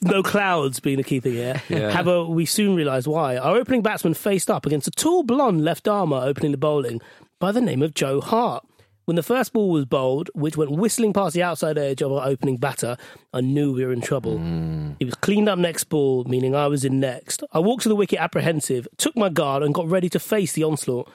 no 0.02 0.22
clouds 0.22 0.80
being 0.80 1.00
a 1.00 1.02
key 1.04 1.20
thing 1.20 1.32
here. 1.34 1.62
Yeah. 1.68 1.90
However, 1.90 2.24
we 2.24 2.46
soon 2.46 2.74
realised 2.74 3.06
why. 3.06 3.36
Our 3.36 3.56
opening 3.56 3.82
batsman 3.82 4.14
faced 4.14 4.50
up 4.50 4.66
against 4.66 4.88
a 4.88 4.90
tall 4.90 5.22
blonde 5.22 5.64
left 5.64 5.88
armer 5.88 6.18
opening 6.18 6.52
the 6.52 6.58
bowling 6.58 7.00
by 7.40 7.52
the 7.52 7.60
name 7.60 7.82
of 7.82 7.94
Joe 7.94 8.20
Hart. 8.20 8.64
When 9.06 9.16
the 9.16 9.22
first 9.22 9.52
ball 9.52 9.68
was 9.70 9.84
bowled, 9.84 10.30
which 10.34 10.56
went 10.56 10.70
whistling 10.70 11.12
past 11.12 11.34
the 11.34 11.42
outside 11.42 11.76
edge 11.76 12.00
of 12.00 12.10
our 12.10 12.26
opening 12.26 12.56
batter, 12.56 12.96
I 13.34 13.42
knew 13.42 13.74
we 13.74 13.84
were 13.84 13.92
in 13.92 14.00
trouble. 14.00 14.38
Mm. 14.38 14.96
It 14.98 15.04
was 15.04 15.14
cleaned 15.16 15.46
up 15.46 15.58
next 15.58 15.84
ball, 15.84 16.24
meaning 16.24 16.54
I 16.54 16.68
was 16.68 16.86
in 16.86 17.00
next. 17.00 17.42
I 17.52 17.58
walked 17.58 17.82
to 17.82 17.90
the 17.90 17.96
wicket 17.96 18.18
apprehensive, 18.18 18.88
took 18.96 19.14
my 19.14 19.28
guard, 19.28 19.62
and 19.62 19.74
got 19.74 19.88
ready 19.90 20.08
to 20.08 20.18
face 20.18 20.54
the 20.54 20.64
onslaught. 20.64 21.10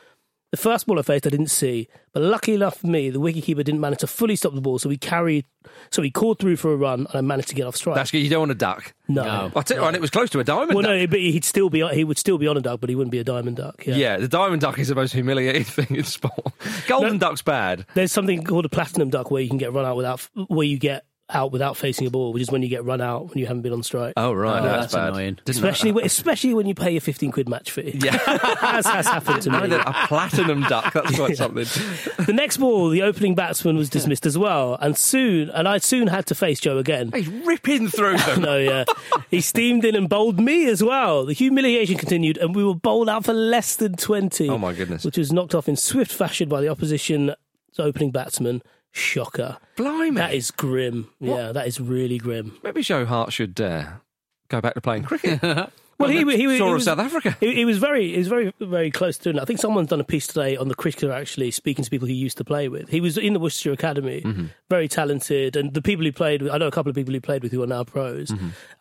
The 0.52 0.58
first 0.58 0.88
ball 0.88 0.98
I 0.98 1.04
faced, 1.04 1.28
I 1.28 1.30
didn't 1.30 1.48
see, 1.52 1.88
but 2.12 2.24
lucky 2.24 2.56
enough 2.56 2.78
for 2.78 2.88
me, 2.88 3.12
the 3.12 3.20
wicketkeeper 3.20 3.64
didn't 3.64 3.80
manage 3.82 4.00
to 4.00 4.08
fully 4.08 4.36
stop 4.36 4.56
the 4.56 4.62
ball, 4.62 4.80
so 4.80 4.90
he 4.90 4.98
carried, 4.98 5.46
so 5.92 6.02
he 6.02 6.10
called 6.10 6.40
through 6.40 6.56
for 6.56 6.74
a 6.74 6.76
run, 6.76 7.02
and 7.02 7.16
I 7.16 7.22
managed 7.22 7.50
to 7.50 7.56
get 7.56 7.68
off 7.68 7.76
strike. 7.76 7.96
That's 7.96 8.10
good. 8.10 8.18
You 8.20 8.30
don't 8.32 8.40
want 8.40 8.52
a 8.52 8.56
duck. 8.56 8.96
no, 9.08 9.24
No. 9.24 9.52
I 9.56 9.62
tell 9.62 9.78
you, 9.78 9.84
and 9.84 9.96
it 9.96 10.02
was 10.02 10.10
close 10.10 10.32
to 10.32 10.40
a 10.40 10.44
diamond 10.44 10.74
well, 10.74 10.82
duck. 10.82 10.90
no, 10.92 11.06
but 11.06 11.20
he'd 11.20 11.46
still 11.46 11.70
be 11.70 11.88
he 11.90 12.04
would 12.04 12.18
still 12.18 12.40
be 12.40 12.48
on 12.48 12.58
a 12.58 12.62
duck, 12.62 12.80
but 12.82 12.90
he 12.90 12.96
wouldn't 12.96 13.12
be 13.12 13.20
a 13.20 13.24
diamond 13.24 13.58
duck. 13.58 13.86
Yeah. 13.86 13.96
Yeah, 13.96 14.18
the 14.18 14.28
diamond 14.28 14.62
duck 14.62 14.80
is 14.80 14.88
the 14.88 14.96
most 14.96 15.14
humiliating 15.14 15.64
thing 15.66 15.96
in 15.96 16.04
sport. 16.04 16.52
Golden 16.88 17.14
No. 17.14 17.20
duck's 17.20 17.44
bad. 17.44 17.86
There's 17.94 18.12
something 18.12 18.44
called 18.44 18.66
a 18.66 18.70
platinum 18.70 19.12
duck 19.12 19.30
where 19.30 19.44
you 19.44 19.50
can 19.50 19.60
get 19.60 19.72
run 19.72 19.86
out 19.86 19.98
without 19.98 20.28
where 20.48 20.66
you 20.66 20.80
get 20.80 21.06
out 21.32 21.52
without 21.52 21.78
facing 21.78 22.08
a 22.08 22.10
ball, 22.10 22.34
which 22.34 22.42
is 22.42 22.50
when 22.52 22.62
you 22.64 22.70
get 22.70 22.84
run 22.84 23.02
out 23.02 23.30
when 23.30 23.38
you 23.38 23.46
haven't 23.46 23.62
been 23.62 23.74
on 23.74 23.84
strike. 23.84 24.14
Oh 24.18 24.34
right, 24.34 24.60
Oh, 24.62 24.64
that's, 24.64 24.82
that's 24.82 24.96
bad. 24.96 25.10
annoying. 25.10 25.40
Especially 25.48 25.92
when, 25.92 26.06
especially 26.06 26.54
when 26.54 26.66
you 26.66 26.74
pay 26.76 26.98
a 26.98 27.02
15 27.02 27.32
quid 27.32 27.48
match 27.48 27.72
fee. 27.72 28.00
Yeah, 28.02 28.18
As 28.62 28.86
has 28.88 29.06
happened 29.08 29.42
to 29.44 29.52
me. 29.52 29.76
a 29.76 29.94
platinum 30.08 30.62
duck. 30.64 30.94
That's 30.94 31.16
quite 31.16 31.38
something. 31.38 31.66
The 32.26 32.34
next 32.34 32.58
ball, 32.58 32.90
the 32.90 33.04
opening 33.04 33.36
batsman 33.36 33.78
was 33.78 33.90
dismissed 33.90 34.26
as 34.26 34.38
well, 34.38 34.78
and 34.82 34.98
soon, 34.98 35.50
and 35.52 35.68
I 35.68 35.78
soon 35.78 36.08
had 36.08 36.26
to 36.28 36.36
face 36.36 36.60
Joe 36.60 36.78
again. 36.78 37.12
He's 37.14 37.28
ripping 37.28 37.88
through 37.90 38.18
them. 38.18 38.42
No, 38.50 38.58
yeah. 38.58 38.86
He 39.30 39.42
steamed 39.42 39.84
in 39.86 39.96
and 39.96 40.08
bowled 40.10 40.40
me 40.40 40.66
as 40.70 40.84
well. 40.84 41.26
The 41.26 41.34
humiliation 41.34 41.98
continued, 41.98 42.38
and 42.38 42.56
we 42.56 42.64
were 42.64 42.74
bowled 42.76 43.10
out 43.10 43.26
for 43.26 43.34
less 43.34 43.76
than 43.76 43.96
20. 43.98 44.50
Oh, 44.50 44.58
my 44.58 44.74
goodness. 44.74 45.04
Which 45.04 45.18
was 45.18 45.32
knocked 45.34 45.54
off 45.54 45.68
in 45.68 45.76
swift 45.76 46.12
fashion 46.12 46.50
by 46.50 46.62
the 46.62 46.70
opposition's 46.70 47.32
opening 47.78 48.12
batsman. 48.12 48.62
Shocker. 48.92 49.58
Blimey. 49.76 50.16
That 50.18 50.34
is 50.34 50.52
grim. 50.52 51.10
Yeah, 51.20 51.52
that 51.52 51.68
is 51.68 51.80
really 51.80 52.18
grim. 52.18 52.58
Maybe 52.64 52.82
Joe 52.82 53.06
Hart 53.06 53.32
should 53.34 53.60
uh, 53.62 53.86
go 54.50 54.62
back 54.62 54.74
to 54.74 54.82
playing 54.82 55.04
cricket. 55.04 55.42
Well, 56.00 56.08
he, 56.10 56.20
he, 56.24 56.48
he, 56.50 56.58
Saw 56.58 56.68
he 56.68 56.74
was, 56.76 56.86
South 56.86 57.00
Africa. 57.00 57.36
He, 57.42 57.56
he 57.56 57.66
was 57.66 57.78
very, 57.78 58.12
he 58.14 58.18
was 58.20 58.30
very, 58.30 58.54
very 58.62 58.90
close 58.90 59.18
to 59.18 59.24
doing 59.26 59.36
it. 59.36 59.42
I 59.42 59.46
think 59.46 59.60
someone's 59.60 59.90
done 59.90 60.00
a 60.00 60.06
piece 60.06 60.28
today 60.28 60.56
on 60.56 60.70
the 60.70 60.76
cricketer 60.76 61.12
actually 61.12 61.52
speaking 61.52 61.84
to 61.84 61.92
people 61.92 62.08
he 62.08 62.14
used 62.14 62.38
to 62.38 62.46
play 62.46 62.70
with. 62.70 62.88
He 62.88 63.02
was 63.02 63.18
in 63.18 63.34
the 63.34 63.40
Worcestershire 63.40 63.74
Academy, 63.74 64.22
Mm-hmm. 64.22 64.46
very 64.70 64.88
talented, 64.88 65.58
and 65.58 65.74
the 65.74 65.82
people 65.82 66.06
he 66.06 66.12
played 66.14 66.42
with. 66.42 66.54
I 66.54 66.58
know 66.58 66.68
a 66.68 66.72
couple 66.72 66.90
of 66.90 66.96
people 66.96 67.14
he 67.14 67.20
played 67.20 67.44
with 67.44 67.52
who 67.52 67.62
are 67.64 67.68
now 67.68 67.84
pros, 67.84 68.32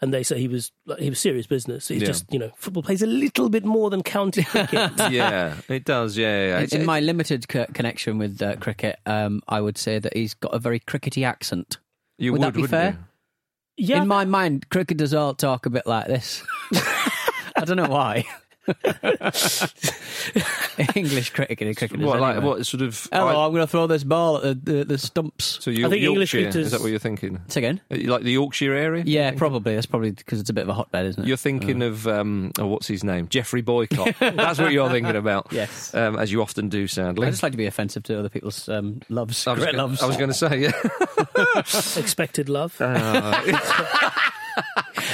and 0.01 0.15
they 0.15 0.23
say 0.23 0.39
he 0.39 0.47
was 0.47 0.71
like, 0.87 1.01
he 1.01 1.09
was 1.11 1.19
serious 1.19 1.47
business. 1.49 1.89
He's 1.89 1.97
Mm-hmm. 1.99 2.03
Yeah. 2.03 2.07
just 2.07 2.33
you 2.33 2.39
know 2.39 2.53
football 2.57 2.85
plays 2.85 3.03
a 3.03 3.07
little 3.09 3.49
bit 3.49 3.65
more 3.65 3.91
than 3.91 4.05
county 4.05 4.45
cricket. 4.45 4.93
yeah, 5.11 5.57
it 5.69 5.85
does. 5.85 6.17
Yeah, 6.17 6.27
yeah. 6.47 6.57
In, 6.59 6.63
It's- 6.65 6.73
in 6.73 6.77
it's- 6.83 6.87
my 6.87 7.01
limited 7.01 7.49
co- 7.49 7.67
connection 7.75 8.19
with 8.19 8.41
uh, 8.41 8.55
cricket, 8.57 9.01
um, 9.07 9.43
I 9.49 9.61
would 9.61 9.77
say 9.77 9.99
that 9.99 10.17
he's 10.17 10.35
got 10.35 10.55
a 10.55 10.61
very 10.61 10.79
crickety 10.79 11.25
accent. 11.25 11.79
you 12.17 12.31
would 12.33 12.43
that 12.43 12.55
be 12.55 12.65
fair? 12.67 12.97
you? 13.77 13.87
yeah, 13.95 14.03
In 14.03 14.09
my 14.09 14.25
mind, 14.25 14.69
cricketers 14.71 15.15
all 15.15 15.35
talk 15.35 15.67
a 15.67 15.71
bit 15.71 15.87
like 15.87 16.07
this. 16.09 16.43
I 17.59 17.65
don't 17.65 17.77
know 17.77 17.89
why. 17.89 18.25
English 20.95 21.31
cricket, 21.31 21.57
cricketers. 21.59 22.05
What, 22.05 22.21
like 22.21 22.37
anyway. 22.37 22.47
what 22.51 22.67
sort 22.67 22.83
of? 22.83 23.09
Hello, 23.11 23.27
I- 23.27 23.47
I'm 23.47 23.53
going 23.53 23.63
to 23.63 23.67
throw 23.67 23.87
this 23.87 24.05
ball 24.05 24.37
at 24.37 24.65
the, 24.65 24.73
the, 24.73 24.85
the 24.85 24.99
stumps. 24.99 25.59
so 25.63 25.71
you, 25.71 25.87
I 25.87 25.91
think 25.91 26.03
English 26.03 26.35
Yorkshire, 26.35 26.51
cricketers- 26.51 26.67
is 26.67 26.73
that 26.73 26.81
what 26.83 26.91
you're 26.91 26.99
thinking? 26.99 27.41
Say 27.49 27.61
again? 27.61 27.81
Uh, 27.91 27.97
Like 28.11 28.23
the 28.23 28.33
Yorkshire 28.33 28.75
area? 28.75 29.05
Yeah, 29.07 29.31
probably. 29.33 29.75
That's 29.75 29.87
probably 29.87 30.11
because 30.11 30.39
it's 30.41 30.51
a 30.51 30.53
bit 30.53 30.63
of 30.63 30.69
a 30.69 30.75
hotbed, 30.75 31.07
isn't 31.07 31.23
it? 31.25 31.27
You're 31.27 31.39
thinking 31.39 31.83
of 31.83 32.07
um, 32.07 32.53
oh, 32.59 32.67
what's 32.67 32.87
his 32.87 33.03
name, 33.03 33.29
Geoffrey 33.29 33.63
Boycott. 33.63 34.15
That's 34.21 34.59
what 34.59 34.73
you're 34.73 34.91
thinking 34.91 35.17
about. 35.17 35.49
Yes. 35.51 35.95
um, 35.95 36.19
as 36.19 36.31
you 36.31 36.43
often 36.43 36.69
do, 36.69 36.87
sadly. 36.87 37.27
I 37.27 37.31
just 37.31 37.43
like 37.43 37.53
to 37.53 37.59
be 37.59 37.67
offensive 37.67 38.03
to 38.05 38.19
other 38.19 38.29
people's 38.29 38.69
um, 38.69 39.01
loves. 39.09 39.47
I 39.47 39.55
was, 39.55 39.65
gonna, 39.65 39.79
loves. 39.79 40.03
I 40.03 40.07
was 40.07 40.17
going 40.17 40.31
to 40.31 40.35
say, 40.35 40.59
yeah. 40.59 40.73
expected 42.01 42.49
love. 42.51 42.77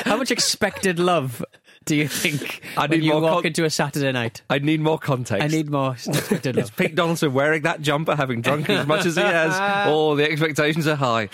How 0.05 0.17
much 0.17 0.31
expected 0.31 0.99
love 0.99 1.45
do 1.85 1.97
you 1.97 2.09
think 2.09 2.63
I 2.77 2.83
when 2.83 3.01
need 3.01 3.07
you 3.07 3.13
more 3.13 3.21
walk 3.21 3.33
con- 3.43 3.47
into 3.47 3.65
a 3.65 3.71
Saturday 3.71 4.13
night? 4.13 4.43
I 4.49 4.59
need 4.59 4.81
more 4.81 4.99
context. 4.99 5.43
I 5.43 5.49
need 5.49 5.71
more 5.71 5.93
expected 5.93 6.57
love. 6.57 6.75
Pete 6.77 6.95
Donaldson 6.95 7.33
wearing 7.33 7.63
that 7.63 7.81
jumper, 7.81 8.17
having 8.17 8.41
drunk 8.41 8.71
as 8.71 8.87
much 8.87 9.07
as 9.07 9.17
he 9.17 9.23
has? 9.23 9.89
or 9.93 10.17
the 10.17 10.31
expectations 10.31 10.87
are 10.87 10.97
high? 10.97 11.29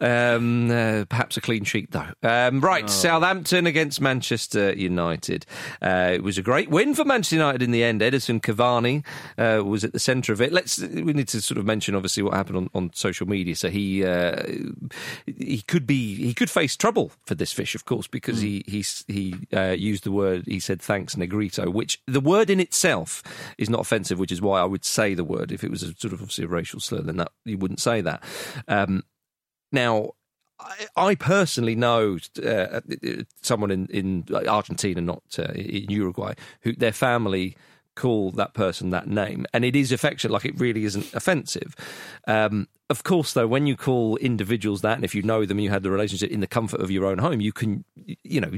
Um, 0.00 0.70
uh, 0.70 1.04
perhaps 1.08 1.36
a 1.36 1.40
clean 1.40 1.64
sheet, 1.64 1.90
though. 1.90 2.08
Um, 2.22 2.60
right, 2.60 2.88
Southampton 2.88 3.66
against 3.66 4.00
Manchester 4.00 4.72
United. 4.72 5.46
Uh, 5.80 6.10
it 6.14 6.22
was 6.22 6.38
a 6.38 6.42
great 6.42 6.70
win 6.70 6.94
for 6.94 7.04
Manchester 7.04 7.36
United 7.36 7.62
in 7.62 7.70
the 7.70 7.82
end. 7.82 8.00
Edinson 8.00 8.40
Cavani 8.40 9.04
uh, 9.38 9.64
was 9.64 9.84
at 9.84 9.92
the 9.92 9.98
centre 9.98 10.32
of 10.32 10.40
it. 10.40 10.52
Let's 10.52 10.78
we 10.78 11.12
need 11.12 11.28
to 11.28 11.40
sort 11.42 11.58
of 11.58 11.66
mention 11.66 11.94
obviously 11.94 12.22
what 12.22 12.34
happened 12.34 12.56
on, 12.56 12.70
on 12.74 12.90
social 12.94 13.26
media. 13.26 13.56
So 13.56 13.70
he 13.70 14.04
uh, 14.04 14.42
he 15.26 15.62
could 15.66 15.86
be 15.86 16.14
he 16.14 16.34
could 16.34 16.50
face 16.50 16.76
trouble 16.76 17.12
for 17.24 17.34
this 17.34 17.52
fish, 17.52 17.74
of 17.74 17.84
course, 17.84 18.06
because 18.06 18.40
he 18.40 18.64
he 18.66 18.84
he 19.08 19.34
uh, 19.52 19.71
used 19.78 20.04
the 20.04 20.12
word 20.12 20.44
he 20.46 20.60
said 20.60 20.80
thanks 20.80 21.16
Negrito, 21.16 21.70
which 21.70 22.00
the 22.06 22.20
word 22.20 22.50
in 22.50 22.60
itself 22.60 23.22
is 23.58 23.70
not 23.70 23.80
offensive, 23.80 24.18
which 24.18 24.32
is 24.32 24.40
why 24.42 24.60
I 24.60 24.64
would 24.64 24.84
say 24.84 25.14
the 25.14 25.24
word. 25.24 25.52
If 25.52 25.64
it 25.64 25.70
was 25.70 25.82
a 25.82 25.94
sort 25.94 26.12
of 26.12 26.20
obviously 26.20 26.44
a 26.44 26.48
racial 26.48 26.80
slur, 26.80 27.02
then 27.02 27.16
that 27.16 27.32
you 27.44 27.58
wouldn't 27.58 27.80
say 27.80 28.00
that. 28.00 28.22
Um, 28.68 29.02
now. 29.70 30.10
I- 30.60 30.86
I 30.96 31.14
personally 31.16 31.74
know 31.74 32.18
uh, 32.46 32.80
someone 33.40 33.72
in, 33.72 33.86
in 33.88 34.24
Argentina, 34.46 35.00
not 35.00 35.24
uh, 35.36 35.44
in 35.54 35.90
Uruguay, 35.90 36.34
who 36.60 36.72
their 36.72 36.92
family 36.92 37.56
call 37.96 38.30
that 38.32 38.54
person 38.54 38.90
that 38.90 39.08
name, 39.08 39.44
and 39.52 39.64
it 39.64 39.74
is 39.74 39.90
affectionate. 39.90 40.32
Like 40.32 40.44
it 40.44 40.60
really 40.60 40.84
isn't 40.84 41.12
offensive. 41.14 41.74
Um, 42.28 42.68
of 42.92 43.04
course, 43.04 43.32
though, 43.32 43.46
when 43.46 43.66
you 43.66 43.74
call 43.74 44.18
individuals 44.18 44.82
that, 44.82 44.96
and 44.96 45.04
if 45.04 45.14
you 45.14 45.22
know 45.22 45.46
them, 45.46 45.56
and 45.56 45.64
you 45.64 45.70
had 45.70 45.82
the 45.82 45.90
relationship 45.90 46.30
in 46.30 46.40
the 46.40 46.46
comfort 46.46 46.82
of 46.82 46.90
your 46.90 47.06
own 47.06 47.16
home, 47.16 47.40
you 47.40 47.50
can, 47.50 47.84
you 48.22 48.38
know, 48.38 48.52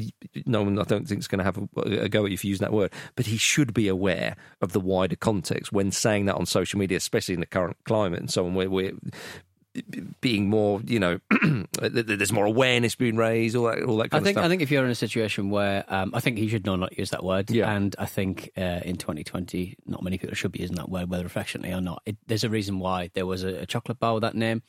no 0.44 0.64
one 0.64 0.76
I 0.76 0.82
don't 0.82 1.06
think 1.06 1.20
is 1.20 1.28
going 1.28 1.38
to 1.38 1.44
have 1.44 1.56
a, 1.56 1.80
a 2.02 2.08
go 2.08 2.24
at 2.24 2.32
you 2.32 2.36
for 2.36 2.48
using 2.48 2.64
that 2.64 2.72
word. 2.72 2.92
But 3.14 3.26
he 3.26 3.36
should 3.36 3.72
be 3.72 3.86
aware 3.86 4.34
of 4.60 4.72
the 4.72 4.80
wider 4.80 5.14
context 5.14 5.72
when 5.72 5.92
saying 5.92 6.26
that 6.26 6.34
on 6.34 6.46
social 6.46 6.80
media, 6.80 6.96
especially 6.96 7.34
in 7.34 7.40
the 7.40 7.46
current 7.46 7.76
climate 7.84 8.18
and 8.18 8.30
so 8.30 8.44
on, 8.44 8.54
where 8.54 8.68
we're 8.68 8.94
being 10.20 10.48
more, 10.48 10.80
you 10.86 10.98
know, 11.00 11.18
there's 11.80 12.32
more 12.32 12.44
awareness 12.46 12.94
being 12.94 13.16
raised, 13.16 13.56
all 13.56 13.64
that, 13.66 13.82
all 13.82 13.96
that 13.98 14.10
kind 14.10 14.14
I 14.14 14.18
of 14.18 14.24
think 14.24 14.34
stuff. 14.36 14.44
I 14.44 14.48
think 14.48 14.62
if 14.62 14.70
you're 14.70 14.84
in 14.84 14.90
a 14.90 14.94
situation 14.94 15.50
where 15.50 15.84
um, 15.88 16.12
I 16.14 16.20
think 16.20 16.38
he 16.38 16.48
should 16.48 16.64
know 16.66 16.76
not 16.76 16.96
use 16.96 17.10
that 17.10 17.24
word, 17.24 17.50
Yeah. 17.50 17.70
and 17.74 17.94
I 17.98 18.06
think 18.06 18.50
uh, 18.56 18.80
in 18.84 18.96
2020 18.96 19.76
not 19.86 20.02
many 20.02 20.18
people 20.18 20.34
should 20.34 20.52
be 20.52 20.60
using 20.60 20.76
that 20.76 20.88
word, 20.88 21.10
whether 21.10 21.26
affectionately 21.26 21.72
or 21.72 21.80
not. 21.80 22.02
It, 22.06 22.16
there's 22.26 22.44
a 22.44 22.50
reason 22.50 22.78
why 22.78 23.10
there 23.14 23.26
was 23.26 23.42
a, 23.42 23.62
a 23.62 23.66
chocolate 23.66 23.98
bar 23.98 24.14
with 24.14 24.22
that 24.22 24.34
name 24.34 24.62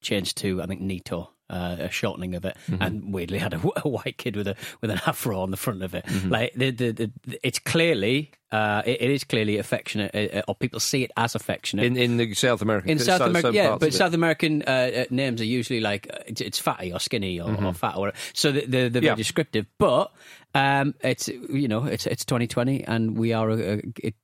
changed 0.00 0.36
to 0.38 0.60
I 0.62 0.66
think 0.66 0.80
Nito. 0.80 1.30
Uh, 1.52 1.76
a 1.80 1.90
shortening 1.90 2.34
of 2.34 2.46
it, 2.46 2.56
Mm-hmm. 2.70 2.82
and 2.82 3.12
weirdly 3.12 3.36
had 3.38 3.52
a, 3.52 3.60
a 3.84 3.88
white 3.88 4.16
kid 4.16 4.36
with 4.36 4.48
a 4.48 4.56
with 4.80 4.90
an 4.90 5.00
afro 5.06 5.42
on 5.42 5.50
the 5.50 5.56
front 5.58 5.82
of 5.82 5.94
it. 5.94 6.06
Mm-hmm. 6.06 6.30
Like 6.30 6.54
the, 6.54 6.70
the, 6.70 6.92
the, 6.92 7.10
it's 7.42 7.58
clearly, 7.58 8.30
uh, 8.50 8.80
it, 8.86 9.02
it 9.02 9.10
is 9.10 9.22
clearly 9.24 9.58
affectionate, 9.58 10.14
uh, 10.14 10.38
uh, 10.38 10.42
or 10.48 10.54
people 10.54 10.80
see 10.80 11.02
it 11.04 11.10
as 11.16 11.34
affectionate 11.34 11.84
in 11.84 11.96
in 11.98 12.16
the 12.16 12.32
South 12.32 12.62
American, 12.62 12.90
in 12.92 12.98
South 12.98 13.20
America, 13.20 13.52
yeah, 13.52 13.76
but. 13.78 13.92
South 13.92 14.14
American 14.14 14.62
uh, 14.66 14.70
uh, 14.70 15.04
names 15.10 15.42
are 15.42 15.44
usually 15.44 15.80
like 15.80 16.08
it's, 16.26 16.40
it's 16.40 16.58
fatty 16.58 16.90
or 16.90 16.98
skinny 17.00 17.38
or, 17.38 17.54
or 17.62 17.74
fat 17.74 17.96
or 17.96 18.12
so 18.32 18.50
they- 18.50 18.64
they're, 18.64 18.88
they're 18.88 19.02
Yeah. 19.02 19.10
very 19.10 19.16
descriptive. 19.18 19.66
But 19.78 20.10
um, 20.54 20.94
it's 21.02 21.28
you 21.28 21.66
know 21.68 21.84
it's 21.84 22.06
it's 22.06 22.24
2020 22.24 22.84
and 22.84 23.16
we 23.16 23.32
are 23.32 23.48
a, 23.50 23.56
a, 23.56 23.82
it, 24.02 24.14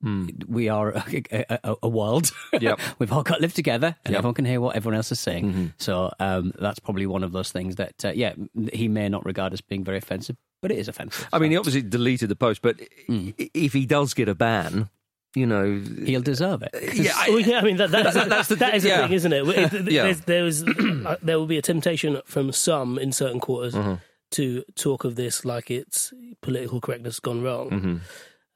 we 0.47 0.68
are 0.68 0.91
a, 0.91 1.05
a, 1.33 1.59
a, 1.64 1.76
a 1.85 1.89
world. 1.89 2.31
Yep. 2.61 2.81
We've 2.99 3.12
all 3.12 3.22
got 3.22 3.37
to 3.37 3.41
live 3.41 3.55
together 3.55 3.97
and 4.05 4.12
Yep. 4.12 4.18
everyone 4.18 4.35
can 4.35 4.45
hear 4.45 4.61
what 4.61 4.76
everyone 4.76 4.97
else 4.97 5.12
is 5.12 5.20
saying. 5.20 5.72
So 5.79 6.11
um, 6.20 6.53
that's 6.59 6.79
probably 6.81 7.07
one 7.07 7.22
of 7.24 7.33
those 7.33 7.51
things 7.53 7.76
that 7.76 8.05
uh, 8.05 8.12
yeah 8.14 8.35
he 8.72 8.89
may 8.89 9.09
not 9.09 9.24
regard 9.24 9.53
as 9.53 9.61
being 9.61 9.85
very 9.85 9.99
offensive, 9.99 10.37
but 10.61 10.70
it 10.70 10.79
is 10.79 10.89
offensive. 10.89 11.29
I 11.33 11.39
mean, 11.39 11.51
he 11.53 11.57
obviously 11.57 11.83
deleted 11.83 12.29
the 12.29 12.37
post, 12.37 12.62
but 12.62 12.76
Mm. 13.09 13.35
if 13.55 13.72
he 13.72 13.87
does 13.87 14.12
get 14.14 14.29
a 14.29 14.35
ban, 14.35 14.89
you 15.35 15.47
know, 15.47 15.79
he'll 16.05 16.20
deserve 16.22 16.62
it. 16.62 16.70
yeah, 16.95 17.12
I- 17.14 17.31
Well, 17.31 17.41
yeah, 17.41 17.59
I 17.59 17.62
mean 17.62 17.76
that, 17.76 17.91
that's, 17.91 18.14
That- 18.14 18.29
that's 18.29 18.49
the- 18.49 18.57
that 18.57 18.74
is 18.74 18.83
the 18.83 18.89
yeah. 18.89 19.03
thing, 19.07 19.12
isn't 19.12 19.33
it? 19.33 19.47
It- 19.49 19.93
Yeah. 19.93 20.03
There's, 20.05 20.20
there's 20.22 20.62
uh, 21.07 21.16
there 21.22 21.39
will 21.39 21.47
be 21.47 21.59
a 21.59 21.62
temptation 21.62 22.20
from 22.24 22.51
some 22.53 22.99
in 22.99 23.12
certain 23.12 23.39
quarters 23.41 23.74
Mm-hmm. 23.74 23.95
To 24.33 24.62
talk 24.74 25.05
of 25.05 25.14
this 25.16 25.45
like 25.45 25.70
it's 25.70 26.12
political 26.43 26.81
correctness 26.81 27.20
gone 27.20 27.43
wrong, 27.43 27.70
Mm-hmm. 27.70 27.97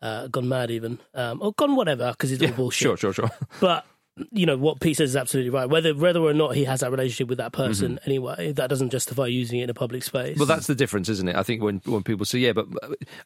uh, 0.03 0.27
gone 0.29 0.49
mad 0.49 0.70
even, 0.70 0.99
um, 1.14 1.41
or 1.43 1.53
gone 1.53 1.77
whatever 1.77 2.11
because 2.12 2.33
it's 2.33 2.43
all 2.43 2.51
bullshit. 2.57 2.81
sure, 2.81 2.97
sure, 2.97 3.12
sure. 3.12 3.31
But 3.61 3.85
you 4.31 4.45
know 4.45 4.59
what 4.59 4.79
Pete 4.79 4.99
says 4.99 5.09
is 5.11 5.16
absolutely 5.16 5.49
right. 5.49 5.66
Whether 5.66 5.95
whether 5.95 6.20
or 6.20 6.35
not 6.35 6.55
he 6.55 6.64
has 6.64 6.81
that 6.81 6.91
relationship 6.91 7.29
with 7.29 7.39
that 7.39 7.53
person 7.53 7.99
anyway, 8.05 8.53
that 8.53 8.68
doesn't 8.68 8.91
justify 8.91 9.27
using 9.27 9.61
it 9.61 9.64
in 9.64 9.70
a 9.70 9.75
public 9.75 10.03
space. 10.03 10.33
Mm-hmm. 10.33 10.39
Well, 10.41 10.47
that's 10.47 10.66
the 10.66 10.75
difference, 10.75 11.09
isn't 11.09 11.29
it? 11.29 11.35
I 11.37 11.43
think 11.43 11.62
when 11.62 11.81
when 11.87 12.03
people 12.03 12.27
say, 12.27 12.39
"Yeah, 12.41 12.53
but 12.53 12.66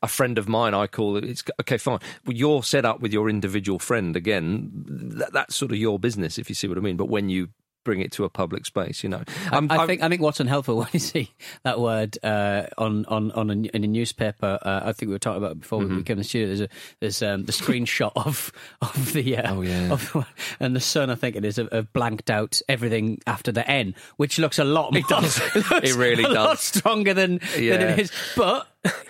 a 0.02 0.06
friend 0.06 0.38
of 0.38 0.48
mine," 0.48 0.74
I 0.74 0.86
call 0.86 1.16
it. 1.16 1.24
It's 1.24 1.42
okay, 1.62 1.76
fine. 1.78 1.98
Well, 2.24 2.36
you're 2.36 2.62
set 2.62 2.84
up 2.84 3.00
with 3.00 3.12
your 3.12 3.28
individual 3.28 3.80
friend 3.80 4.14
again. 4.14 4.70
That, 4.86 5.32
that's 5.32 5.56
sort 5.56 5.72
of 5.72 5.78
your 5.78 5.98
business, 5.98 6.38
if 6.38 6.48
you 6.48 6.54
see 6.54 6.68
what 6.68 6.78
I 6.78 6.82
mean. 6.82 6.96
But 6.96 7.08
when 7.08 7.28
you 7.30 7.48
bring 7.86 8.00
it 8.00 8.12
to 8.12 8.24
a 8.24 8.28
public 8.28 8.66
space, 8.66 9.02
you 9.02 9.08
know, 9.08 9.22
I 9.50 9.56
I'm- 9.56 9.68
think 9.86 10.02
I 10.02 10.08
think 10.10 10.20
what's 10.20 10.40
unhelpful 10.40 10.76
when 10.80 10.88
you 10.92 10.98
see 10.98 11.30
that 11.62 11.80
word 11.80 12.18
uh, 12.22 12.64
on 12.76 13.06
on 13.06 13.30
on 13.32 13.48
a, 13.48 13.54
in 13.54 13.84
a 13.84 13.86
newspaper. 13.86 14.58
Uh, 14.60 14.80
I 14.84 14.92
think 14.92 15.08
we 15.08 15.14
were 15.14 15.18
talking 15.18 15.38
about 15.38 15.52
it 15.52 15.60
before 15.60 15.80
Mm-hmm. 15.80 15.96
we 15.96 16.02
came 16.02 16.16
to 16.16 16.22
the 16.22 16.28
studio. 16.28 16.48
There's 16.48 16.60
a 16.60 16.68
there's 17.00 17.22
um, 17.22 17.44
the 17.44 17.52
screenshot 17.52 18.12
of 18.16 18.52
of 18.82 19.12
the 19.14 19.38
uh, 19.38 19.54
Oh, 19.54 19.62
yeah. 19.62 19.92
of, 19.92 20.26
and 20.60 20.74
the 20.76 20.80
sun. 20.80 21.08
I 21.08 21.14
think 21.14 21.36
it 21.36 21.44
is 21.44 21.56
have, 21.56 21.70
have 21.72 21.92
blanked 21.92 22.28
out 22.30 22.60
everything 22.68 23.20
after 23.26 23.52
the 23.52 23.66
N, 23.70 23.94
which 24.16 24.38
looks 24.38 24.58
a 24.58 24.64
lot. 24.64 24.92
More, 24.92 24.98
it 25.00 25.06
does. 25.08 25.40
It 25.86 25.94
really 25.94 26.24
a 26.24 26.28
lot 26.28 26.50
does. 26.56 26.60
stronger 26.60 27.14
than 27.14 27.38
than 27.54 27.62
it 27.82 27.98
is, 28.00 28.12
but. 28.36 28.66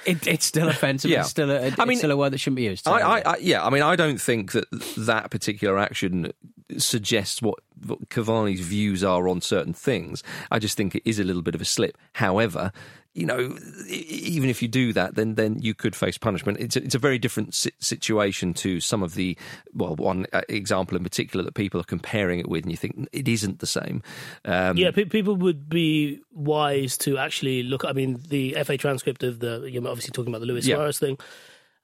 It, 0.07 0.27
it's 0.27 0.47
still 0.47 0.69
offensive. 0.71 1.11
Yeah. 1.11 1.21
It's 1.21 1.29
still 1.29 1.51
a, 1.51 1.57
it's 1.67 1.79
I 1.79 1.85
mean, 1.85 1.99
still 1.99 2.11
a 2.11 2.17
word 2.17 2.33
that 2.33 2.39
shouldn't 2.39 2.57
be 2.57 2.63
used. 2.63 2.89
I, 2.89 2.99
I, 3.01 3.33
I, 3.33 3.37
yeah, 3.39 3.63
I 3.63 3.69
mean, 3.69 3.83
I 3.83 3.95
don't 3.95 4.19
think 4.19 4.53
that 4.53 4.65
that 4.97 5.31
particular 5.31 5.79
action 5.79 6.33
suggests 6.79 7.41
what, 7.43 7.59
what 7.87 8.09
Cavani's 8.09 8.61
views 8.61 9.05
are 9.05 9.29
on 9.29 9.41
certain 9.41 9.73
things. 9.73 10.23
I 10.51 10.59
just 10.59 10.77
think 10.77 10.95
it 10.95 11.03
is 11.05 11.19
a 11.19 11.25
little 11.25 11.43
bit 11.43 11.55
of 11.55 11.61
a 11.61 11.65
slip. 11.65 11.97
However, 12.15 12.73
you 13.15 13.25
know, 13.25 13.57
even 13.89 14.51
if 14.51 14.61
you 14.61 14.69
do 14.69 14.93
that, 14.93 15.15
then 15.15 15.37
then 15.37 15.59
you 15.59 15.73
could 15.73 15.97
face 15.97 16.19
punishment. 16.19 16.59
It's 16.61 16.77
a, 16.77 16.85
it's 16.85 16.95
a 16.95 16.99
very 16.99 17.19
different 17.19 17.55
si- 17.55 17.71
situation 17.79 18.53
to 18.55 18.79
some 18.79 19.03
of 19.03 19.15
the 19.15 19.39
well, 19.73 19.97
one 19.97 20.27
uh, 20.35 20.43
example 20.51 20.99
in 20.99 21.03
particular 21.03 21.43
that 21.43 21.55
people 21.55 21.81
are 21.81 21.85
comparing 21.85 22.41
it 22.41 22.49
with, 22.49 22.65
and 22.65 22.71
you 22.71 22.77
think 22.77 23.09
it 23.13 23.27
isn't 23.27 23.61
the 23.61 23.67
same. 23.67 24.03
Um, 24.45 24.77
Yeah, 24.77 24.91
pe- 24.91 25.07
people 25.07 25.35
would 25.37 25.67
be 25.71 26.21
wise 26.35 26.99
to 26.99 27.17
actually 27.17 27.63
look. 27.63 27.87
I 27.87 27.93
mean, 27.93 28.21
the 28.29 28.55
FA 28.65 28.77
transcript 28.77 29.23
of 29.23 29.39
the 29.39 29.67
you're 29.71 29.89
obviously 29.89 30.13
talking 30.13 30.31
about 30.31 30.41
the 30.41 30.47
Luis 30.47 30.67
Yeah. 30.67 30.77
Suarez 30.77 30.99
thing. 30.99 31.17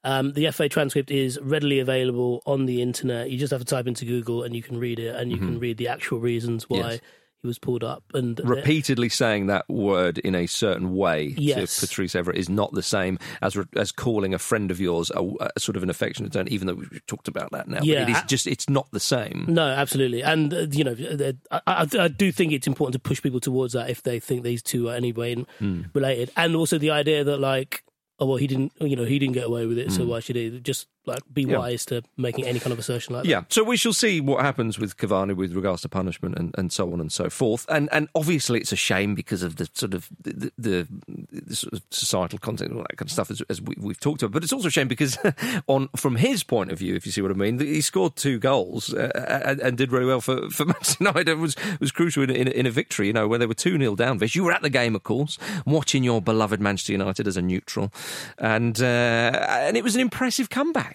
Um, 0.04 0.32
the 0.32 0.50
FA 0.50 0.68
transcript 0.68 1.10
is 1.10 1.38
readily 1.40 1.78
available 1.78 2.42
on 2.46 2.66
the 2.66 2.82
internet. 2.82 3.30
You 3.30 3.38
just 3.38 3.50
have 3.52 3.60
to 3.60 3.64
type 3.66 3.86
into 3.86 4.04
Google 4.04 4.42
and 4.42 4.54
you 4.56 4.62
can 4.62 4.78
read 4.78 4.98
it, 4.98 5.14
and 5.14 5.30
you 5.30 5.38
can 5.38 5.58
read 5.60 5.76
the 5.78 5.88
actual 5.88 6.18
reasons 6.18 6.68
why 6.68 6.78
Mm-hmm. 6.78 6.88
Yes. 6.90 7.00
he 7.42 7.46
was 7.48 7.58
pulled 7.58 7.82
up. 7.84 8.02
And 8.14 8.40
repeatedly 8.44 9.08
saying 9.08 9.46
that 9.48 9.68
word 9.68 10.18
in 10.18 10.34
a 10.34 10.46
certain 10.46 10.94
way 10.96 11.34
Yes. 11.38 11.76
to 11.80 11.86
Patrice 11.86 12.14
Evra 12.14 12.34
is 12.34 12.48
not 12.48 12.72
the 12.72 12.82
same 12.82 13.18
as 13.40 13.56
as 13.76 13.90
calling 13.92 14.32
a 14.34 14.38
friend 14.38 14.70
of 14.70 14.80
yours 14.80 15.10
a, 15.14 15.22
a 15.56 15.60
sort 15.60 15.76
of 15.76 15.82
an 15.84 15.90
affectionate 15.90 16.32
term. 16.32 16.46
Even 16.50 16.66
though 16.66 16.74
we've 16.74 17.04
talked 17.06 17.28
about 17.28 17.50
that 17.52 17.68
now, 17.68 17.78
But 17.78 17.86
Yeah. 17.86 18.02
it 18.02 18.08
is 18.10 18.22
just 18.28 18.46
it's 18.46 18.68
not 18.68 18.88
the 18.92 19.00
same. 19.00 19.44
No, 19.48 19.66
absolutely, 19.66 20.22
and 20.22 20.52
uh, 20.54 20.66
you 20.70 20.84
know, 20.84 20.92
uh, 20.92 21.32
I, 21.50 21.60
I, 21.84 21.86
I 22.04 22.08
do 22.08 22.30
think 22.32 22.52
it's 22.52 22.66
important 22.66 22.92
to 22.94 23.00
push 23.00 23.20
people 23.22 23.40
towards 23.40 23.72
that 23.74 23.88
if 23.90 24.02
they 24.02 24.18
think 24.20 24.42
these 24.42 24.62
two 24.62 24.88
are 24.88 24.94
anyway 24.96 25.34
Hmm. 25.58 25.82
related, 25.94 26.30
and 26.36 26.54
also 26.56 26.78
the 26.78 26.90
idea 26.90 27.22
that 27.24 27.38
like, 27.38 27.82
oh 28.18 28.26
well, 28.26 28.36
he 28.36 28.46
didn't, 28.46 28.72
you 28.80 28.96
know, 28.96 29.04
he 29.04 29.18
didn't 29.18 29.34
get 29.34 29.46
away 29.46 29.66
with 29.66 29.78
it, 29.78 29.92
so 29.92 30.02
hmm. 30.02 30.10
why 30.10 30.20
should 30.20 30.36
he? 30.36 30.60
Just 30.60 30.88
like 31.06 31.20
be. 31.32 31.42
Yeah. 31.42 31.58
wise 31.58 31.84
to 31.86 32.02
making 32.16 32.46
any 32.46 32.58
kind 32.58 32.72
of 32.72 32.78
assertion 32.78 33.14
like 33.14 33.24
that. 33.24 33.28
Yeah, 33.28 33.42
so 33.48 33.62
we 33.64 33.76
shall 33.76 33.92
see 33.92 34.20
what 34.20 34.44
happens 34.44 34.78
with 34.78 34.96
Cavani 34.96 35.34
with 35.34 35.54
regards 35.54 35.82
to 35.82 35.88
punishment 35.88 36.38
and, 36.38 36.54
and 36.56 36.72
so 36.72 36.92
on 36.92 37.00
and 37.00 37.10
so 37.10 37.28
forth. 37.28 37.66
And 37.68 37.88
and 37.92 38.08
obviously 38.14 38.60
it's 38.60 38.72
a 38.72 38.76
shame 38.76 39.14
because 39.14 39.42
of 39.42 39.56
the 39.56 39.68
sort 39.72 39.94
of 39.94 40.08
the, 40.20 40.52
the, 40.56 40.88
the 41.28 41.56
sort 41.56 41.74
of 41.74 41.82
societal 41.90 42.38
context 42.38 42.70
and 42.70 42.78
all 42.78 42.86
that 42.88 42.96
kind 42.96 43.08
of 43.08 43.12
stuff 43.12 43.30
as, 43.30 43.42
as 43.48 43.60
we, 43.60 43.74
we've 43.78 44.00
talked 44.00 44.22
about. 44.22 44.32
But 44.32 44.44
it's 44.44 44.52
also 44.52 44.68
a 44.68 44.70
shame 44.70 44.88
because 44.88 45.18
on 45.66 45.88
from 45.96 46.16
his 46.16 46.42
point 46.42 46.70
of 46.70 46.78
view, 46.78 46.94
if 46.94 47.06
you 47.06 47.12
see 47.12 47.22
what 47.22 47.30
I 47.30 47.34
mean, 47.34 47.58
he 47.58 47.80
scored 47.80 48.16
two 48.16 48.38
goals 48.38 48.92
uh, 48.94 49.42
and, 49.44 49.60
and 49.60 49.76
did 49.76 49.92
really 49.92 50.06
well 50.06 50.20
for 50.20 50.48
for 50.50 50.64
Manchester 50.66 51.04
United. 51.04 51.28
It 51.28 51.38
was 51.38 51.56
was 51.80 51.92
crucial 51.92 52.22
in, 52.22 52.30
in, 52.30 52.48
in 52.48 52.66
a 52.66 52.70
victory. 52.70 53.08
You 53.08 53.12
know, 53.12 53.28
where 53.28 53.38
they 53.38 53.46
were 53.46 53.54
two 53.54 53.78
0 53.78 53.96
down. 53.96 54.18
Vish, 54.18 54.34
you 54.34 54.44
were 54.44 54.52
at 54.52 54.62
the 54.62 54.70
game, 54.70 54.94
of 54.94 55.02
course, 55.02 55.38
watching 55.66 56.04
your 56.04 56.20
beloved 56.22 56.60
Manchester 56.60 56.92
United 56.92 57.26
as 57.26 57.36
a 57.36 57.42
neutral, 57.42 57.92
and 58.38 58.80
uh, 58.80 58.84
and 58.84 59.76
it 59.76 59.84
was 59.84 59.94
an 59.94 60.00
impressive 60.00 60.50
comeback. 60.50 60.91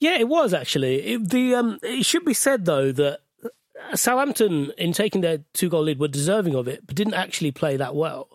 Yeah, 0.00 0.18
it 0.18 0.28
was 0.28 0.52
actually. 0.52 0.96
It, 1.02 1.30
the 1.30 1.54
um, 1.54 1.78
it 1.82 2.04
should 2.04 2.24
be 2.24 2.34
said 2.34 2.64
though 2.64 2.92
that 2.92 3.20
Southampton, 3.94 4.72
in 4.78 4.92
taking 4.92 5.20
their 5.20 5.38
two 5.54 5.68
goal 5.68 5.82
lead, 5.82 5.98
were 5.98 6.08
deserving 6.08 6.54
of 6.54 6.68
it, 6.68 6.86
but 6.86 6.96
didn't 6.96 7.14
actually 7.14 7.52
play 7.52 7.76
that 7.76 7.94
well. 7.94 8.28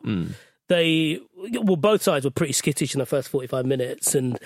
They 0.70 1.20
well, 1.36 1.76
both 1.76 2.02
sides 2.02 2.26
were 2.26 2.32
pretty 2.32 2.54
skittish 2.54 2.94
in 2.96 3.00
the 3.00 3.06
first 3.06 3.30
forty 3.30 3.48
five 3.48 3.66
minutes, 3.66 4.16
and 4.16 4.40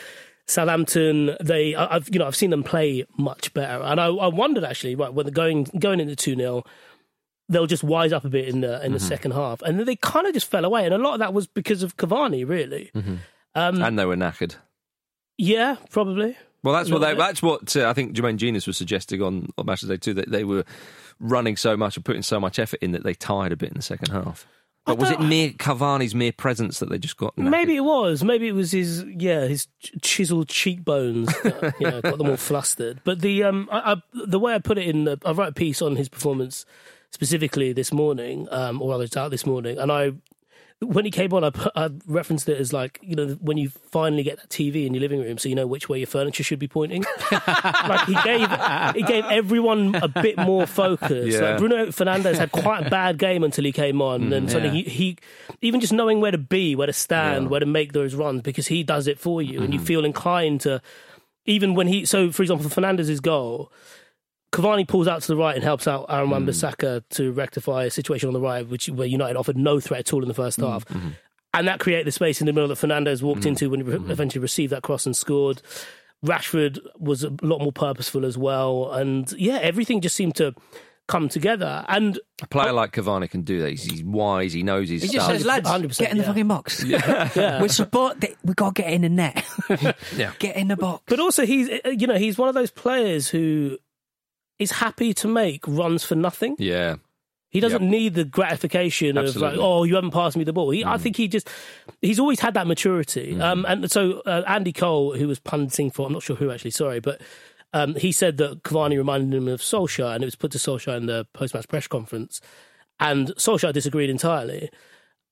Southampton, 0.47 1.35
they 1.41 1.75
I've 1.75 2.09
you 2.11 2.19
know 2.19 2.27
I've 2.27 2.35
seen 2.35 2.49
them 2.49 2.63
play 2.63 3.05
much 3.17 3.53
better, 3.53 3.83
and 3.83 3.99
I, 3.99 4.07
I 4.07 4.27
wondered 4.27 4.63
actually 4.63 4.95
right 4.95 5.13
when 5.13 5.27
going 5.27 5.65
going 5.79 5.99
into 5.99 6.15
two 6.15 6.35
0 6.35 6.63
They'll 7.47 7.67
just 7.67 7.83
wise 7.83 8.11
up 8.11 8.25
a 8.25 8.29
bit 8.29 8.47
in 8.47 8.61
the 8.61 8.83
in 8.83 8.91
the 8.93 8.99
second 8.99 9.31
half, 9.31 9.61
and 9.61 9.77
then 9.77 9.85
they 9.85 9.95
kind 9.95 10.25
of 10.25 10.33
just 10.33 10.49
fell 10.49 10.65
away, 10.65 10.83
and 10.83 10.95
a 10.95 10.97
lot 10.97 11.13
of 11.13 11.19
that 11.19 11.31
was 11.33 11.45
because 11.45 11.83
of 11.83 11.95
Cavani, 11.95 12.47
really. 12.47 12.89
Um, 13.53 13.81
and 13.83 13.99
they 13.99 14.05
were 14.05 14.15
knackered. 14.15 14.55
yeah, 15.37 15.75
probably. 15.91 16.35
Well, 16.65 16.73
that's 16.73 16.89
what 16.89 16.99
they, 16.99 17.13
that's 17.13 17.43
what 17.43 17.77
uh, 17.77 17.87
I 17.87 17.93
think 17.93 18.15
Jermaine 18.15 18.37
Jenas 18.37 18.65
was 18.65 18.75
suggesting 18.75 19.21
on, 19.21 19.49
on 19.55 19.67
Match 19.67 19.81
Day 19.81 19.97
too. 19.97 20.15
That 20.15 20.31
they 20.31 20.43
were 20.43 20.65
running 21.19 21.57
so 21.57 21.77
much 21.77 21.95
and 21.95 22.03
putting 22.03 22.23
so 22.23 22.39
much 22.39 22.57
effort 22.57 22.79
in 22.81 22.91
that 22.93 23.03
they 23.03 23.13
tired 23.13 23.51
a 23.51 23.55
bit 23.55 23.69
in 23.69 23.75
the 23.75 23.83
second 23.83 24.09
half. 24.11 24.47
But 24.83 24.97
was 24.97 25.11
it 25.11 25.19
mere 25.19 25.49
Cavani's 25.49 26.15
mere 26.15 26.31
presence 26.31 26.79
that 26.79 26.89
they 26.89 26.97
just 26.97 27.17
got? 27.17 27.35
knackered? 27.35 27.49
Maybe 27.49 27.75
it 27.75 27.83
was. 27.83 28.23
Maybe 28.23 28.47
it 28.47 28.53
was 28.53 28.71
his 28.71 29.03
yeah 29.03 29.45
his 29.45 29.67
chiseled 30.01 30.47
cheekbones 30.47 31.27
that 31.43 31.75
you 31.79 31.89
know 31.89 32.01
got 32.01 32.17
them 32.17 32.29
all 32.29 32.37
flustered. 32.37 32.99
But 33.03 33.21
the 33.21 33.43
um 33.43 33.69
I, 33.71 33.93
I, 33.93 34.01
the 34.25 34.39
way 34.39 34.55
I 34.55 34.59
put 34.59 34.79
it 34.79 34.87
in 34.87 35.03
the 35.03 35.19
I 35.23 35.33
wrote 35.33 35.49
a 35.49 35.53
piece 35.53 35.83
on 35.83 35.95
his 35.95 36.09
performance 36.09 36.65
specifically 37.11 37.73
this 37.73 37.93
morning, 37.93 38.47
um 38.49 38.81
or 38.81 38.89
rather 38.89 39.03
it's 39.03 39.17
out 39.17 39.29
this 39.29 39.45
morning, 39.45 39.77
and 39.77 39.91
I 39.91 40.13
when 40.87 41.05
he 41.05 41.11
came 41.11 41.33
on 41.33 41.43
I, 41.43 41.49
put, 41.49 41.71
I 41.75 41.89
referenced 42.07 42.47
it 42.49 42.59
as 42.59 42.71
like 42.73 42.99
you 43.01 43.15
know 43.15 43.27
when 43.41 43.57
you 43.57 43.69
finally 43.91 44.23
get 44.23 44.37
that 44.37 44.49
TV 44.49 44.85
in 44.85 44.93
your 44.93 45.01
living 45.01 45.19
room, 45.21 45.37
so 45.37 45.49
you 45.49 45.55
know 45.55 45.67
which 45.67 45.89
way 45.89 45.97
your 45.99 46.07
furniture 46.07 46.43
should 46.43 46.59
be 46.59 46.67
pointing. 46.67 47.03
like 47.31 48.07
he 48.07 48.15
gave 48.23 48.49
he 48.95 49.03
gave 49.03 49.25
everyone 49.25 49.95
a 49.95 50.07
bit 50.07 50.37
more 50.37 50.65
focus. 50.65 51.33
Yeah. 51.33 51.39
Like 51.51 51.57
Bruno 51.59 51.85
Fernandes 51.87 52.37
had 52.37 52.51
quite 52.51 52.87
a 52.87 52.89
bad 52.89 53.17
game 53.17 53.43
until 53.43 53.63
he 53.65 53.71
came 53.71 54.01
on, 54.01 54.31
and 54.33 54.49
suddenly 54.49 54.79
Yeah. 54.79 54.89
he, 54.89 54.89
he 54.91 55.17
even 55.61 55.79
just 55.79 55.93
knowing 55.93 56.21
where 56.21 56.31
to 56.31 56.37
be, 56.37 56.75
where 56.75 56.87
to 56.87 56.93
stand, 56.93 57.43
Yeah. 57.45 57.49
where 57.49 57.59
to 57.59 57.65
make 57.65 57.93
those 57.93 58.15
runs 58.15 58.41
because 58.41 58.67
he 58.67 58.83
does 58.83 59.07
it 59.07 59.19
for 59.19 59.41
you, 59.41 59.59
and 59.59 59.69
Mm-hmm. 59.69 59.73
you 59.73 59.79
feel 59.79 60.05
inclined 60.05 60.61
to 60.61 60.81
even 61.45 61.75
when 61.75 61.87
he. 61.87 62.05
So, 62.05 62.31
for 62.31 62.41
example, 62.43 62.67
for 62.67 62.73
Fernandes's 62.73 63.19
goal. 63.19 63.71
Cavani 64.55 64.87
pulls 64.87 65.07
out 65.07 65.21
to 65.21 65.27
the 65.27 65.35
right 65.35 65.55
and 65.55 65.63
helps 65.63 65.87
out 65.87 66.05
Aaron 66.09 66.27
Mm. 66.27 66.31
Wan-Bissaka 66.31 67.03
to 67.11 67.31
rectify 67.33 67.83
a 67.85 67.89
situation 67.91 68.27
on 68.27 68.33
the 68.33 68.39
right, 68.41 68.67
which 68.67 68.87
where 68.89 69.07
United 69.07 69.35
offered 69.37 69.57
no 69.57 69.79
threat 69.79 69.99
at 70.01 70.13
all 70.13 70.21
in 70.21 70.27
the 70.27 70.33
first 70.33 70.59
Mm, 70.59 70.67
half, 70.69 70.85
mm-hmm. 70.85 71.09
and 71.53 71.67
that 71.67 71.79
created 71.79 72.07
the 72.07 72.11
space 72.11 72.41
in 72.41 72.47
the 72.47 72.53
middle 72.53 72.67
that 72.69 72.77
Fernandes 72.77 73.21
walked 73.21 73.45
into 73.45 73.69
when 73.69 73.81
he 73.81 73.83
re- 73.85 74.11
eventually 74.11 74.41
received 74.41 74.71
that 74.71 74.81
cross 74.83 75.05
and 75.05 75.15
scored. 75.15 75.61
Rashford 76.25 76.79
was 76.97 77.23
a 77.23 77.31
lot 77.41 77.59
more 77.61 77.71
purposeful 77.73 78.25
as 78.25 78.37
well, 78.37 78.91
and 78.93 79.31
yeah, 79.33 79.57
everything 79.61 80.01
just 80.01 80.15
seemed 80.15 80.35
to 80.37 80.55
come 81.07 81.29
together. 81.29 81.85
And 81.87 82.19
A 82.41 82.47
player 82.47 82.71
like 82.71 82.91
Cavani 82.93 83.29
can 83.29 83.41
do 83.43 83.61
that. 83.61 83.69
He's, 83.69 83.83
he's 83.83 84.03
wise. 84.03 84.53
He 84.53 84.63
knows 84.63 84.89
his 84.89 85.03
He 85.03 85.09
just 85.09 85.25
stuff. 85.25 85.37
says, 85.37 85.45
lads, 85.45 85.97
get 85.99 86.09
in 86.11 86.17
the 86.17 86.23
yeah. 86.23 86.27
fucking 86.29 86.47
box. 86.47 86.83
Yeah. 87.35 87.61
We 87.61 87.67
support. 87.67 88.21
The, 88.21 88.35
we 88.43 88.55
got 88.55 88.73
to 88.75 88.81
get 88.81 88.91
in 88.91 89.01
the 89.01 89.09
net. 89.09 89.45
Yeah. 90.17 90.31
Get 90.39 90.55
in 90.55 90.67
the 90.69 90.77
box. 90.77 91.03
But 91.05 91.19
also, 91.19 91.45
he's 91.45 91.69
uh, 91.69 91.89
you 91.89 92.07
know 92.07 92.15
he's 92.17 92.39
one 92.39 92.49
of 92.49 92.55
those 92.55 92.71
players 92.71 93.27
who 93.27 93.77
is 94.59 94.71
happy 94.71 95.13
to 95.13 95.27
make 95.27 95.67
runs 95.67 96.03
for 96.03 96.15
nothing. 96.15 96.55
yeah. 96.59 96.95
He 97.49 97.61
doesn't 97.61 97.83
Yep. 97.83 97.89
need 97.89 98.13
the 98.15 98.25
gratification 98.25 99.17
of 99.17 99.27
Absolutely. 99.27 99.57
Mm. 99.57 99.59
like, 99.61 99.65
oh, 99.65 99.83
you 99.85 99.95
haven't 99.95 100.11
passed 100.11 100.35
me 100.35 100.43
the 100.43 100.51
ball. 100.51 100.71
He, 100.71 100.83
I 100.83 100.97
think 100.97 101.15
he 101.15 101.29
just 101.29 101.49
he's 102.01 102.19
always 102.19 102.41
had 102.41 102.53
that 102.55 102.67
maturity. 102.67 103.39
Um, 103.39 103.63
and 103.65 103.89
so 103.89 104.19
uh, 104.25 104.43
Andy 104.45 104.73
Cole, 104.73 105.15
who 105.15 105.25
was 105.29 105.39
punting 105.39 105.89
for, 105.89 106.05
I'm 106.05 106.11
not 106.11 106.21
sure 106.23 106.35
who 106.35 106.51
actually, 106.51 106.71
sorry, 106.71 106.99
but 106.99 107.21
um, 107.71 107.95
he 107.95 108.11
said 108.11 108.35
that 108.37 108.63
Cavani 108.63 108.97
reminded 108.97 109.33
him 109.37 109.47
of 109.47 109.61
Solskjaer, 109.61 110.13
and 110.15 110.21
it 110.21 110.27
was 110.27 110.35
put 110.35 110.51
to 110.51 110.57
Solskjaer 110.57 110.97
in 110.97 111.05
the 111.05 111.25
post-match 111.31 111.69
press 111.69 111.87
conference, 111.87 112.41
and 112.99 113.29
Solskjaer 113.37 113.71
disagreed 113.71 114.09
entirely. 114.09 114.69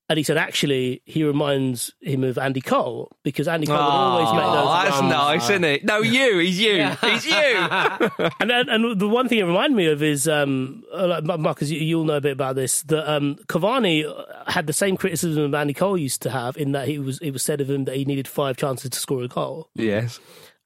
And 0.10 0.18
he 0.18 0.24
said, 0.24 0.38
actually, 0.38 1.02
he 1.06 1.24
reminds 1.24 1.94
him 2.02 2.26
of 2.26 2.38
Andy 2.38 2.60
Cole 2.60 3.10
because 3.24 3.48
Andy 3.48 3.68
Cole 3.68 3.78
would 3.78 3.82
always 3.82 4.34
make 4.34 4.44
those. 4.44 4.68
Oh, 4.68 4.84
that's 4.84 5.02
nice, 5.02 5.50
isn't 5.50 5.64
it? 5.64 5.86
No, 5.86 6.00
you. 6.00 6.40
He's 6.40 6.60
you. 6.60 6.86
He's 7.02 7.26
you. 7.26 7.34
and 8.40 8.52
and 8.52 8.70
and 8.70 9.00
the 9.00 9.08
one 9.08 9.30
thing 9.30 9.40
it 9.40 9.44
reminded 9.44 9.76
me 9.78 9.88
of 9.88 10.04
is, 10.04 10.28
um, 10.28 10.84
uh, 10.94 11.22
Marcus, 11.24 11.70
you, 11.70 11.80
you'll 11.80 12.04
know 12.04 12.18
a 12.18 12.22
bit 12.22 12.34
about 12.34 12.56
this. 12.56 12.84
That 12.84 13.10
um, 13.10 13.38
Cavani 13.48 14.04
had 14.48 14.68
the 14.68 14.74
same 14.74 14.98
criticism 14.98 15.52
that 15.52 15.58
Andy 15.58 15.74
Cole 15.74 15.98
used 15.98 16.22
to 16.24 16.30
have, 16.30 16.58
in 16.58 16.74
that 16.74 16.88
he 16.88 17.00
was 17.00 17.20
it 17.20 17.32
was 17.32 17.42
said 17.42 17.62
of 17.62 17.70
him 17.70 17.86
that 17.86 17.96
he 17.96 18.04
needed 18.04 18.28
five 18.28 18.58
chances 18.58 18.90
to 18.90 19.00
score 19.00 19.24
a 19.24 19.28
goal. 19.28 19.70
yes. 19.74 20.20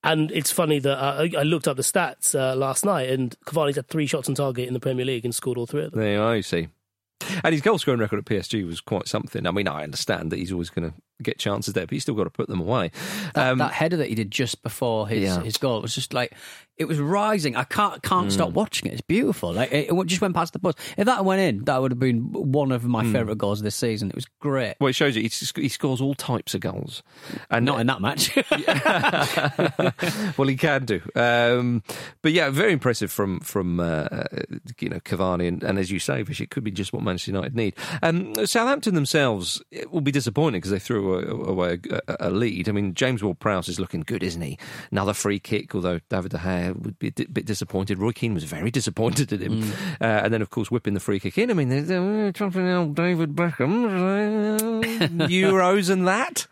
And 0.03 0.31
it's 0.31 0.51
funny 0.51 0.79
that 0.79 0.97
uh, 0.97 1.27
I, 1.33 1.39
I 1.39 1.43
looked 1.43 1.67
up 1.67 1.75
the 1.75 1.83
stats 1.83 2.33
uh, 2.33 2.55
last 2.55 2.85
night, 2.85 3.09
and 3.09 3.35
Cavani's 3.45 3.75
had 3.75 3.87
three 3.87 4.07
shots 4.07 4.29
on 4.29 4.35
target 4.35 4.67
in 4.67 4.73
the 4.73 4.79
Premier 4.79 5.03
League 5.03 5.25
and 5.25 5.33
scored 5.35 5.57
all 5.57 5.65
three 5.65 5.83
of 5.83 5.91
them. 5.91 5.99
There 5.99 6.13
you 6.13 6.21
are, 6.21 6.35
you 6.35 6.43
see. 6.43 6.69
And 7.43 7.53
his 7.53 7.61
goal 7.61 7.77
scoring 7.77 7.99
record 7.99 8.19
at 8.19 8.25
PSG 8.25 8.65
was 8.65 8.81
quite 8.81 9.07
something. 9.07 9.45
I 9.45 9.51
mean, 9.51 9.67
I 9.67 9.83
understand 9.83 10.31
that 10.31 10.37
he's 10.37 10.51
always 10.51 10.69
going 10.69 10.91
to 10.91 10.97
get 11.23 11.39
chances 11.39 11.73
there, 11.73 11.85
but 11.85 11.91
he's 11.93 12.03
still 12.03 12.15
got 12.15 12.25
to 12.25 12.29
put 12.29 12.47
them 12.47 12.61
away. 12.61 12.91
That, 13.33 13.51
Um, 13.51 13.57
that 13.59 13.73
header 13.73 13.97
that 13.97 14.09
he 14.09 14.15
did 14.15 14.31
just 14.31 14.61
before 14.63 15.07
his, 15.07 15.23
Yeah. 15.23 15.41
his 15.41 15.57
goal 15.57 15.81
was 15.81 15.95
just 15.95 16.13
like 16.13 16.33
it 16.77 16.87
was 16.87 16.99
rising. 16.99 17.55
I 17.55 17.63
can't 17.63 18.03
can't 18.03 18.27
Mm. 18.27 18.31
stop 18.31 18.51
watching 18.51 18.87
it. 18.87 18.93
It's 18.93 19.01
beautiful. 19.01 19.51
Like 19.51 19.71
it, 19.71 19.89
it 19.91 20.05
just 20.05 20.21
went 20.21 20.35
past 20.35 20.53
the 20.53 20.59
post. 20.59 20.77
If 20.95 21.05
that 21.07 21.25
went 21.25 21.41
in, 21.41 21.65
that 21.65 21.81
would 21.81 21.91
have 21.91 21.97
been 21.99 22.31
one 22.31 22.71
of 22.71 22.83
Mm. 22.83 22.89
my 22.89 23.03
favourite 23.11 23.39
goals 23.39 23.63
this 23.63 23.75
season. 23.75 24.09
It 24.09 24.15
was 24.15 24.27
great. 24.39 24.75
well, 24.79 24.89
it 24.89 24.93
shows 24.93 25.15
you 25.15 25.23
he, 25.23 25.29
scores 25.69 26.01
all 26.01 26.13
types 26.13 26.53
of 26.53 26.61
goals, 26.61 27.01
and 27.49 27.65
Not 27.65 27.79
in 27.79 27.87
that 27.87 27.99
match. 27.99 28.29
well, 30.37 30.47
he 30.47 30.55
can 30.55 30.85
do. 30.85 31.01
Um, 31.15 31.83
but 32.21 32.31
yeah, 32.31 32.49
very 32.49 32.73
impressive 32.73 33.11
from 33.11 33.39
from 33.39 33.79
uh, 33.79 34.07
you 34.79 34.89
know 34.89 34.99
Cavani, 34.99 35.47
and, 35.47 35.63
and 35.63 35.79
as 35.79 35.91
you 35.91 35.99
say, 35.99 36.21
Vish, 36.21 36.41
it 36.41 36.49
could 36.51 36.63
be 36.63 36.71
just 36.71 36.93
what 36.93 37.03
Manchester 37.03 37.31
United 37.31 37.55
need. 37.55 37.75
Um, 38.01 38.33
Southampton 38.45 38.95
themselves 38.95 39.61
it 39.71 39.91
will 39.91 40.01
be 40.01 40.11
disappointed 40.11 40.57
because 40.57 40.71
they 40.71 40.79
threw 40.79 41.06
away 41.15 41.79
a, 42.07 42.17
a 42.19 42.29
lead. 42.29 42.69
I 42.69 42.71
mean, 42.71 42.93
James 42.93 43.23
Ward-Prowse 43.23 43.69
is 43.69 43.79
looking 43.79 44.01
good, 44.01 44.23
isn't 44.23 44.41
he? 44.41 44.57
Another 44.91 45.13
free 45.13 45.39
kick, 45.39 45.73
although 45.75 45.99
David 46.09 46.31
De 46.31 46.37
Gea 46.37 46.75
would 46.75 46.99
be 46.99 47.07
a 47.07 47.25
bit 47.25 47.45
disappointed. 47.45 47.99
Roy 47.99 48.11
Keane 48.11 48.33
was 48.33 48.43
very 48.43 48.71
disappointed 48.77 49.31
at 49.33 49.41
him, 49.41 49.63
uh, 50.01 50.03
and 50.03 50.33
then 50.33 50.41
of 50.41 50.49
course 50.49 50.71
whipping 50.71 50.93
the 50.93 50.99
free 50.99 51.19
kick 51.19 51.37
in. 51.37 51.51
I 51.51 51.53
mean, 51.53 51.69
they're, 51.69 51.81
they're 51.81 52.31
jumping 52.31 52.69
out 52.69 52.95
David 52.95 53.35
Beckham, 53.35 53.85
uh, 53.85 54.81
Euros 55.27 55.89
and 55.89 56.07
that. 56.07 56.47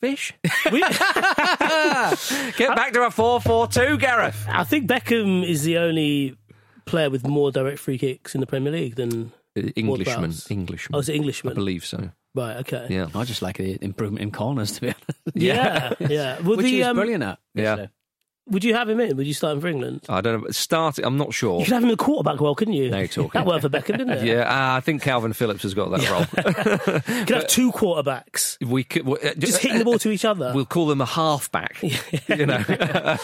Fish. 0.00 0.32
Get 0.64 0.80
back 2.76 2.92
to 2.92 3.04
a 3.04 3.10
4 3.10 3.40
4 3.40 3.66
2, 3.66 3.98
Gareth. 3.98 4.46
I 4.48 4.62
think 4.62 4.88
Beckham 4.88 5.44
is 5.44 5.64
the 5.64 5.78
only 5.78 6.36
player 6.84 7.10
with 7.10 7.26
more 7.26 7.50
direct 7.50 7.80
free 7.80 7.98
kicks 7.98 8.32
in 8.34 8.40
the 8.40 8.46
Premier 8.46 8.72
League 8.72 8.94
than 8.94 9.32
Englishman. 9.56 10.20
Ward-Prowse. 10.20 10.50
Englishman. 10.50 10.96
oh, 10.96 11.00
is 11.00 11.08
it 11.08 11.46
I 11.46 11.52
believe 11.52 11.84
so. 11.84 12.10
Right. 12.38 12.56
Okay. 12.58 12.86
Yeah. 12.90 13.08
I 13.14 13.24
just 13.24 13.42
like 13.42 13.56
the 13.58 13.78
improvement 13.82 14.22
in 14.22 14.30
corners 14.30 14.72
to 14.72 14.80
be 14.80 14.86
honest. 14.88 15.04
Yeah. 15.34 15.92
Yeah. 16.00 16.38
Well, 16.40 16.56
Which 16.56 16.64
the, 16.64 16.70
he 16.70 16.78
was 16.78 16.86
um, 16.88 16.96
brilliant 16.96 17.22
at. 17.24 17.38
Yeah. 17.54 17.62
yesterday. 17.62 17.90
Would 18.50 18.64
you 18.64 18.72
have 18.74 18.88
him 18.88 18.98
in? 18.98 19.14
Would 19.18 19.26
you 19.26 19.34
start 19.34 19.52
him 19.56 19.60
for 19.60 19.66
England? 19.68 20.06
I 20.08 20.22
don't 20.22 20.32
know. 20.40 20.46
but 20.46 20.54
Start. 20.54 20.98
I'm 20.98 21.18
not 21.18 21.34
sure. 21.34 21.58
You 21.58 21.66
could 21.66 21.74
have 21.74 21.82
him 21.82 21.90
in 21.90 21.96
the 21.98 22.02
quarterback 22.02 22.40
role, 22.40 22.54
couldn't 22.54 22.72
you? 22.72 22.88
Now 22.90 22.98
you're 23.00 23.06
talking. 23.08 23.30
That 23.38 23.46
worked 23.46 23.60
for 23.60 23.68
Beckham, 23.68 23.98
didn't 23.98 24.10
it? 24.10 24.24
Yeah, 24.24 24.40
uh, 24.48 24.76
I 24.76 24.80
think 24.80 25.02
Kalvin 25.02 25.34
Phillips 25.34 25.64
has 25.64 25.74
got 25.74 25.90
that 25.90 26.08
role. 26.10 26.24
You 27.14 27.24
could 27.26 27.36
have 27.36 27.46
two 27.46 27.70
quarterbacks 27.72 28.56
we 28.66 28.84
could 28.84 29.04
well, 29.04 29.18
uh, 29.22 29.34
just 29.36 29.60
hitting 29.60 29.78
the 29.78 29.84
ball 29.84 29.98
to 29.98 30.10
each 30.10 30.24
other. 30.24 30.52
We'll 30.54 30.64
call 30.64 30.86
them 30.86 31.02
a 31.02 31.06
halfback. 31.06 31.82
you 31.82 32.46
know, 32.46 32.64
Um, 32.66 33.18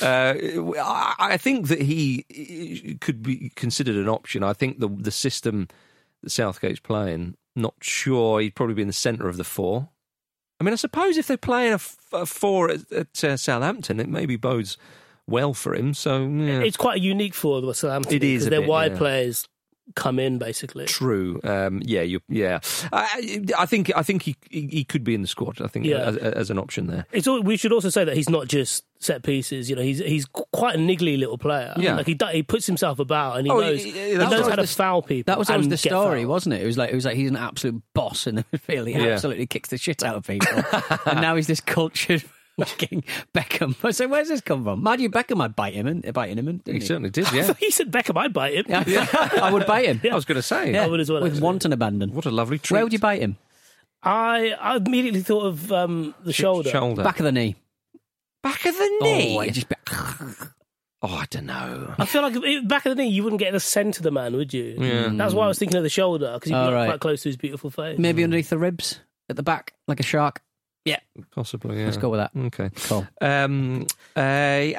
uh, 0.00 0.34
I 0.80 1.14
I 1.18 1.36
think 1.38 1.66
that 1.66 1.82
he 1.82 2.96
could 3.00 3.24
be 3.24 3.50
considered 3.56 3.96
an 3.96 4.08
option. 4.08 4.44
I 4.44 4.52
think 4.52 4.78
the 4.78 4.88
the 4.88 5.10
system 5.10 5.66
that 6.22 6.30
Southgate's 6.30 6.78
playing. 6.80 7.36
Not 7.56 7.74
sure. 7.80 8.40
He'd 8.40 8.54
probably 8.54 8.74
be 8.74 8.82
in 8.82 8.88
the 8.88 8.94
centre 8.94 9.28
of 9.28 9.36
the 9.36 9.44
four. 9.44 9.88
I 10.60 10.64
mean, 10.64 10.72
I 10.72 10.76
suppose 10.76 11.16
if 11.16 11.26
they're 11.26 11.36
playing 11.36 11.72
a, 11.72 11.76
f- 11.76 11.96
a 12.12 12.26
four 12.26 12.70
at, 12.70 12.92
at 12.92 13.24
uh, 13.24 13.36
Southampton, 13.36 13.98
it 13.98 14.08
maybe 14.08 14.36
bodes 14.36 14.78
well 15.26 15.54
for 15.54 15.74
him. 15.74 15.92
So 15.94 16.26
yeah. 16.26 16.60
It's 16.60 16.76
quite 16.76 16.98
a 16.98 17.02
unique 17.02 17.34
four, 17.34 17.60
the 17.60 17.74
Southampton. 17.74 18.14
It 18.14 18.22
is 18.22 18.48
their 18.48 18.60
bit, 18.60 18.68
wide 18.68 18.92
yeah. 18.92 18.98
players 18.98 19.48
come 19.94 20.18
in 20.18 20.38
basically. 20.38 20.86
True. 20.86 21.40
Um, 21.44 21.80
yeah. 21.84 22.02
You, 22.02 22.20
yeah. 22.28 22.60
I, 22.92 23.44
I 23.58 23.66
think. 23.66 23.90
I 23.96 24.02
think 24.02 24.22
he, 24.22 24.36
he 24.50 24.66
he 24.66 24.84
could 24.84 25.04
be 25.04 25.14
in 25.14 25.22
the 25.22 25.28
squad. 25.28 25.60
I 25.62 25.68
think 25.68 25.86
Yeah. 25.86 25.98
as, 25.98 26.16
as 26.16 26.50
an 26.50 26.58
option 26.58 26.86
there. 26.88 27.06
It's 27.12 27.26
all, 27.26 27.40
we 27.40 27.56
should 27.56 27.72
also 27.72 27.88
say 27.88 28.04
that 28.04 28.16
he's 28.16 28.28
not 28.28 28.48
just 28.48 28.84
set 28.98 29.22
pieces. 29.22 29.70
You 29.70 29.76
know, 29.76 29.82
he's 29.82 29.98
he's 29.98 30.26
quite 30.26 30.74
a 30.74 30.78
niggly 30.78 31.18
little 31.18 31.38
player. 31.38 31.72
Yeah. 31.76 31.96
like 31.96 32.06
he 32.06 32.14
do- 32.14 32.26
he 32.26 32.42
puts 32.42 32.66
himself 32.66 32.98
about 32.98 33.36
and 33.38 33.46
he 33.46 33.50
Oh, 33.52 33.60
knows 33.60 33.82
he- 33.82 33.90
he, 33.92 34.08
he- 34.10 34.14
knows 34.14 34.32
always 34.32 34.48
how 34.48 34.54
to 34.56 34.62
the- 34.62 34.68
foul 34.68 35.02
people. 35.02 35.30
That 35.32 35.38
was 35.38 35.48
always 35.50 35.66
and 35.66 35.72
the 35.72 35.76
story, 35.78 36.20
fouled. 36.22 36.28
wasn't 36.30 36.54
it? 36.54 36.62
It 36.62 36.66
was 36.66 36.76
like 36.78 36.90
it 36.90 36.94
was 36.94 37.04
like 37.04 37.16
he's 37.16 37.30
an 37.30 37.36
absolute 37.36 37.82
boss 37.94 38.26
in 38.26 38.36
the 38.36 38.44
midfield. 38.52 38.86
He 38.88 38.94
Yeah. 38.94 39.12
absolutely 39.12 39.46
kicks 39.46 39.68
the 39.70 39.78
shit 39.78 40.02
out 40.02 40.16
of 40.16 40.26
people, 40.26 40.48
and 41.06 41.20
now 41.20 41.36
he's 41.36 41.46
this 41.46 41.60
cultured 41.60 42.24
fucking 42.64 43.04
Beckham. 43.34 43.74
I 43.84 43.90
said, 43.90 44.10
where's 44.10 44.28
this 44.28 44.40
come 44.40 44.64
from? 44.64 44.82
Mind 44.82 45.00
you, 45.00 45.10
Beckham, 45.10 45.42
I'd 45.42 45.54
bite 45.56 45.74
him 45.74 45.86
and 45.86 46.12
bite 46.14 46.36
him, 46.36 46.60
He 46.64 46.72
he? 46.72 46.80
certainly 46.80 47.10
did. 47.10 47.30
Yeah. 47.32 47.52
he 47.58 47.70
said 47.70 47.90
Beckham, 47.92 48.16
I'd 48.16 48.32
bite 48.32 48.54
him. 48.54 48.64
Yeah, 48.68 49.06
I 49.42 49.50
would 49.52 49.66
bite 49.66 49.84
him. 49.86 50.00
Yeah. 50.02 50.12
I 50.12 50.14
was 50.14 50.24
going 50.24 50.36
to 50.36 50.42
say. 50.42 50.72
Yeah, 50.72 50.84
I 50.84 50.86
would 50.88 51.00
as 51.00 51.10
well, 51.10 51.20
with 51.22 51.32
actually. 51.32 51.44
wanton 51.44 51.72
abandon. 51.72 52.12
What 52.14 52.24
a 52.26 52.30
lovely 52.30 52.58
treat. 52.58 52.76
Where 52.76 52.84
would 52.84 52.92
you 52.92 52.98
bite 52.98 53.20
him? 53.20 53.36
I 54.02 54.54
I 54.60 54.76
immediately 54.76 55.22
thought 55.22 55.44
of 55.46 55.72
um, 55.72 56.14
the 56.24 56.32
shoulder. 56.32 56.70
Shoulder. 56.70 57.02
Back 57.02 57.18
of 57.18 57.24
the 57.24 57.32
knee. 57.32 57.56
Back 58.42 58.64
of 58.64 58.74
the 58.74 58.98
knee. 59.02 59.36
Oh, 59.36 59.40
I 59.40 59.48
just 59.50 59.66
Oh, 61.02 61.08
I 61.14 61.26
don't 61.30 61.46
know. 61.46 61.94
I 61.98 62.06
feel 62.06 62.22
like 62.22 62.34
back 62.68 62.86
of 62.86 62.96
the 62.96 63.02
knee, 63.02 63.08
you 63.10 63.22
wouldn't 63.22 63.38
get 63.40 63.52
the 63.52 63.60
centre 63.60 63.98
of 63.98 64.02
the 64.02 64.10
man, 64.10 64.34
would 64.34 64.54
you? 64.54 64.76
Yeah. 64.78 65.08
That's 65.12 65.34
why 65.34 65.44
I 65.44 65.48
was 65.48 65.58
thinking 65.58 65.76
of 65.76 65.82
the 65.82 65.88
shoulder 65.90 66.32
because 66.34 66.50
you'd 66.50 66.56
be 66.56 66.68
Oh, 66.68 66.72
right. 66.72 66.86
quite 66.88 67.00
close 67.00 67.22
to 67.22 67.28
his 67.28 67.36
beautiful 67.36 67.70
face. 67.70 67.98
maybe 67.98 68.24
underneath 68.24 68.48
the 68.48 68.58
ribs 68.58 69.00
at 69.28 69.36
the 69.36 69.42
back, 69.42 69.74
like 69.88 70.00
a 70.00 70.02
shark. 70.04 70.40
Yeah, 70.86 71.00
Possibly. 71.34 71.78
Yeah. 71.78 71.84
let's 71.86 71.96
go 71.98 72.08
with 72.08 72.20
that. 72.20 72.30
Okay. 72.46 72.70
Cool. 72.84 73.06
Um, 73.20 73.86
uh, 74.14 74.20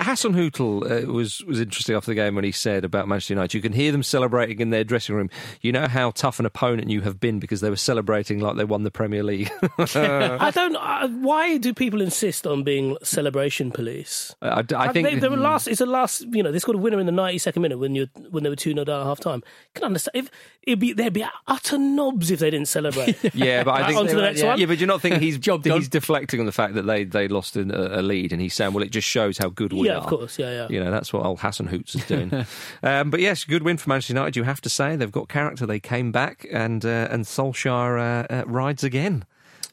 Hasenhüttl 0.01 1.03
uh, 1.09 1.11
was 1.11 1.43
was 1.45 1.59
interesting 1.59 1.95
after 1.95 2.09
the 2.11 2.15
game 2.15 2.33
when 2.33 2.43
he 2.43 2.51
said 2.51 2.83
about 2.85 3.07
Manchester 3.07 3.33
United, 3.33 3.53
you 3.53 3.61
can 3.61 3.73
hear 3.73 3.91
them 3.91 4.03
celebrating 4.03 4.59
in 4.59 4.69
their 4.69 4.83
dressing 4.83 5.15
room. 5.15 5.29
You 5.61 5.71
know 5.71 5.87
how 5.87 6.11
tough 6.11 6.39
an 6.39 6.45
opponent 6.45 6.89
you 6.89 7.01
have 7.01 7.19
been 7.19 7.39
because 7.39 7.61
they 7.61 7.69
were 7.69 7.75
celebrating 7.75 8.39
like 8.39 8.55
they 8.55 8.63
won 8.63 8.83
the 8.83 8.91
Premier 8.91 9.21
League. 9.21 9.51
I 9.77 10.51
don't. 10.53 10.75
Uh, 10.75 11.07
why 11.09 11.57
do 11.57 11.73
people 11.73 12.01
insist 12.01 12.47
on 12.47 12.63
being 12.63 12.97
celebration 13.03 13.71
police? 13.71 14.33
I, 14.41 14.63
I 14.75 14.91
think 14.93 15.07
they, 15.09 15.15
they 15.15 15.29
were 15.29 15.37
last. 15.37 15.67
It's 15.67 15.81
a 15.81 15.85
last. 15.85 16.25
You 16.31 16.41
know, 16.41 16.51
they 16.51 16.59
scored 16.59 16.77
a 16.77 16.81
winner 16.81 16.99
in 16.99 17.05
the 17.05 17.11
ninety 17.11 17.37
second 17.37 17.61
minute 17.61 17.79
when 17.79 17.95
you 17.95 18.07
when 18.29 18.43
they 18.43 18.49
were 18.49 18.55
two 18.55 18.71
0 18.73 18.85
down 18.85 19.01
at 19.01 19.05
half 19.05 19.19
time. 19.19 19.43
Can 19.75 19.83
understand 19.83 20.11
if 20.25 20.31
it'd 20.63 20.79
be 20.79 20.93
they'd 20.93 21.13
be 21.13 21.25
utter 21.47 21.77
knobs 21.77 22.31
if 22.31 22.39
they 22.39 22.49
didn't 22.49 22.67
celebrate. 22.69 23.17
Yeah, 23.33 23.63
but 23.63 23.71
I 23.71 23.79
Right, 23.81 23.87
think 23.87 23.99
on 23.99 24.07
to 24.07 24.15
the 24.15 24.21
next 24.21 24.41
yeah. 24.41 24.47
one. 24.47 24.59
Yeah, 24.59 24.65
but 24.65 24.75
do 24.75 24.79
you 24.81 24.87
not 24.87 25.01
think 25.01 25.17
he's 25.21 25.37
Job 25.37 25.63
done. 25.63 25.77
he's 25.79 25.89
deflecting 25.99 26.39
on 26.39 26.45
the 26.45 26.51
fact 26.51 26.75
that 26.75 26.83
they 26.83 27.03
they 27.03 27.27
lost 27.27 27.57
in 27.57 27.71
a, 27.71 27.99
a 27.99 28.01
lead, 28.03 28.31
and 28.31 28.39
he's 28.39 28.53
saying, 28.53 28.71
well, 28.73 28.83
it 28.83 28.91
just 28.91 29.07
shows 29.07 29.39
how 29.39 29.49
good 29.49 29.73
we 29.73 29.87
yeah, 29.87 29.93
are. 29.93 29.95
Yeah, 29.95 30.01
of 30.01 30.07
course. 30.07 30.37
Yeah, 30.37 30.51
yeah. 30.51 30.67
You 30.69 30.83
know, 30.83 30.91
that's 30.91 31.11
what 31.11 31.25
old 31.25 31.39
Hassan 31.39 31.65
Hoots 31.67 31.95
is 31.95 32.05
doing. 32.05 32.31
um, 32.83 33.09
but 33.09 33.19
yes, 33.19 33.43
good 33.43 33.63
win 33.63 33.77
for 33.77 33.89
Manchester 33.89 34.13
United. 34.13 34.35
You 34.35 34.43
have 34.43 34.61
to 34.61 34.69
say 34.69 34.95
they've 34.95 35.11
got 35.11 35.27
character. 35.27 35.65
They 35.65 35.79
came 35.79 36.11
back, 36.11 36.45
and 36.51 36.85
uh, 36.85 37.07
and 37.09 37.25
Solskjaer 37.25 37.99
uh, 38.29 38.33
uh, 38.33 38.43
rides 38.45 38.83
again. 38.83 39.25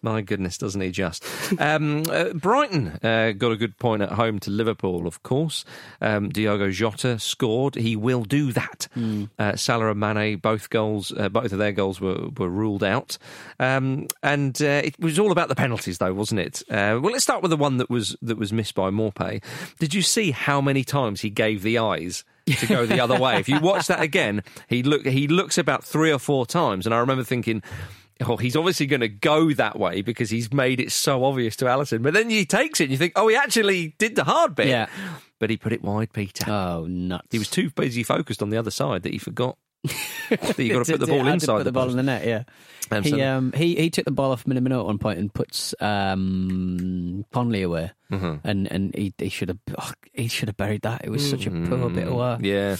My 0.05 0.20
goodness, 0.20 0.59
doesn't 0.59 0.80
he 0.80 0.90
just? 0.90 1.24
Um, 1.57 2.02
uh, 2.11 2.32
Brighton 2.34 2.98
uh, 3.02 3.32
got 3.32 3.52
a 3.52 3.57
good 3.57 3.78
point 3.78 4.02
at 4.02 4.11
home 4.11 4.38
to 4.40 4.50
Liverpool, 4.50 5.07
of 5.07 5.22
course. 5.22 5.64
Um, 6.00 6.28
Diogo 6.28 6.70
Jota 6.70 7.18
scored. 7.18 7.76
He 7.76 7.96
will 7.96 8.24
do 8.24 8.52
that. 8.52 8.88
Uh, 9.38 9.57
Salah 9.57 9.90
and 9.90 10.00
Mane, 10.00 10.38
both 10.38 10.68
goals, 10.68 11.12
uh, 11.16 11.28
both 11.28 11.52
of 11.52 11.59
their 11.59 11.72
goals 11.72 12.00
were, 12.00 12.28
were 12.36 12.48
ruled 12.48 12.82
out. 12.82 13.16
Um, 13.59 14.09
and 14.22 14.61
uh, 14.61 14.82
it 14.84 14.98
was 14.98 15.18
all 15.18 15.32
about 15.32 15.48
the 15.48 15.55
penalties, 15.55 15.98
though, 15.98 16.12
wasn't 16.12 16.40
it? 16.40 16.62
Uh, 16.68 16.98
well, 17.00 17.12
let's 17.12 17.24
start 17.24 17.42
with 17.42 17.50
the 17.50 17.57
one 17.57 17.76
that 17.78 17.88
was 17.88 18.16
that 18.20 18.36
was 18.36 18.52
missed 18.52 18.74
by 18.74 18.90
Maupay. 18.90 19.42
Did 19.78 19.94
you 19.94 20.02
see 20.02 20.32
how 20.32 20.61
many 20.61 20.84
times 20.84 21.20
he 21.22 21.30
gave 21.30 21.62
the 21.62 21.78
eyes? 21.78 22.24
to 22.46 22.66
go 22.66 22.84
the 22.84 23.00
other 23.00 23.18
way. 23.18 23.38
If 23.38 23.48
you 23.48 23.59
watch 23.59 23.86
that 23.86 24.02
again, 24.02 24.42
he 24.68 24.82
look 24.82 25.07
he 25.07 25.28
looks 25.28 25.57
about 25.57 25.82
three 25.82 26.12
or 26.12 26.18
four 26.18 26.44
times, 26.44 26.84
and 26.84 26.94
I 26.94 26.98
remember 26.98 27.24
thinking, 27.24 27.62
oh, 28.22 28.36
he's 28.36 28.56
obviously 28.56 28.86
going 28.86 29.00
to 29.00 29.08
go 29.08 29.52
that 29.54 29.78
way 29.78 30.02
because 30.02 30.30
he's 30.30 30.52
made 30.52 30.80
it 30.80 30.92
so 30.92 31.24
obvious 31.24 31.56
to 31.56 31.64
Alisson. 31.66 32.02
But 32.02 32.14
then 32.14 32.30
he 32.30 32.44
takes 32.44 32.80
it 32.80 32.84
and 32.84 32.92
you 32.92 32.98
think, 32.98 33.12
oh, 33.16 33.28
he 33.28 33.36
actually 33.36 33.94
did 33.98 34.16
the 34.16 34.24
hard 34.24 34.54
bit. 34.54 34.68
Yeah. 34.68 34.86
But 35.40 35.50
he 35.50 35.56
put 35.56 35.72
it 35.72 35.82
wide, 35.82 36.12
Peter. 36.12 36.50
Oh, 36.50 36.86
nuts. 36.88 37.28
He 37.30 37.38
was 37.38 37.50
too 37.50 37.70
busy 37.70 38.02
focused 38.02 38.42
on 38.42 38.50
the 38.50 38.56
other 38.56 38.70
side 38.70 39.02
that 39.02 39.12
he 39.12 39.18
forgot 39.18 39.56
that 40.30 40.54
you 40.58 40.72
got 40.72 40.86
to 40.86 40.92
put 40.96 41.00
the 41.00 41.06
ball 41.06 41.26
inside 41.26 41.56
put 41.58 41.64
the, 41.64 41.72
ball 41.72 41.84
post. 41.84 41.90
in 41.90 41.96
the 41.98 42.02
net. 42.04 42.26
Yeah, 42.26 42.44
Um, 42.90 43.02
he 43.02 43.20
um 43.20 43.52
he 43.52 43.74
he 43.74 43.90
took 43.90 44.06
the 44.06 44.10
ball 44.12 44.30
off 44.32 44.44
Minamino 44.46 44.80
at 44.80 44.86
one 44.86 44.96
point 44.96 45.18
and 45.18 45.34
puts 45.34 45.74
um 45.80 47.24
Connolly 47.32 47.62
away, 47.62 47.90
Mm-hmm. 48.10 48.46
and 48.48 48.70
and 48.72 48.94
he 48.94 49.12
he 49.18 49.28
should 49.28 49.48
have 49.50 49.58
oh, 49.76 49.92
he 50.14 50.28
should 50.28 50.48
have 50.48 50.56
buried 50.56 50.82
that. 50.82 51.04
It 51.04 51.10
was 51.10 51.28
such 51.28 51.46
a 51.46 51.50
poor 51.50 51.90
bit 51.90 52.08
of 52.08 52.14
work. 52.14 52.40
Mm, 52.40 52.44
Yeah. 52.46 52.76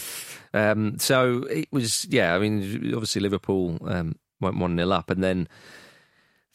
Um, 0.71 0.97
so 0.99 1.43
it 1.43 1.67
was, 1.71 2.05
yeah, 2.05 2.33
I 2.33 2.39
mean, 2.39 2.91
obviously 2.93 3.21
Liverpool 3.21 3.77
um, 3.85 4.15
went 4.41 4.57
1 4.57 4.77
0 4.77 4.89
up 4.91 5.09
and 5.09 5.23
then. 5.23 5.47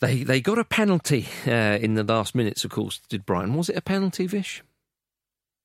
They 0.01 0.23
they 0.25 0.41
got 0.41 0.59
a 0.59 0.65
penalty 0.65 1.29
uh, 1.47 1.77
in 1.79 1.93
the 1.93 2.03
last 2.03 2.35
minutes, 2.35 2.65
of 2.65 2.71
course, 2.71 3.03
did 3.11 3.27
Brighton. 3.27 3.55
Was 3.55 3.69
it 3.69 3.77
a 3.77 3.83
penalty, 3.83 4.27
Vish? 4.27 4.63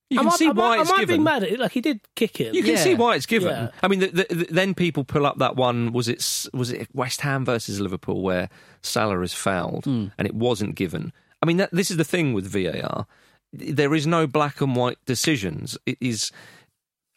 You 0.10 0.18
can 0.18 0.28
I 0.28 0.30
might, 0.30 0.38
see 0.38 0.48
I 0.48 0.52
why 0.52 0.78
I 0.78 0.82
it's 0.82 0.92
given. 0.92 1.20
be 1.20 1.24
mad 1.24 1.44
at 1.44 1.52
it. 1.54 1.60
Like 1.60 1.72
he 1.72 1.80
did 1.80 2.02
kick 2.16 2.42
it. 2.42 2.54
You 2.54 2.62
can 2.62 2.74
Yeah. 2.74 2.84
see 2.84 2.96
why 2.96 3.16
it's 3.16 3.26
given. 3.26 3.50
Yeah. 3.50 3.70
I 3.82 3.88
mean, 3.88 4.02
the, 4.02 4.08
the, 4.08 4.36
the- 4.36 4.48
then 4.52 4.74
people 4.74 5.06
pull 5.06 5.26
up 5.26 5.38
that 5.38 5.56
one. 5.56 5.94
Was 5.94 6.10
it 6.10 6.50
was 6.54 6.70
it 6.70 6.90
West 6.94 7.22
Ham 7.22 7.46
versus 7.46 7.80
Liverpool 7.80 8.22
where 8.24 8.50
Salah 8.82 9.22
is 9.22 9.34
fouled 9.34 9.86
Hmm. 9.86 10.08
and 10.18 10.28
it 10.28 10.36
wasn't 10.36 10.76
given? 10.76 11.14
I 11.42 11.46
mean, 11.46 11.56
that, 11.58 11.70
this 11.72 11.90
is 11.90 11.96
the 11.96 12.04
thing 12.04 12.34
with 12.34 12.46
VAR. 12.46 13.08
There 13.54 13.96
is 13.96 14.06
no 14.06 14.28
black 14.28 14.60
and 14.60 14.76
white 14.76 14.98
decisions. 15.06 15.78
It 15.86 15.98
is 16.02 16.30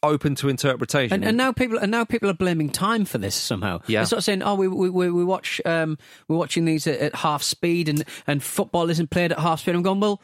open 0.02 0.34
to 0.36 0.48
interpretation. 0.48 1.14
And, 1.14 1.24
and 1.24 1.36
now 1.36 1.52
people 1.52 1.78
and 1.78 1.90
now 1.90 2.04
people 2.04 2.30
are 2.30 2.34
blaming 2.34 2.70
time 2.70 3.04
for 3.04 3.18
this 3.18 3.34
somehow. 3.34 3.80
Yeah. 3.86 4.00
They're 4.00 4.06
sort 4.06 4.18
of 4.18 4.24
saying, 4.24 4.42
"Oh, 4.42 4.54
we 4.54 4.68
we, 4.68 4.90
we 4.90 5.24
watch 5.24 5.60
um, 5.64 5.98
we're 6.28 6.36
watching 6.36 6.64
these 6.64 6.86
at, 6.86 6.98
at 6.98 7.14
half 7.16 7.42
speed, 7.42 7.88
and 7.88 8.04
and 8.26 8.42
football 8.42 8.90
isn't 8.90 9.10
played 9.10 9.32
at 9.32 9.38
half 9.38 9.60
speed." 9.60 9.74
I'm 9.74 9.82
going, 9.82 10.00
well. 10.00 10.20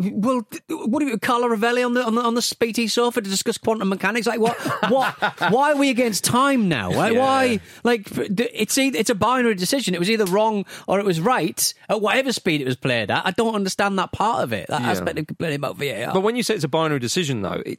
Well, 0.00 0.46
what 0.68 1.02
are 1.02 1.06
you, 1.06 1.18
Carlo 1.18 1.48
Rovelli 1.48 1.84
on 1.84 1.92
the 1.94 2.04
on 2.04 2.14
the 2.14 2.22
on 2.22 2.34
the 2.34 2.42
speedy 2.42 2.88
sofa 2.88 3.20
to 3.20 3.28
discuss 3.28 3.58
quantum 3.58 3.88
mechanics? 3.90 4.26
Like, 4.26 4.40
what, 4.40 4.56
what? 4.90 5.14
why 5.52 5.72
are 5.72 5.76
we 5.76 5.90
against 5.90 6.24
time 6.24 6.68
now? 6.68 6.90
Like, 6.90 7.12
Yeah. 7.12 7.20
Why? 7.20 7.60
Like, 7.84 8.08
it's 8.12 8.78
either, 8.78 8.98
it's 8.98 9.10
a 9.10 9.14
binary 9.14 9.54
decision. 9.56 9.94
It 9.94 9.98
was 9.98 10.08
either 10.08 10.24
wrong 10.24 10.64
or 10.88 10.98
it 11.00 11.04
was 11.04 11.20
right 11.20 11.74
at 11.88 12.00
whatever 12.00 12.32
speed 12.32 12.60
it 12.62 12.64
was 12.66 12.76
played 12.76 13.10
at. 13.10 13.26
I 13.26 13.30
don't 13.32 13.54
understand 13.54 13.98
that 13.98 14.12
part 14.12 14.42
of 14.42 14.52
it. 14.52 14.66
That 14.68 14.80
Yeah. 14.82 14.90
aspect 14.90 15.18
of 15.18 15.26
complaining 15.26 15.56
about 15.56 15.76
VAR. 15.76 16.12
But 16.14 16.20
when 16.22 16.34
you 16.36 16.42
say 16.42 16.54
it's 16.54 16.64
a 16.64 16.68
binary 16.68 16.98
decision, 17.00 17.42
though, 17.42 17.62
it, 17.66 17.78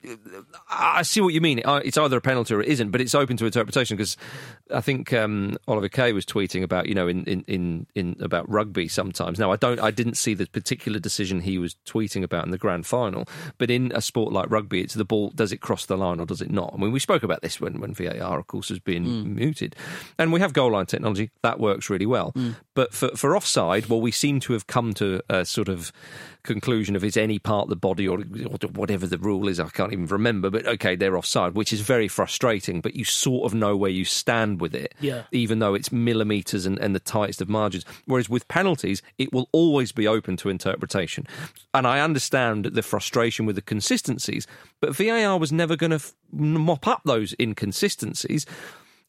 I 0.70 1.02
see 1.02 1.22
what 1.22 1.34
you 1.34 1.42
mean. 1.42 1.62
It's 1.66 1.98
either 1.98 2.18
a 2.18 2.22
penalty 2.22 2.54
or 2.54 2.62
it 2.62 2.68
isn't, 2.68 2.92
but 2.92 3.02
it's 3.02 3.16
open 3.16 3.36
to 3.38 3.46
interpretation 3.46 3.98
because 3.98 4.16
I 4.74 4.82
think 4.82 5.12
um, 5.14 5.58
Oliver 5.68 5.90
Kay 5.90 6.14
was 6.14 6.26
tweeting 6.26 6.62
about 6.62 6.88
you 6.88 6.94
know 6.94 7.08
in, 7.08 7.24
in, 7.26 7.44
in, 7.48 7.88
in 7.96 8.16
about 8.22 8.48
rugby 8.50 8.88
sometimes. 8.88 9.40
Now 9.40 9.52
I 9.52 9.56
don't, 9.56 9.80
I 9.80 9.90
didn't 9.90 10.16
see 10.16 10.36
the 10.36 10.46
particular 10.46 11.00
decision 11.00 11.40
he 11.42 11.58
was 11.58 11.76
tweeting 11.86 12.11
about 12.24 12.46
in 12.46 12.52
the 12.52 12.58
grand 12.58 12.86
final, 12.86 13.28
but 13.58 13.70
in 13.70 13.92
a 13.94 14.02
sport 14.02 14.34
like 14.34 14.50
rugby, 14.50 14.82
it's 14.82 14.94
the 14.94 15.06
ball. 15.06 15.32
Does 15.32 15.52
it 15.52 15.58
cross 15.58 15.86
the 15.86 15.98
line 15.98 16.20
or 16.20 16.26
does 16.26 16.42
it 16.42 16.52
not? 16.52 16.74
I 16.74 16.78
mean, 16.78 16.92
we 16.92 17.00
spoke 17.00 17.24
about 17.24 17.42
this 17.42 17.62
when 17.62 17.80
when 17.80 17.94
VAR, 17.94 18.40
of 18.40 18.48
course, 18.48 18.70
was 18.70 18.80
being 18.80 19.06
mm. 19.06 19.36
muted, 19.36 19.76
and 20.18 20.34
we 20.34 20.40
have 20.40 20.54
goal 20.54 20.72
line 20.72 20.86
technology 20.86 21.32
that 21.44 21.60
works 21.60 21.90
really 21.90 22.06
well. 22.06 22.32
Mm. 22.34 22.56
But 22.76 22.94
for 22.94 23.10
for 23.10 23.36
offside, 23.36 23.88
well, 23.88 24.02
we 24.02 24.12
seem 24.12 24.40
to 24.42 24.54
have 24.54 24.68
come 24.68 24.94
to 24.96 25.22
a 25.30 25.46
sort 25.46 25.70
of 25.70 25.92
conclusion 26.44 26.96
of 26.96 27.04
is 27.04 27.18
any 27.18 27.40
part 27.40 27.64
of 27.64 27.70
the 27.70 27.76
body 27.76 28.08
or, 28.08 28.20
or 28.20 28.58
whatever 28.74 29.06
the 29.08 29.18
rule 29.18 29.48
is. 29.48 29.60
I 29.60 29.70
can't 29.70 29.94
even 29.94 30.08
remember, 30.08 30.50
but 30.50 30.66
okay, 30.68 30.96
they're 30.96 31.18
offside, 31.18 31.54
which 31.56 31.72
is 31.74 31.82
very 31.82 32.08
frustrating. 32.08 32.82
But 32.82 32.96
you 32.96 33.04
sort 33.06 33.46
of 33.46 33.54
know 33.54 33.76
where 33.78 33.92
you 33.92 34.06
stand 34.06 34.62
with 34.62 34.74
it, 34.76 34.94
Yeah. 35.00 35.24
even 35.32 35.60
though 35.60 35.74
it's 35.74 35.92
millimeters 35.92 36.66
and, 36.66 36.78
and 36.80 36.96
the 36.96 37.00
tightest 37.00 37.42
of 37.42 37.50
margins. 37.50 37.86
Whereas 38.06 38.30
with 38.30 38.48
penalties, 38.48 39.02
it 39.18 39.32
will 39.34 39.50
always 39.52 39.92
be 39.92 40.08
open 40.08 40.38
to 40.38 40.50
interpretation. 40.50 41.28
And 41.74 41.86
I 41.88 42.00
understand 42.02 42.66
the 42.66 42.82
frustration 42.82 43.46
with 43.46 43.56
the 43.56 43.62
consistencies, 43.62 44.48
but 44.80 44.96
VAR 44.96 45.38
was 45.38 45.52
never 45.52 45.76
going 45.76 45.92
to 45.92 45.96
f- 45.98 46.14
mop 46.32 46.88
up 46.88 47.02
those 47.06 47.34
inconsistencies. 47.40 48.46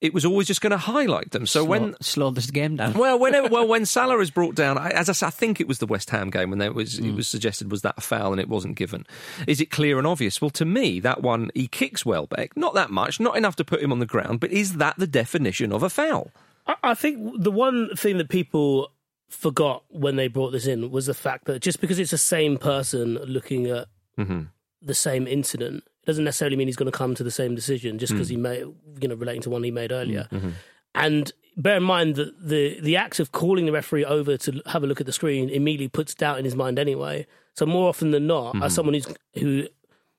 It 0.02 0.12
was 0.12 0.24
always 0.24 0.48
just 0.48 0.60
going 0.60 0.72
to 0.72 0.76
highlight 0.76 1.30
them. 1.30 1.46
So 1.46 1.64
when 1.64 1.94
slow 2.02 2.30
this 2.32 2.50
game 2.50 2.74
down. 2.76 2.94
well, 2.94 3.18
whenever, 3.18 3.48
well, 3.48 3.66
when 3.68 3.86
Salah 3.94 4.18
is 4.18 4.30
brought 4.30 4.54
down, 4.56 4.76
I- 4.76 4.90
as 4.90 5.08
I, 5.08 5.12
say, 5.12 5.26
I 5.28 5.30
think 5.30 5.60
it 5.60 5.68
was 5.68 5.78
the 5.78 5.86
West 5.86 6.10
Ham 6.10 6.28
game 6.28 6.50
when 6.50 6.58
there 6.58 6.72
was 6.72 6.98
it 6.98 7.12
was 7.12 7.28
suggested 7.28 7.70
was 7.70 7.82
that 7.82 7.94
a 7.96 8.00
foul 8.00 8.32
and 8.32 8.40
it 8.40 8.48
wasn't 8.48 8.74
given. 8.76 9.06
Is 9.46 9.60
it 9.60 9.70
clear 9.70 9.98
and 9.98 10.06
obvious? 10.06 10.40
Well, 10.42 10.50
to 10.50 10.64
me, 10.64 10.98
that 11.00 11.22
one 11.22 11.50
he 11.54 11.68
kicks 11.68 12.04
Welbeck, 12.04 12.56
not 12.56 12.74
that 12.74 12.90
much, 12.90 13.20
not 13.20 13.36
enough 13.36 13.54
to 13.56 13.64
put 13.64 13.80
him 13.80 13.92
on 13.92 14.00
the 14.00 14.06
ground, 14.06 14.40
but 14.40 14.50
is 14.50 14.78
that 14.78 14.96
the 14.98 15.06
definition 15.06 15.72
of 15.72 15.82
a 15.84 15.88
foul? 15.88 16.32
I, 16.66 16.74
I 16.82 16.94
think 16.94 17.40
the 17.42 17.52
one 17.52 17.90
thing 17.96 18.18
that 18.18 18.28
people 18.28 18.90
forgot 19.28 19.84
when 19.88 20.16
they 20.16 20.28
brought 20.28 20.50
this 20.50 20.66
in 20.66 20.90
was 20.90 21.06
the 21.06 21.14
fact 21.14 21.44
that 21.46 21.62
just 21.62 21.80
because 21.80 21.98
it's 21.98 22.10
the 22.10 22.18
same 22.18 22.58
person 22.58 23.14
looking 23.24 23.66
at 23.68 23.86
Mm-hmm. 24.18 24.42
the 24.82 24.94
same 24.94 25.26
incident 25.26 25.84
doesn't 26.06 26.24
necessarily 26.24 26.56
mean 26.56 26.68
he's 26.68 26.76
going 26.76 26.90
to 26.90 26.96
come 26.98 27.14
to 27.14 27.22
the 27.24 27.30
same 27.30 27.54
decision 27.54 27.98
just 27.98 28.12
Mm. 28.12 28.16
because 28.16 28.28
he 28.28 28.36
made, 28.36 28.64
you 29.00 29.08
know, 29.08 29.14
relating 29.14 29.42
to 29.42 29.50
one 29.50 29.62
he 29.62 29.70
made 29.70 29.92
earlier. 29.92 30.26
Mm-hmm. 30.32 30.50
And 30.94 31.32
bear 31.56 31.76
in 31.78 31.82
mind 31.82 32.16
that 32.16 32.32
the 32.48 32.80
the 32.80 32.96
act 32.96 33.20
of 33.20 33.32
calling 33.32 33.66
the 33.66 33.72
referee 33.72 34.04
over 34.04 34.36
to 34.36 34.60
have 34.66 34.82
a 34.82 34.86
look 34.86 35.00
at 35.00 35.06
the 35.06 35.12
screen 35.12 35.48
immediately 35.48 35.88
puts 35.88 36.14
doubt 36.14 36.38
in 36.38 36.44
his 36.44 36.54
mind 36.56 36.78
anyway. 36.78 37.26
So 37.54 37.66
more 37.66 37.88
often 37.88 38.10
than 38.10 38.26
not, 38.26 38.54
Mm-hmm. 38.54 38.62
as 38.64 38.74
someone 38.74 38.94
who's 38.94 39.06
who 39.34 39.66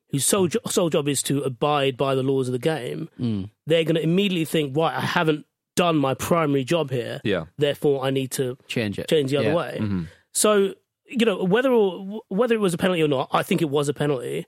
whose 0.10 0.26
sole 0.26 0.48
jo- 0.48 0.60
sole 0.68 0.90
job 0.90 1.08
is 1.08 1.24
to 1.24 1.42
abide 1.42 1.98
by 1.98 2.14
the 2.16 2.24
laws 2.24 2.48
of 2.48 2.52
the 2.54 2.60
game, 2.60 3.10
Mm. 3.20 3.50
they're 3.66 3.84
going 3.84 3.96
to 3.96 4.04
immediately 4.04 4.46
think, 4.46 4.76
right, 4.78 4.96
I 4.96 5.02
haven't 5.02 5.46
done 5.76 5.98
my 5.98 6.14
primary 6.14 6.64
job 6.64 6.92
here. 6.92 7.20
Yeah. 7.24 7.46
Therefore, 7.58 8.06
I 8.06 8.12
need 8.12 8.30
to 8.32 8.58
Change 8.68 9.00
it. 9.00 9.08
change 9.08 9.32
the 9.32 9.38
other 9.38 9.50
Yeah. 9.50 9.56
way. 9.56 9.78
Mm-hmm. 9.82 10.04
So 10.32 10.76
you 11.08 11.26
know 11.26 11.44
whether 11.44 11.72
or, 11.72 12.22
whether 12.30 12.56
it 12.56 12.62
was 12.62 12.74
a 12.74 12.78
penalty 12.78 13.02
or 13.04 13.08
not, 13.08 13.30
I 13.32 13.44
think 13.44 13.62
it 13.62 13.70
was 13.70 13.90
a 13.90 13.94
penalty, 13.94 14.46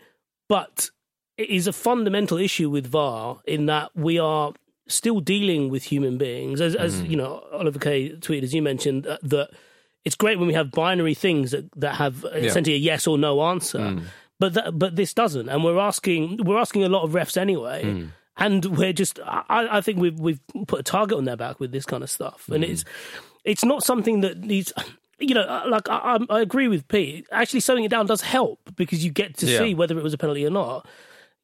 but 0.48 0.90
it 1.38 1.50
is 1.50 1.68
a 1.68 1.74
fundamental 1.74 2.38
issue 2.38 2.70
with 2.70 2.88
VAR 2.88 3.40
in 3.46 3.66
that 3.68 3.92
we 3.96 4.20
are 4.20 4.54
still 4.88 5.20
dealing 5.20 5.70
with 5.70 5.84
human 5.84 6.18
beings, 6.18 6.62
as, 6.62 6.76
as 6.76 6.96
Mm-hmm. 6.96 7.12
you 7.12 7.18
know, 7.18 7.44
Oliver 7.52 7.80
Kay 7.80 8.12
tweeted 8.12 8.44
as 8.44 8.54
you 8.54 8.62
mentioned 8.62 9.08
uh, 9.08 9.18
that 9.24 9.50
it's 10.04 10.16
great 10.16 10.38
when 10.38 10.48
we 10.48 10.54
have 10.54 10.70
binary 10.72 11.14
things 11.16 11.52
that 11.52 11.66
that 11.80 11.96
have 11.96 12.26
essentially 12.34 12.76
a 12.76 12.80
yes 12.80 13.08
or 13.08 13.18
no 13.18 13.42
answer, 13.44 13.80
Mm. 13.80 14.04
but 14.40 14.54
that, 14.54 14.78
but 14.78 14.96
this 14.96 15.14
doesn't, 15.14 15.50
and 15.50 15.64
we're 15.64 15.80
asking 15.80 16.44
we're 16.46 16.60
asking 16.60 16.84
a 16.84 16.90
lot 16.90 17.04
of 17.04 17.12
refs 17.12 17.38
anyway. 17.38 17.84
Mm. 17.84 18.10
And 18.38 18.66
we're 18.78 18.92
just, 18.92 19.18
I, 19.26 19.78
I 19.78 19.82
think 19.82 19.98
we've 19.98 20.20
we've 20.20 20.42
put 20.68 20.82
a 20.82 20.84
target 20.84 21.18
on 21.18 21.24
their 21.24 21.38
back 21.38 21.60
with 21.62 21.72
this 21.72 21.86
kind 21.86 22.04
of 22.04 22.10
stuff, 22.10 22.48
and 22.50 22.64
Mm. 22.64 22.70
it's 22.70 22.86
it's 23.46 23.64
not 23.66 23.82
something 23.84 24.22
that 24.22 24.40
needs 24.40 24.72
you 25.20 25.34
know 25.34 25.42
uh, 25.42 25.64
like 25.70 25.88
I, 25.90 26.18
I- 26.20 26.26
I 26.38 26.42
agree 26.42 26.68
with 26.68 26.88
pete 26.90 27.26
actually 27.32 27.62
slowing 27.62 27.86
it 27.86 27.90
down 27.92 28.06
does 28.06 28.22
help 28.22 28.60
because 28.76 29.06
you 29.06 29.12
get 29.12 29.38
to 29.38 29.46
Yeah. 29.48 29.60
see 29.60 29.74
whether 29.74 29.98
it 29.98 30.04
was 30.04 30.14
a 30.14 30.18
penalty 30.18 30.46
or 30.46 30.50
not 30.50 30.86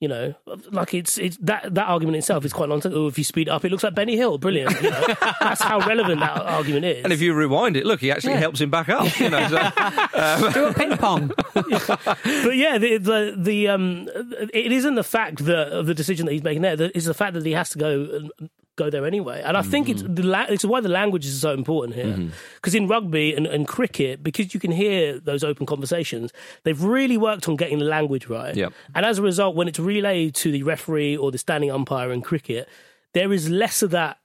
you 0.01 0.07
know 0.07 0.33
like 0.71 0.93
it's 0.93 1.17
it's 1.17 1.37
that 1.37 1.73
that 1.73 1.87
argument 1.87 2.17
itself 2.17 2.43
is 2.43 2.51
quite 2.51 2.67
nonsense 2.67 2.93
oh 2.97 3.07
if 3.07 3.17
you 3.17 3.23
speed 3.23 3.47
up 3.47 3.63
it 3.63 3.71
looks 3.71 3.83
like 3.83 3.95
benny 3.95 4.17
hill 4.17 4.37
brilliant 4.37 4.81
you 4.81 4.89
know? 4.89 5.05
that's 5.39 5.61
how 5.61 5.79
relevant 5.87 6.19
that 6.19 6.41
argument 6.41 6.83
is 6.83 7.03
And 7.03 7.13
if 7.13 7.21
you 7.21 7.33
rewind 7.33 7.77
it, 7.77 7.85
look, 7.85 7.99
he 7.99 8.11
actually 8.11 8.33
helps 8.33 8.61
him 8.61 8.69
back 8.69 8.89
up. 8.89 9.19
You 9.19 9.29
know, 9.29 9.47
so, 9.47 10.51
Do 10.53 10.65
a 10.65 10.73
ping 10.73 10.97
pong. 10.97 11.31
but 11.53 12.55
yeah, 12.55 12.77
the, 12.77 12.97
the 12.97 13.35
the 13.37 13.67
um, 13.67 14.09
it 14.53 14.71
isn't 14.71 14.95
the 14.95 15.03
fact 15.03 15.45
that 15.45 15.69
of 15.69 15.85
the 15.85 15.93
decision 15.93 16.25
that 16.25 16.33
he's 16.33 16.43
making 16.43 16.61
there. 16.61 16.75
It's 16.79 17.05
the 17.05 17.13
fact 17.13 17.33
that 17.33 17.45
he 17.45 17.53
has 17.53 17.69
to 17.69 17.77
go 17.77 18.29
and 18.39 18.49
go 18.83 18.89
there 18.89 19.05
anyway. 19.05 19.41
And 19.43 19.57
I 19.57 19.61
think 19.61 19.89
it's 19.89 20.03
mm-hmm. 20.03 20.15
the 20.15 20.23
la- 20.23 20.45
it's 20.49 20.65
why 20.65 20.81
the 20.81 20.89
language 20.89 21.25
is 21.25 21.39
so 21.39 21.53
important 21.53 21.95
here. 21.95 22.05
Mm-hmm. 22.05 22.29
Because 22.55 22.75
in 22.75 22.87
rugby 22.87 23.33
and, 23.33 23.45
and 23.45 23.67
cricket, 23.67 24.23
because 24.23 24.53
you 24.53 24.59
can 24.59 24.71
hear 24.71 25.19
those 25.19 25.43
open 25.43 25.65
conversations, 25.65 26.31
they've 26.63 26.81
really 26.81 27.17
worked 27.17 27.47
on 27.47 27.55
getting 27.55 27.79
the 27.79 27.85
language 27.85 28.27
right. 28.27 28.55
Yep. 28.55 28.73
And 28.95 29.05
as 29.05 29.19
a 29.19 29.21
result, 29.21 29.55
when 29.55 29.67
it's 29.67 29.79
relayed 29.79 30.35
to 30.35 30.51
the 30.51 30.63
referee 30.63 31.17
or 31.17 31.31
the 31.31 31.37
standing 31.37 31.71
umpire 31.71 32.11
in 32.11 32.21
cricket, 32.21 32.67
there 33.13 33.31
is 33.33 33.49
less 33.49 33.81
of 33.81 33.91
that 33.91 34.17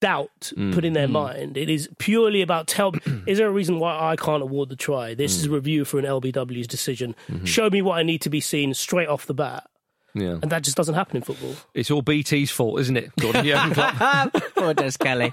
doubt 0.00 0.52
mm. 0.56 0.72
put 0.74 0.84
in 0.84 0.94
their 0.94 1.08
mm. 1.08 1.12
mind. 1.12 1.56
It 1.56 1.68
is 1.68 1.88
purely 1.98 2.42
about 2.42 2.66
tell. 2.66 2.92
is 3.26 3.38
there 3.38 3.48
a 3.48 3.52
reason 3.52 3.78
why 3.78 4.10
I 4.12 4.16
can't 4.16 4.42
award 4.42 4.68
the 4.68 4.76
try? 4.76 5.14
This 5.14 5.36
is 5.36 5.46
mm. 5.46 5.50
a 5.50 5.54
review 5.54 5.84
for 5.84 5.98
an 5.98 6.04
LBW's 6.04 6.66
decision. 6.66 7.14
Mm-hmm. 7.28 7.44
Show 7.44 7.70
me 7.70 7.82
what 7.82 7.98
I 7.98 8.02
need 8.02 8.22
to 8.22 8.30
be 8.30 8.40
seen 8.40 8.74
straight 8.74 9.08
off 9.08 9.26
the 9.26 9.34
bat, 9.34 9.68
yeah. 10.14 10.38
and 10.42 10.50
that 10.50 10.62
just 10.62 10.76
doesn't 10.76 10.94
happen 10.94 11.16
in 11.18 11.22
football. 11.22 11.54
It's 11.74 11.90
all 11.90 12.02
BT's 12.02 12.50
fault, 12.50 12.80
isn't 12.80 12.96
it, 12.96 13.10
Gordon? 13.18 13.44
Jurgen 13.44 13.72
Klopp? 13.72 14.32
Poor 14.56 14.74
Des 14.74 14.92
Kelly. 14.98 15.32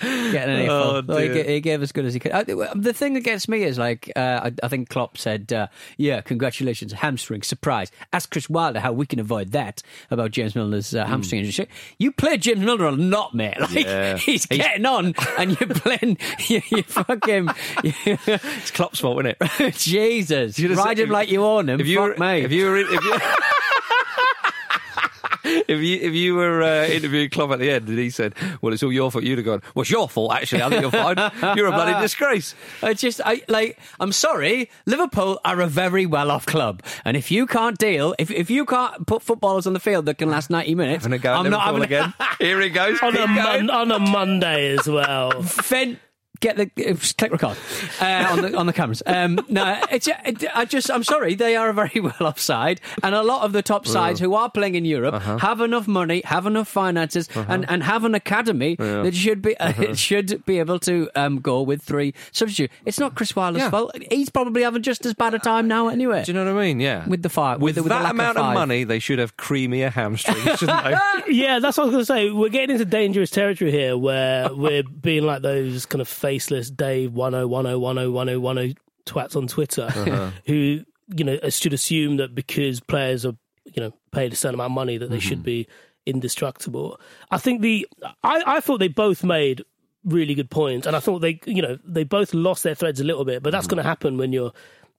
Getting 0.00 0.54
an 0.64 0.68
Oh, 0.70 0.96
earful. 0.98 1.02
Well, 1.14 1.18
he, 1.18 1.28
dear. 1.28 1.44
ga- 1.44 1.52
he 1.54 1.60
gave 1.60 1.82
as 1.82 1.92
good 1.92 2.04
as 2.04 2.14
he 2.14 2.20
could. 2.20 2.32
Uh, 2.32 2.44
the 2.74 2.92
thing 2.92 3.14
that 3.14 3.20
gets 3.20 3.48
me 3.48 3.62
is 3.62 3.78
like, 3.78 4.10
uh, 4.16 4.40
I, 4.44 4.52
I 4.62 4.68
think 4.68 4.88
Klopp 4.88 5.16
said, 5.18 5.52
uh, 5.52 5.66
yeah, 5.96 6.20
congratulations, 6.20 6.92
hamstring, 6.92 7.42
surprise. 7.42 7.90
Ask 8.12 8.30
Chris 8.30 8.48
Wilder 8.50 8.80
how 8.80 8.92
we 8.92 9.06
can 9.06 9.18
avoid 9.20 9.52
that 9.52 9.82
about 10.10 10.30
James 10.32 10.54
Milner's 10.54 10.94
uh, 10.94 11.04
hamstring 11.06 11.44
injury. 11.44 11.68
You 11.98 12.12
play 12.12 12.36
James 12.36 12.60
Milner 12.60 12.86
a 12.86 12.92
lot, 12.92 13.34
mate. 13.34 13.56
Like, 13.60 13.70
Hmm. 13.70 13.76
Yeah. 13.88 14.16
he's 14.16 14.46
getting 14.46 14.86
on 14.86 15.14
and 15.38 15.58
you're 15.60 15.68
playing, 15.68 16.18
you, 16.48 16.60
you 16.70 16.82
fucking, 16.82 17.48
It's 17.84 18.70
Klopp's 18.70 19.00
fault, 19.00 19.24
isn't 19.26 19.36
it? 19.40 19.74
Jesus. 19.76 20.58
Ride 20.58 20.76
said- 20.76 20.98
him 20.98 21.10
like 21.10 21.30
you 21.30 21.44
own 21.44 21.68
him. 21.68 21.80
If 21.80 21.86
you 21.86 21.98
Fuck 21.98 22.18
were, 22.18 22.26
me. 22.26 22.40
if 22.42 22.52
you 22.52 22.66
were, 22.66 22.76
if 22.78 22.90
you, 23.04 23.18
if 25.68 25.80
you 25.80 25.96
if 26.00 26.14
you 26.14 26.34
were 26.34 26.62
uh, 26.62 26.86
interviewing 26.86 27.30
Klopp 27.30 27.50
at 27.52 27.58
the 27.58 27.70
end 27.70 27.88
and 27.88 27.98
he 27.98 28.10
said, 28.10 28.34
"Well, 28.62 28.72
it's 28.72 28.82
all 28.82 28.92
your 28.92 29.10
fault," 29.10 29.24
you'd 29.24 29.38
have 29.38 29.44
gone, 29.44 29.62
"Well, 29.74 29.82
it's 29.82 29.90
your 29.90 30.08
fault 30.08 30.32
actually. 30.34 30.62
I 30.62 30.68
think 30.68 30.82
you're 30.82 30.90
fine. 30.90 31.56
You're 31.56 31.66
a 31.66 31.72
bloody 31.72 32.00
disgrace." 32.00 32.54
I 32.82 32.94
just, 32.94 33.20
I 33.24 33.42
like, 33.48 33.78
I'm 33.98 34.12
sorry, 34.12 34.70
Liverpool 34.86 35.40
are 35.44 35.60
a 35.60 35.66
very 35.66 36.06
well 36.06 36.30
off 36.30 36.46
club. 36.46 36.82
And 37.04 37.16
if 37.16 37.30
you 37.30 37.46
can't 37.46 37.78
deal, 37.78 38.14
if, 38.18 38.30
if 38.30 38.50
you 38.50 38.64
can't 38.64 39.06
put 39.06 39.22
footballers 39.22 39.66
on 39.66 39.72
the 39.72 39.80
field 39.80 40.06
that 40.06 40.18
can 40.18 40.30
last 40.30 40.50
90 40.50 40.74
minutes, 40.74 41.04
Having 41.04 41.18
a 41.18 41.22
go 41.22 41.32
at 41.32 41.36
I'm 41.38 41.50
not 41.50 41.72
Liverpool 41.74 41.96
having 41.98 42.12
again. 42.12 42.14
Here 42.40 42.60
he 42.60 42.68
goes. 42.70 42.98
on 43.02 43.16
a, 43.16 43.26
mon- 43.26 43.70
on 43.70 43.92
a 43.92 43.98
Monday 43.98 44.76
as 44.76 44.86
well. 44.88 45.42
Fed, 45.42 45.98
get 46.40 46.56
the 46.56 46.70
uh, 46.90 46.94
click 47.18 47.32
record 47.32 47.56
uh, 48.00 48.26
on 48.30 48.42
the 48.42 48.56
on 48.56 48.66
the 48.66 48.72
cameras. 48.72 49.02
Um, 49.06 49.40
no, 49.48 49.80
it's 49.90 50.08
it, 50.08 50.44
I 50.54 50.64
just 50.64 50.90
I'm 50.90 51.04
sorry 51.04 51.34
they 51.34 51.56
are 51.56 51.68
a 51.68 51.72
very 51.72 52.00
well 52.00 52.14
off 52.20 52.38
side, 52.40 52.80
and 53.02 53.14
a 53.14 53.22
lot 53.22 53.42
of 53.44 53.52
the 53.52 53.62
top 53.62 53.86
sides 53.86 54.20
who 54.20 54.34
are 54.34 54.50
playing 54.50 54.74
in 54.74 54.84
Europe 54.84 55.14
Uh-huh. 55.14 55.38
have 55.38 55.60
enough 55.60 55.86
money, 55.88 56.22
have 56.24 56.46
enough 56.46 56.68
finances, 56.68 57.28
and, 57.34 57.68
and 57.68 57.82
have 57.82 58.04
an 58.04 58.14
academy 58.14 58.76
that 58.76 59.14
should 59.14 59.42
be 59.42 59.56
Uh-huh. 59.58 59.84
uh, 59.90 59.94
should 60.08 60.44
be 60.46 60.58
able 60.58 60.78
to 60.80 61.08
um, 61.14 61.40
go 61.40 61.62
with 61.62 61.82
three 61.82 62.14
substitute. 62.32 62.70
It's 62.86 62.98
not 62.98 63.14
Chris 63.14 63.34
Wilder's 63.36 63.62
Yeah. 63.62 63.70
fault. 63.70 63.92
He's 64.10 64.30
probably 64.30 64.62
having 64.62 64.82
just 64.82 65.04
as 65.06 65.14
bad 65.14 65.34
a 65.34 65.38
time 65.38 65.68
now 65.68 65.88
anyway. 65.88 66.24
Do 66.24 66.32
you 66.32 66.38
know 66.38 66.44
what 66.52 66.60
I 66.60 66.66
mean? 66.66 66.80
Yeah. 66.80 67.06
With 67.08 67.22
the 67.22 67.28
fire, 67.28 67.56
with, 67.58 67.62
with, 67.62 67.74
the- 67.76 67.82
with 67.84 67.90
that 67.90 68.02
lack 68.02 68.12
amount 68.12 68.38
of, 68.38 68.46
of 68.46 68.54
money, 68.54 68.84
they 68.84 68.98
should 68.98 69.18
have 69.18 69.36
creamier 69.36 69.90
hamstrings, 69.92 70.42
shouldn't 70.58 70.84
they? 70.84 70.94
Yeah, 71.28 71.58
that's 71.58 71.76
what 71.76 71.84
I 71.84 71.86
was 71.86 71.92
going 71.92 72.02
to 72.02 72.06
say. 72.06 72.30
We're 72.30 72.48
getting 72.48 72.70
into 72.70 72.84
dangerous 72.84 73.30
territory 73.30 73.70
here 73.70 73.96
where 73.98 74.52
we're 74.54 74.82
being 74.82 75.24
like 75.24 75.42
those 75.42 75.86
kind 75.86 76.00
of 76.00 76.08
faceless 76.30 76.70
Dave 76.70 77.10
1010101010 77.12 78.76
twats 79.06 79.36
on 79.36 79.46
Twitter 79.46 79.88
Uh-huh. 79.90 80.30
who, 80.46 80.80
you 81.14 81.24
know, 81.24 81.38
should 81.48 81.72
assume 81.72 82.16
that 82.18 82.34
because 82.34 82.80
players 82.80 83.24
are, 83.26 83.34
you 83.64 83.82
know, 83.82 83.92
paid 84.12 84.32
a 84.32 84.36
certain 84.36 84.54
amount 84.54 84.70
of 84.72 84.74
money 84.74 84.98
that 84.98 85.10
they 85.10 85.16
Mm-hmm. 85.16 85.28
should 85.28 85.42
be 85.42 85.66
indestructible. 86.06 87.00
I 87.30 87.38
think 87.38 87.60
the, 87.62 87.86
I, 88.22 88.42
I 88.46 88.60
thought 88.60 88.78
they 88.80 88.88
both 88.88 89.22
made 89.24 89.62
really 90.04 90.34
good 90.34 90.50
points 90.50 90.86
and 90.86 90.96
I 90.96 91.00
thought 91.00 91.18
they, 91.20 91.40
you 91.46 91.62
know, 91.62 91.78
they 91.84 92.04
both 92.04 92.32
lost 92.34 92.62
their 92.62 92.74
threads 92.74 93.00
a 93.00 93.04
little 93.04 93.24
bit, 93.24 93.42
but 93.42 93.50
that's 93.50 93.66
Mm. 93.66 93.70
going 93.70 93.82
to 93.82 93.88
happen 93.88 94.16
when 94.16 94.32
you're 94.32 94.52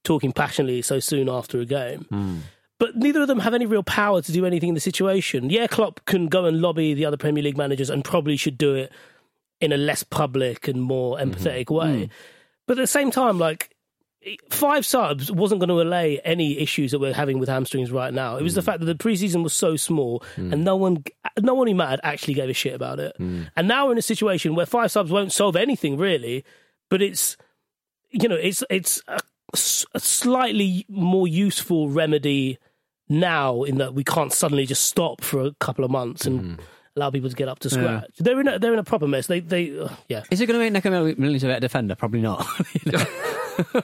talking 0.04 0.32
passionately 0.32 0.82
so 0.82 1.00
soon 1.00 1.28
after 1.28 1.60
a 1.60 1.64
game 1.64 2.06
Mm. 2.10 2.38
but 2.78 2.96
neither 2.96 3.22
of 3.22 3.28
them 3.28 3.38
have 3.40 3.54
any 3.54 3.66
real 3.66 3.82
power 3.84 4.20
to 4.22 4.32
do 4.32 4.44
anything 4.46 4.70
in 4.70 4.74
the 4.74 4.80
situation. 4.80 5.48
Yeah, 5.50 5.66
Klopp 5.68 6.04
can 6.06 6.26
go 6.26 6.44
and 6.46 6.60
lobby 6.60 6.94
the 6.94 7.04
other 7.04 7.16
Premier 7.16 7.42
League 7.42 7.56
managers 7.56 7.88
and 7.90 8.04
probably 8.04 8.36
should 8.36 8.58
do 8.58 8.74
it 8.74 8.92
in 9.62 9.72
a 9.72 9.76
less 9.78 10.02
public 10.02 10.68
and 10.68 10.82
more 10.82 11.16
mm-hmm. 11.16 11.30
empathetic 11.30 11.70
way. 11.70 12.06
Mm. 12.06 12.10
But 12.66 12.78
at 12.78 12.82
the 12.82 12.86
same 12.86 13.10
time, 13.10 13.38
like 13.38 13.74
five 14.50 14.84
subs 14.84 15.32
wasn't 15.32 15.60
going 15.60 15.68
to 15.68 15.80
allay 15.80 16.20
any 16.24 16.58
issues 16.58 16.90
that 16.90 16.98
we're 16.98 17.14
having 17.14 17.38
with 17.38 17.48
hamstrings 17.48 17.90
right 17.90 18.12
now. 18.12 18.36
It 18.36 18.42
was 18.42 18.54
the 18.54 18.60
mm. 18.60 18.66
fact 18.66 18.80
that 18.80 18.86
the 18.86 18.94
preseason 18.94 19.42
was 19.42 19.54
so 19.54 19.76
small 19.76 20.22
mm. 20.36 20.52
and 20.52 20.64
no 20.64 20.76
one, 20.76 21.04
no 21.40 21.54
one 21.54 21.66
who 21.66 21.74
mattered 21.74 22.00
actually 22.02 22.34
gave 22.34 22.50
a 22.50 22.52
shit 22.52 22.74
about 22.74 23.00
it. 23.00 23.16
And 23.56 23.68
now 23.68 23.86
we're 23.86 23.92
in 23.92 23.98
a 23.98 24.02
situation 24.02 24.54
where 24.54 24.66
five 24.66 24.90
subs 24.90 25.10
won't 25.10 25.32
solve 25.32 25.56
anything 25.56 25.96
really, 25.96 26.44
but 26.90 27.00
it's 27.00 27.36
you 28.10 28.28
know 28.28 28.36
it's 28.36 28.62
it's 28.68 29.02
a 29.94 30.00
slightly 30.00 30.86
more 30.88 31.26
useful 31.26 31.88
remedy 31.88 32.58
now 33.08 33.62
in 33.62 33.78
that 33.78 33.94
we 33.94 34.04
can't 34.04 34.32
suddenly 34.32 34.66
just 34.66 34.84
stop 34.84 35.22
for 35.22 35.40
a 35.40 35.54
couple 35.60 35.84
of 35.84 35.90
months 35.90 36.26
and 36.26 36.40
mm-hmm. 36.40 36.62
Allow 36.94 37.10
people 37.10 37.30
to 37.30 37.36
get 37.36 37.48
up 37.48 37.58
to 37.60 37.70
scratch. 37.70 38.10
They're 38.18 38.38
in 38.40 38.48
a, 38.48 38.58
they're 38.58 38.72
in 38.74 38.78
a 38.78 38.84
proper 38.84 39.08
mess. 39.08 39.26
They 39.26 39.40
they 39.40 39.78
uh, 39.78 39.88
yeah. 40.08 40.24
Is 40.30 40.40
it 40.42 40.46
going 40.46 40.58
to 40.58 40.64
make 40.64 40.72
Neco 40.72 40.90
Williams 41.18 41.42
a 41.44 41.46
better 41.46 41.60
defender? 41.60 41.94
Probably 41.94 42.20
not. 42.20 42.46
You? 42.84 43.82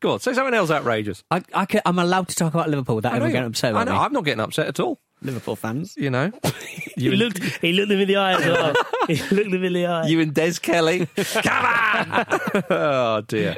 Go 0.00 0.12
on, 0.12 0.20
say 0.20 0.32
something 0.32 0.54
else 0.54 0.70
outrageous. 0.70 1.22
I, 1.30 1.42
I 1.52 1.66
can, 1.66 1.82
I'm 1.84 1.98
allowed 1.98 2.28
to 2.28 2.34
talk 2.34 2.54
about 2.54 2.70
Liverpool 2.70 2.96
without 2.96 3.12
I 3.12 3.18
know 3.18 3.24
everyone 3.26 3.30
you- 3.30 3.34
getting 3.34 3.48
upset 3.50 3.74
I 3.76 3.84
know, 3.84 3.92
me. 3.92 3.98
I'm 3.98 4.12
not 4.14 4.24
getting 4.24 4.40
upset 4.40 4.66
at 4.66 4.80
all. 4.80 4.98
Liverpool 5.22 5.56
fans. 5.56 5.94
You 5.96 6.10
know, 6.10 6.32
He 7.00 7.10
looked 7.16 7.42
he 7.60 7.72
looked 7.72 7.90
him 7.90 8.00
in 8.00 8.08
the 8.08 8.16
eye 8.16 8.34
as 8.34 8.46
well. 8.46 8.74
he 9.08 9.14
looked 9.34 9.52
him 9.54 9.64
in 9.64 9.72
the 9.72 9.86
eye. 9.86 10.06
You 10.06 10.20
and 10.20 10.34
Des 10.34 10.54
Kelly. 10.54 11.06
Come 11.16 11.64
on! 11.64 12.26
oh, 12.70 13.22
dear. 13.26 13.56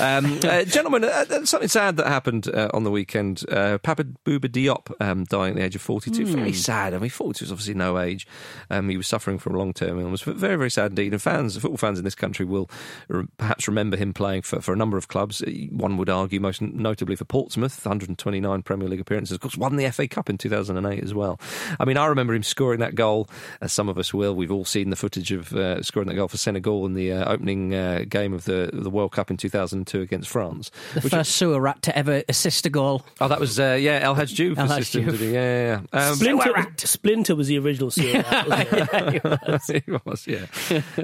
Um, 0.00 0.38
uh, 0.44 0.64
gentlemen, 0.64 1.04
uh, 1.04 1.24
uh, 1.30 1.44
something 1.44 1.68
sad 1.68 1.96
that 1.96 2.06
happened 2.06 2.48
uh, 2.48 2.70
on 2.72 2.84
the 2.84 2.90
weekend. 2.90 3.44
Uh, 3.50 3.78
Papa 3.78 4.04
Bouba 4.04 4.48
Diop 4.48 4.92
um, 5.00 5.24
dying 5.24 5.52
at 5.52 5.56
the 5.56 5.64
age 5.64 5.76
of 5.76 5.82
42. 5.82 6.26
Very 6.26 6.52
sad. 6.52 6.94
I 6.94 6.98
mean, 6.98 7.10
42 7.10 7.44
is 7.44 7.52
obviously 7.52 7.74
no 7.74 7.98
age. 7.98 8.26
Um, 8.70 8.88
he 8.88 8.96
was 8.96 9.06
suffering 9.06 9.38
from 9.38 9.54
long 9.54 9.72
term 9.72 10.00
illness. 10.00 10.24
But 10.24 10.36
very, 10.36 10.56
very 10.56 10.70
sad 10.70 10.92
indeed. 10.92 11.12
And 11.12 11.20
fans, 11.20 11.56
football 11.56 11.76
fans 11.76 11.98
in 11.98 12.04
this 12.04 12.14
country 12.14 12.44
will 12.44 12.70
re- 13.08 13.26
perhaps 13.36 13.68
remember 13.68 13.96
him 13.96 14.14
playing 14.14 14.42
for, 14.42 14.60
for 14.60 14.72
a 14.72 14.76
number 14.76 14.96
of 14.96 15.08
clubs. 15.08 15.42
Uh, 15.42 15.50
One 15.70 15.96
would 15.98 16.08
argue, 16.08 16.40
most 16.40 16.62
notably 16.62 17.16
for 17.16 17.24
Portsmouth, 17.24 17.84
129 17.84 18.62
Premier 18.62 18.88
League 18.88 19.00
appearances. 19.00 19.34
Of 19.34 19.40
course, 19.40 19.56
won 19.56 19.76
the 19.76 19.90
FA 19.90 20.08
Cup 20.08 20.30
in 20.30 20.38
2008 20.38 20.97
as 21.02 21.14
well. 21.14 21.40
I 21.80 21.84
mean, 21.84 21.96
I 21.96 22.06
remember 22.06 22.34
him 22.34 22.42
scoring 22.42 22.80
that 22.80 22.94
goal, 22.94 23.28
as 23.60 23.72
some 23.72 23.88
of 23.88 23.98
us 23.98 24.12
will. 24.14 24.34
We've 24.34 24.52
all 24.52 24.64
seen 24.64 24.90
the 24.90 24.96
footage 24.96 25.32
of 25.32 25.52
uh, 25.52 25.82
scoring 25.82 26.08
that 26.08 26.14
goal 26.14 26.28
for 26.28 26.36
Senegal 26.36 26.86
in 26.86 26.94
the 26.94 27.12
uh, 27.12 27.32
opening 27.32 27.74
uh, 27.74 28.04
game 28.08 28.32
of 28.32 28.44
the 28.44 28.70
the 28.72 28.90
World 28.90 29.12
Cup 29.12 29.30
in 29.30 29.36
2002 29.36 30.00
against 30.00 30.28
France. 30.28 30.70
The 30.94 31.00
Which- 31.00 31.12
first 31.12 31.32
sewer 31.36 31.60
rat 31.60 31.82
to 31.82 31.96
ever 31.96 32.22
assist 32.28 32.66
a 32.66 32.70
goal. 32.70 33.04
oh, 33.20 33.28
that 33.28 33.40
was 33.40 33.58
uh, 33.58 33.76
yeah, 33.80 34.00
El 34.02 34.14
Hadj 34.16 34.34
Diouf 34.36 34.58
El 34.58 34.68
Hadj 34.68 34.92
did 34.92 35.14
he? 35.20 35.32
Yeah, 35.32 35.40
yeah, 35.40 35.80
yeah. 35.92 36.08
Um, 36.08 36.14
Splinter, 36.16 36.72
Splinter 36.78 37.36
was 37.36 37.48
the 37.48 37.58
original 37.58 37.90
series. 37.90 38.24
he 39.68 39.82
was, 40.04 40.26
yeah. 40.26 40.46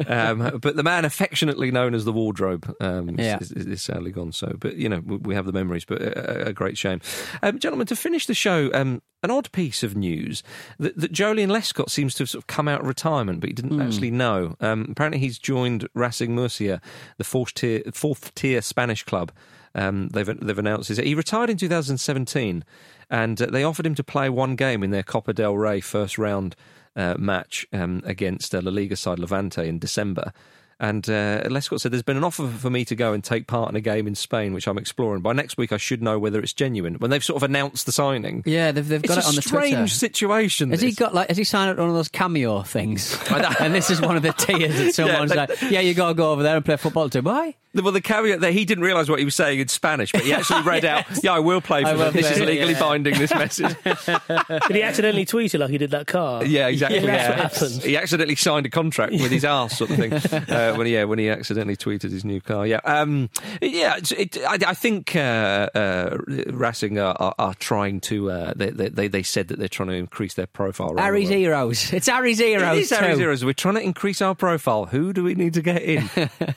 um, 0.08 0.58
but 0.60 0.76
the 0.76 0.82
man 0.82 1.04
affectionately 1.04 1.70
known 1.70 1.94
as 1.94 2.04
the 2.04 2.12
wardrobe 2.12 2.74
um, 2.80 3.10
is- 3.10 3.18
Yeah. 3.18 3.38
is, 3.40 3.50
is, 3.52 3.82
sadly 3.82 4.10
gone. 4.12 4.32
So, 4.32 4.54
but 4.58 4.76
you 4.76 4.88
know, 4.88 5.00
we, 5.04 5.16
we 5.18 5.34
have 5.34 5.46
the 5.46 5.52
memories. 5.52 5.84
But 5.84 6.02
a, 6.02 6.42
a- 6.46 6.48
a 6.48 6.52
great 6.52 6.76
shame, 6.78 7.00
um, 7.42 7.58
gentlemen. 7.58 7.86
To 7.88 7.96
finish 7.96 8.26
the 8.26 8.34
show, 8.34 8.70
um, 8.74 9.02
an 9.22 9.30
odd 9.30 9.50
piece 9.52 9.82
of 9.84 9.96
news 9.96 10.42
that, 10.78 10.96
that 10.96 11.12
Joleon 11.12 11.48
Lescott 11.48 11.90
seems 11.90 12.14
to 12.14 12.22
have 12.22 12.30
sort 12.30 12.42
of 12.42 12.46
come 12.46 12.68
out 12.68 12.80
of 12.80 12.86
retirement, 12.86 13.40
but 13.40 13.48
he 13.48 13.54
didn't 13.54 13.80
actually 13.80 14.10
know. 14.10 14.56
Um, 14.60 14.88
apparently, 14.90 15.20
he's 15.20 15.38
joined 15.38 15.88
Racing 15.94 16.34
Murcia, 16.34 16.80
the 17.18 17.24
fourth 17.24 17.54
tier, 17.54 17.82
fourth 17.92 18.34
tier 18.34 18.62
Spanish 18.62 19.02
club. 19.02 19.30
Um, 19.74 20.08
they've 20.08 20.26
they've 20.26 20.58
announced 20.58 20.90
is 20.90 20.98
he 20.98 21.14
retired 21.14 21.50
in 21.50 21.56
2017, 21.56 22.64
and 23.10 23.42
uh, 23.42 23.46
they 23.46 23.64
offered 23.64 23.86
him 23.86 23.94
to 23.96 24.04
play 24.04 24.28
one 24.28 24.56
game 24.56 24.82
in 24.82 24.90
their 24.90 25.02
Copa 25.02 25.32
del 25.32 25.56
Rey 25.56 25.80
first 25.80 26.16
round 26.18 26.56
uh, 26.96 27.14
match 27.18 27.66
um, 27.72 28.02
against 28.04 28.54
uh, 28.54 28.60
La 28.62 28.70
Liga 28.70 28.96
side 28.96 29.18
Levante 29.18 29.66
in 29.66 29.78
December. 29.78 30.32
And 30.80 31.08
uh, 31.08 31.42
Lescott 31.44 31.80
said, 31.80 31.92
There's 31.92 32.02
been 32.02 32.16
an 32.16 32.24
offer 32.24 32.46
for 32.48 32.70
me 32.70 32.84
to 32.86 32.94
go 32.96 33.12
and 33.12 33.22
take 33.22 33.46
part 33.46 33.70
in 33.70 33.76
a 33.76 33.80
game 33.80 34.06
in 34.06 34.14
Spain, 34.14 34.52
which 34.54 34.66
I'm 34.66 34.78
exploring. 34.78 35.22
By 35.22 35.32
next 35.32 35.56
week, 35.56 35.72
I 35.72 35.76
should 35.76 36.02
know 36.02 36.18
whether 36.18 36.40
it's 36.40 36.52
genuine. 36.52 36.94
When 36.94 37.10
they've 37.10 37.24
sort 37.24 37.36
of 37.36 37.42
announced 37.42 37.86
the 37.86 37.92
signing. 37.92 38.42
Yeah, 38.44 38.72
they've, 38.72 38.86
they've 38.86 39.02
got 39.02 39.18
it 39.18 39.24
on 39.24 39.32
a 39.32 39.36
the 39.36 39.42
strange 39.42 39.94
situation. 39.94 40.70
Has 40.70 40.80
he 40.80 40.92
got 40.92 41.14
like? 41.14 41.28
Has 41.28 41.36
he 41.36 41.44
signed 41.44 41.70
up 41.70 41.76
to 41.76 41.82
one 41.82 41.90
of 41.90 41.96
those 41.96 42.08
cameo 42.08 42.62
things? 42.62 43.16
and 43.60 43.74
this 43.74 43.90
is 43.90 44.00
one 44.00 44.16
of 44.16 44.22
the 44.22 44.32
tiers 44.38 44.76
that 44.76 44.94
someone's 44.94 45.30
they- 45.30 45.36
like, 45.36 45.62
"Yeah, 45.62 45.80
you 45.80 45.94
got 45.94 46.08
to 46.08 46.14
go 46.14 46.32
over 46.32 46.42
there 46.42 46.56
and 46.56 46.64
play 46.64 46.76
football 46.76 47.08
too." 47.08 47.22
Why? 47.22 47.54
Well, 47.74 47.90
the 47.90 48.00
caveat 48.00 48.40
that 48.40 48.52
he 48.52 48.64
didn't 48.64 48.84
realise 48.84 49.08
what 49.08 49.18
he 49.18 49.24
was 49.24 49.34
saying 49.34 49.58
in 49.58 49.66
Spanish, 49.66 50.12
but 50.12 50.20
he 50.22 50.32
actually 50.32 50.62
read 50.66 50.84
out, 50.84 51.04
"Yeah, 51.24 51.32
I 51.32 51.40
will 51.40 51.60
play 51.60 51.82
I 51.84 51.92
for 51.92 51.98
will 51.98 52.04
them. 52.04 52.12
This 52.14 52.30
play, 52.30 52.40
is 52.42 52.48
legally 52.48 52.72
yeah. 52.74 52.80
binding. 52.80 53.18
This 53.18 53.34
message." 53.34 53.74
Did 53.84 54.76
he 54.76 54.82
accidentally 54.82 55.24
tweet 55.24 55.54
it 55.54 55.58
like 55.58 55.70
he 55.70 55.78
did 55.78 55.90
that 55.90 56.06
car? 56.06 56.44
Yeah, 56.44 56.68
exactly. 56.68 57.00
Yeah, 57.00 57.04
Yeah, 57.06 57.28
that's 57.36 57.60
what 57.60 57.70
happened. 57.70 57.82
He 57.84 57.96
accidentally 57.96 58.36
signed 58.36 58.66
a 58.66 58.70
contract 58.70 59.12
with 59.12 59.30
his 59.30 59.44
ass, 59.44 59.76
sort 59.76 59.90
of 59.90 59.96
thing. 59.96 60.12
Uh, 60.12 60.63
when 60.72 60.86
he, 60.86 60.94
yeah, 60.94 61.04
when 61.04 61.18
he 61.18 61.28
accidentally 61.28 61.76
tweeted 61.76 62.10
his 62.10 62.24
new 62.24 62.40
car. 62.40 62.66
Yeah, 62.66 62.80
um, 62.84 63.30
yeah. 63.60 63.96
It, 63.96 64.12
it, 64.12 64.38
I, 64.44 64.58
I 64.70 64.74
think 64.74 65.14
uh, 65.16 65.68
uh, 65.74 66.18
Racing 66.48 66.98
are, 66.98 67.16
are, 67.18 67.34
are 67.38 67.54
trying 67.54 68.00
to. 68.02 68.30
Uh, 68.30 68.52
they, 68.56 68.70
they 68.70 69.08
they 69.08 69.22
said 69.22 69.48
that 69.48 69.58
they're 69.58 69.68
trying 69.68 69.88
to 69.90 69.94
increase 69.94 70.34
their 70.34 70.46
profile. 70.46 70.88
around 70.88 70.96
the 70.96 71.02
Harry's 71.02 71.28
heroes. 71.28 71.92
It's 71.92 72.08
Harry's 72.08 72.38
heroes. 72.38 72.76
It 72.76 72.80
is 72.82 72.90
Harry's 72.90 73.14
too. 73.16 73.20
heroes. 73.20 73.44
We're 73.44 73.52
trying 73.52 73.74
to 73.76 73.82
increase 73.82 74.20
our 74.22 74.34
profile. 74.34 74.86
Who 74.86 75.12
do 75.12 75.22
we 75.24 75.34
need 75.34 75.54
to 75.54 75.62
get 75.62 75.82
in? 75.82 76.02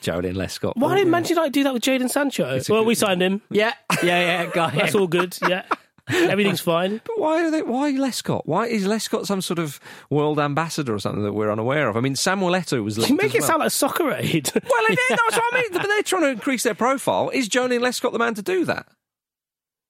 Joleon 0.01 0.35
Lescott. 0.35 0.73
Why 0.75 0.95
didn't 0.95 1.11
Manchester 1.11 1.35
United 1.35 1.53
do 1.53 1.63
that 1.63 1.73
with 1.73 1.83
Jadon 1.83 2.09
Sancho? 2.09 2.43
a 2.45 2.61
Well, 2.69 2.81
good- 2.81 2.87
we 2.87 2.95
signed 2.95 3.21
him. 3.21 3.41
Yeah, 3.49 3.73
yeah, 4.03 4.43
yeah. 4.43 4.45
Got 4.51 4.73
That's 4.73 4.95
all 4.95 5.07
good. 5.07 5.37
Yeah, 5.47 5.63
everything's 6.29 6.61
fine. 6.61 7.01
But 7.03 7.19
why 7.19 7.43
are 7.45 7.51
they? 7.51 7.61
Why 7.61 7.91
Lescott? 7.91 8.43
Why 8.45 8.67
is 8.67 8.85
Lescott 8.85 9.25
some 9.25 9.41
sort 9.41 9.59
of 9.59 9.79
world 10.09 10.39
ambassador 10.39 10.93
or 10.93 10.99
something 10.99 11.23
that 11.23 11.33
we're 11.33 11.51
unaware 11.51 11.89
of? 11.89 11.97
I 11.97 11.99
mean, 12.01 12.15
Samuel 12.15 12.51
Eto'o 12.51 12.83
was. 12.83 12.97
You 12.97 13.15
make 13.15 13.27
as 13.27 13.35
it 13.35 13.39
well. 13.41 13.47
sound 13.47 13.59
like 13.59 13.67
a 13.67 13.71
Soccer 13.71 14.11
Aid. 14.13 14.51
Well, 14.67 14.85
it 14.89 14.99
is, 14.99 15.09
that's 15.09 15.37
what 15.37 15.53
I 15.53 15.61
mean. 15.61 15.69
But 15.73 15.83
they're 15.83 16.03
trying 16.03 16.23
to 16.23 16.29
increase 16.29 16.63
their 16.63 16.75
profile. 16.75 17.29
Is 17.29 17.49
Joleon 17.49 17.79
Lescott 17.79 18.11
the 18.11 18.19
man 18.19 18.33
to 18.35 18.41
do 18.41 18.65
that? 18.65 18.87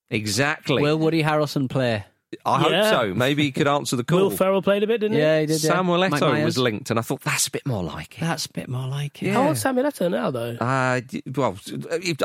Exactly. 0.09 0.81
Will 0.81 0.97
Woody 0.97 1.23
Harrelson 1.23 1.69
play? 1.69 2.05
I 2.45 2.59
hope 2.59 2.83
so. 2.89 3.13
Maybe 3.13 3.43
he 3.43 3.51
could 3.53 3.67
answer 3.67 3.95
the 3.95 4.03
call. 4.05 4.19
Will 4.19 4.29
Ferrell 4.29 4.61
played 4.61 4.83
a 4.83 4.87
bit, 4.87 4.99
didn't 4.99 5.13
he? 5.15 5.19
Yeah, 5.21 5.39
he 5.39 5.45
did. 5.45 5.63
yeah. 5.63 5.69
Samuel 5.71 5.99
Mike 5.99 6.11
Eto'o 6.21 6.43
was 6.43 6.57
linked, 6.57 6.89
and 6.89 6.99
I 6.99 7.01
thought 7.01 7.21
that's 7.21 7.47
a 7.47 7.51
bit 7.51 7.65
more 7.65 7.83
like 7.83 8.17
it. 8.17 8.21
That's 8.21 8.45
a 8.47 8.51
bit 8.51 8.67
more 8.67 8.85
like 8.87 9.23
it. 9.23 9.31
How 9.33 9.47
old's 9.47 9.61
Samuel 9.61 9.85
Eto'o 9.87 10.11
now, 10.11 10.31
though? 10.31 10.57
Uh, 10.59 10.99
well, 11.35 11.57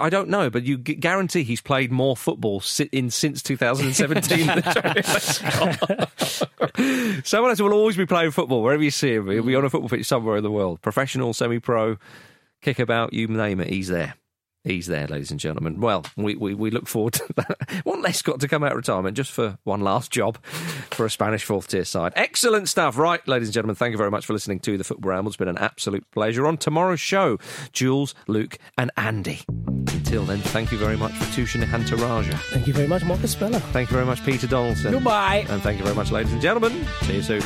I 0.00 0.10
don't 0.10 0.28
know, 0.28 0.50
but 0.50 0.64
you 0.64 0.76
guarantee 0.78 1.44
he's 1.44 1.60
played 1.60 1.92
more 1.92 2.16
football 2.16 2.62
in 2.90 3.10
since 3.10 3.42
2017 3.42 4.46
than 4.46 4.62
Joleon 4.62 5.02
Lescott. 7.24 7.60
Will 7.62 7.72
always 7.72 7.96
be 7.96 8.06
playing 8.06 8.32
football 8.32 8.62
wherever 8.62 8.82
you 8.82 8.90
see 8.90 9.14
him. 9.14 9.28
He'll 9.30 9.44
be 9.44 9.54
on 9.54 9.64
a 9.64 9.70
football 9.70 9.88
pitch 9.88 10.06
somewhere 10.06 10.36
in 10.36 10.42
the 10.42 10.50
world, 10.50 10.82
professional, 10.82 11.32
semi-pro, 11.32 11.96
kickabout, 12.60 13.12
you 13.12 13.28
name 13.28 13.60
it, 13.60 13.68
he's 13.68 13.88
there. 13.88 14.14
He's 14.64 14.86
there, 14.86 15.08
ladies 15.08 15.32
and 15.32 15.40
gentlemen. 15.40 15.80
Well, 15.80 16.04
we, 16.16 16.36
we, 16.36 16.54
we 16.54 16.70
look 16.70 16.86
forward 16.86 17.14
to 17.14 17.26
that. 17.36 17.80
One 17.84 18.00
less 18.00 18.22
Lescott 18.22 18.40
to 18.40 18.48
come 18.48 18.62
out 18.62 18.72
of 18.72 18.76
retirement 18.76 19.16
just 19.16 19.32
for 19.32 19.58
one 19.64 19.80
last 19.80 20.10
job 20.10 20.42
for 20.90 21.06
a 21.06 21.10
Spanish 21.10 21.44
fourth 21.44 21.68
tier 21.68 21.84
side. 21.84 22.12
Excellent 22.14 22.68
stuff. 22.68 22.96
Right, 22.98 23.26
ladies 23.26 23.48
and 23.48 23.54
gentlemen, 23.54 23.76
thank 23.76 23.92
you 23.92 23.98
very 23.98 24.10
much 24.10 24.26
for 24.26 24.32
listening 24.32 24.60
to 24.60 24.78
the 24.78 24.84
Football 24.84 25.10
Ramble. 25.10 25.30
It's 25.30 25.36
been 25.36 25.48
an 25.48 25.58
absolute 25.58 26.08
pleasure. 26.10 26.46
On 26.46 26.56
tomorrow's 26.56 27.00
show, 27.00 27.38
Jules, 27.72 28.14
Luke, 28.26 28.58
and 28.78 28.90
Andy. 28.96 29.40
Until 29.48 30.24
then, 30.24 30.38
thank 30.38 30.70
you 30.72 30.78
very 30.78 30.96
much 30.96 31.12
Vithushan 31.12 31.64
Ehantharajah. 31.64 32.38
Thank 32.50 32.66
you 32.66 32.72
very 32.72 32.88
much, 32.88 33.04
Marcus 33.04 33.32
Speller. 33.32 33.58
Thank 33.58 33.90
you 33.90 33.94
very 33.94 34.06
much, 34.06 34.24
Peter 34.24 34.46
Donaldson. 34.46 34.92
Goodbye. 34.92 35.46
And 35.48 35.62
thank 35.62 35.78
you 35.78 35.84
very 35.84 35.96
much, 35.96 36.10
ladies 36.10 36.32
and 36.32 36.42
gentlemen. 36.42 36.86
See 37.02 37.16
you 37.16 37.22
soon. 37.22 37.42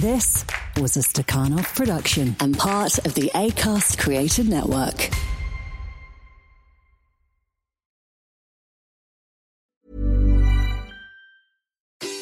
This 0.00 0.46
was 0.78 0.96
a 0.96 1.00
Stakhanov 1.00 1.74
production 1.74 2.34
and 2.40 2.56
part 2.56 2.96
of 3.04 3.12
the 3.12 3.30
ACAST 3.34 3.98
Creative 3.98 4.48
Network. 4.48 5.10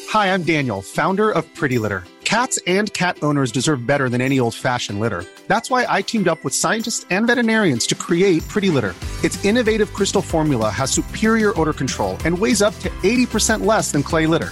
Hi, 0.09 0.33
I'm 0.33 0.43
Daniel, 0.43 0.81
founder 0.81 1.31
of 1.31 1.45
Pretty 1.55 1.77
Litter. 1.77 2.03
Cats 2.25 2.59
and 2.67 2.93
cat 2.93 3.17
owners 3.21 3.49
deserve 3.49 3.87
better 3.87 4.09
than 4.09 4.19
any 4.19 4.41
old 4.41 4.55
fashioned 4.55 4.99
litter. 4.99 5.23
That's 5.47 5.71
why 5.71 5.85
I 5.87 6.01
teamed 6.01 6.27
up 6.27 6.43
with 6.43 6.53
scientists 6.53 7.05
and 7.09 7.27
veterinarians 7.27 7.87
to 7.87 7.95
create 7.95 8.45
Pretty 8.49 8.71
Litter. 8.71 8.93
Its 9.23 9.45
innovative 9.45 9.93
crystal 9.93 10.21
formula 10.21 10.69
has 10.69 10.91
superior 10.91 11.57
odor 11.57 11.71
control 11.71 12.17
and 12.25 12.37
weighs 12.37 12.61
up 12.61 12.77
to 12.79 12.89
80% 13.03 13.65
less 13.65 13.93
than 13.93 14.03
clay 14.03 14.27
litter. 14.27 14.51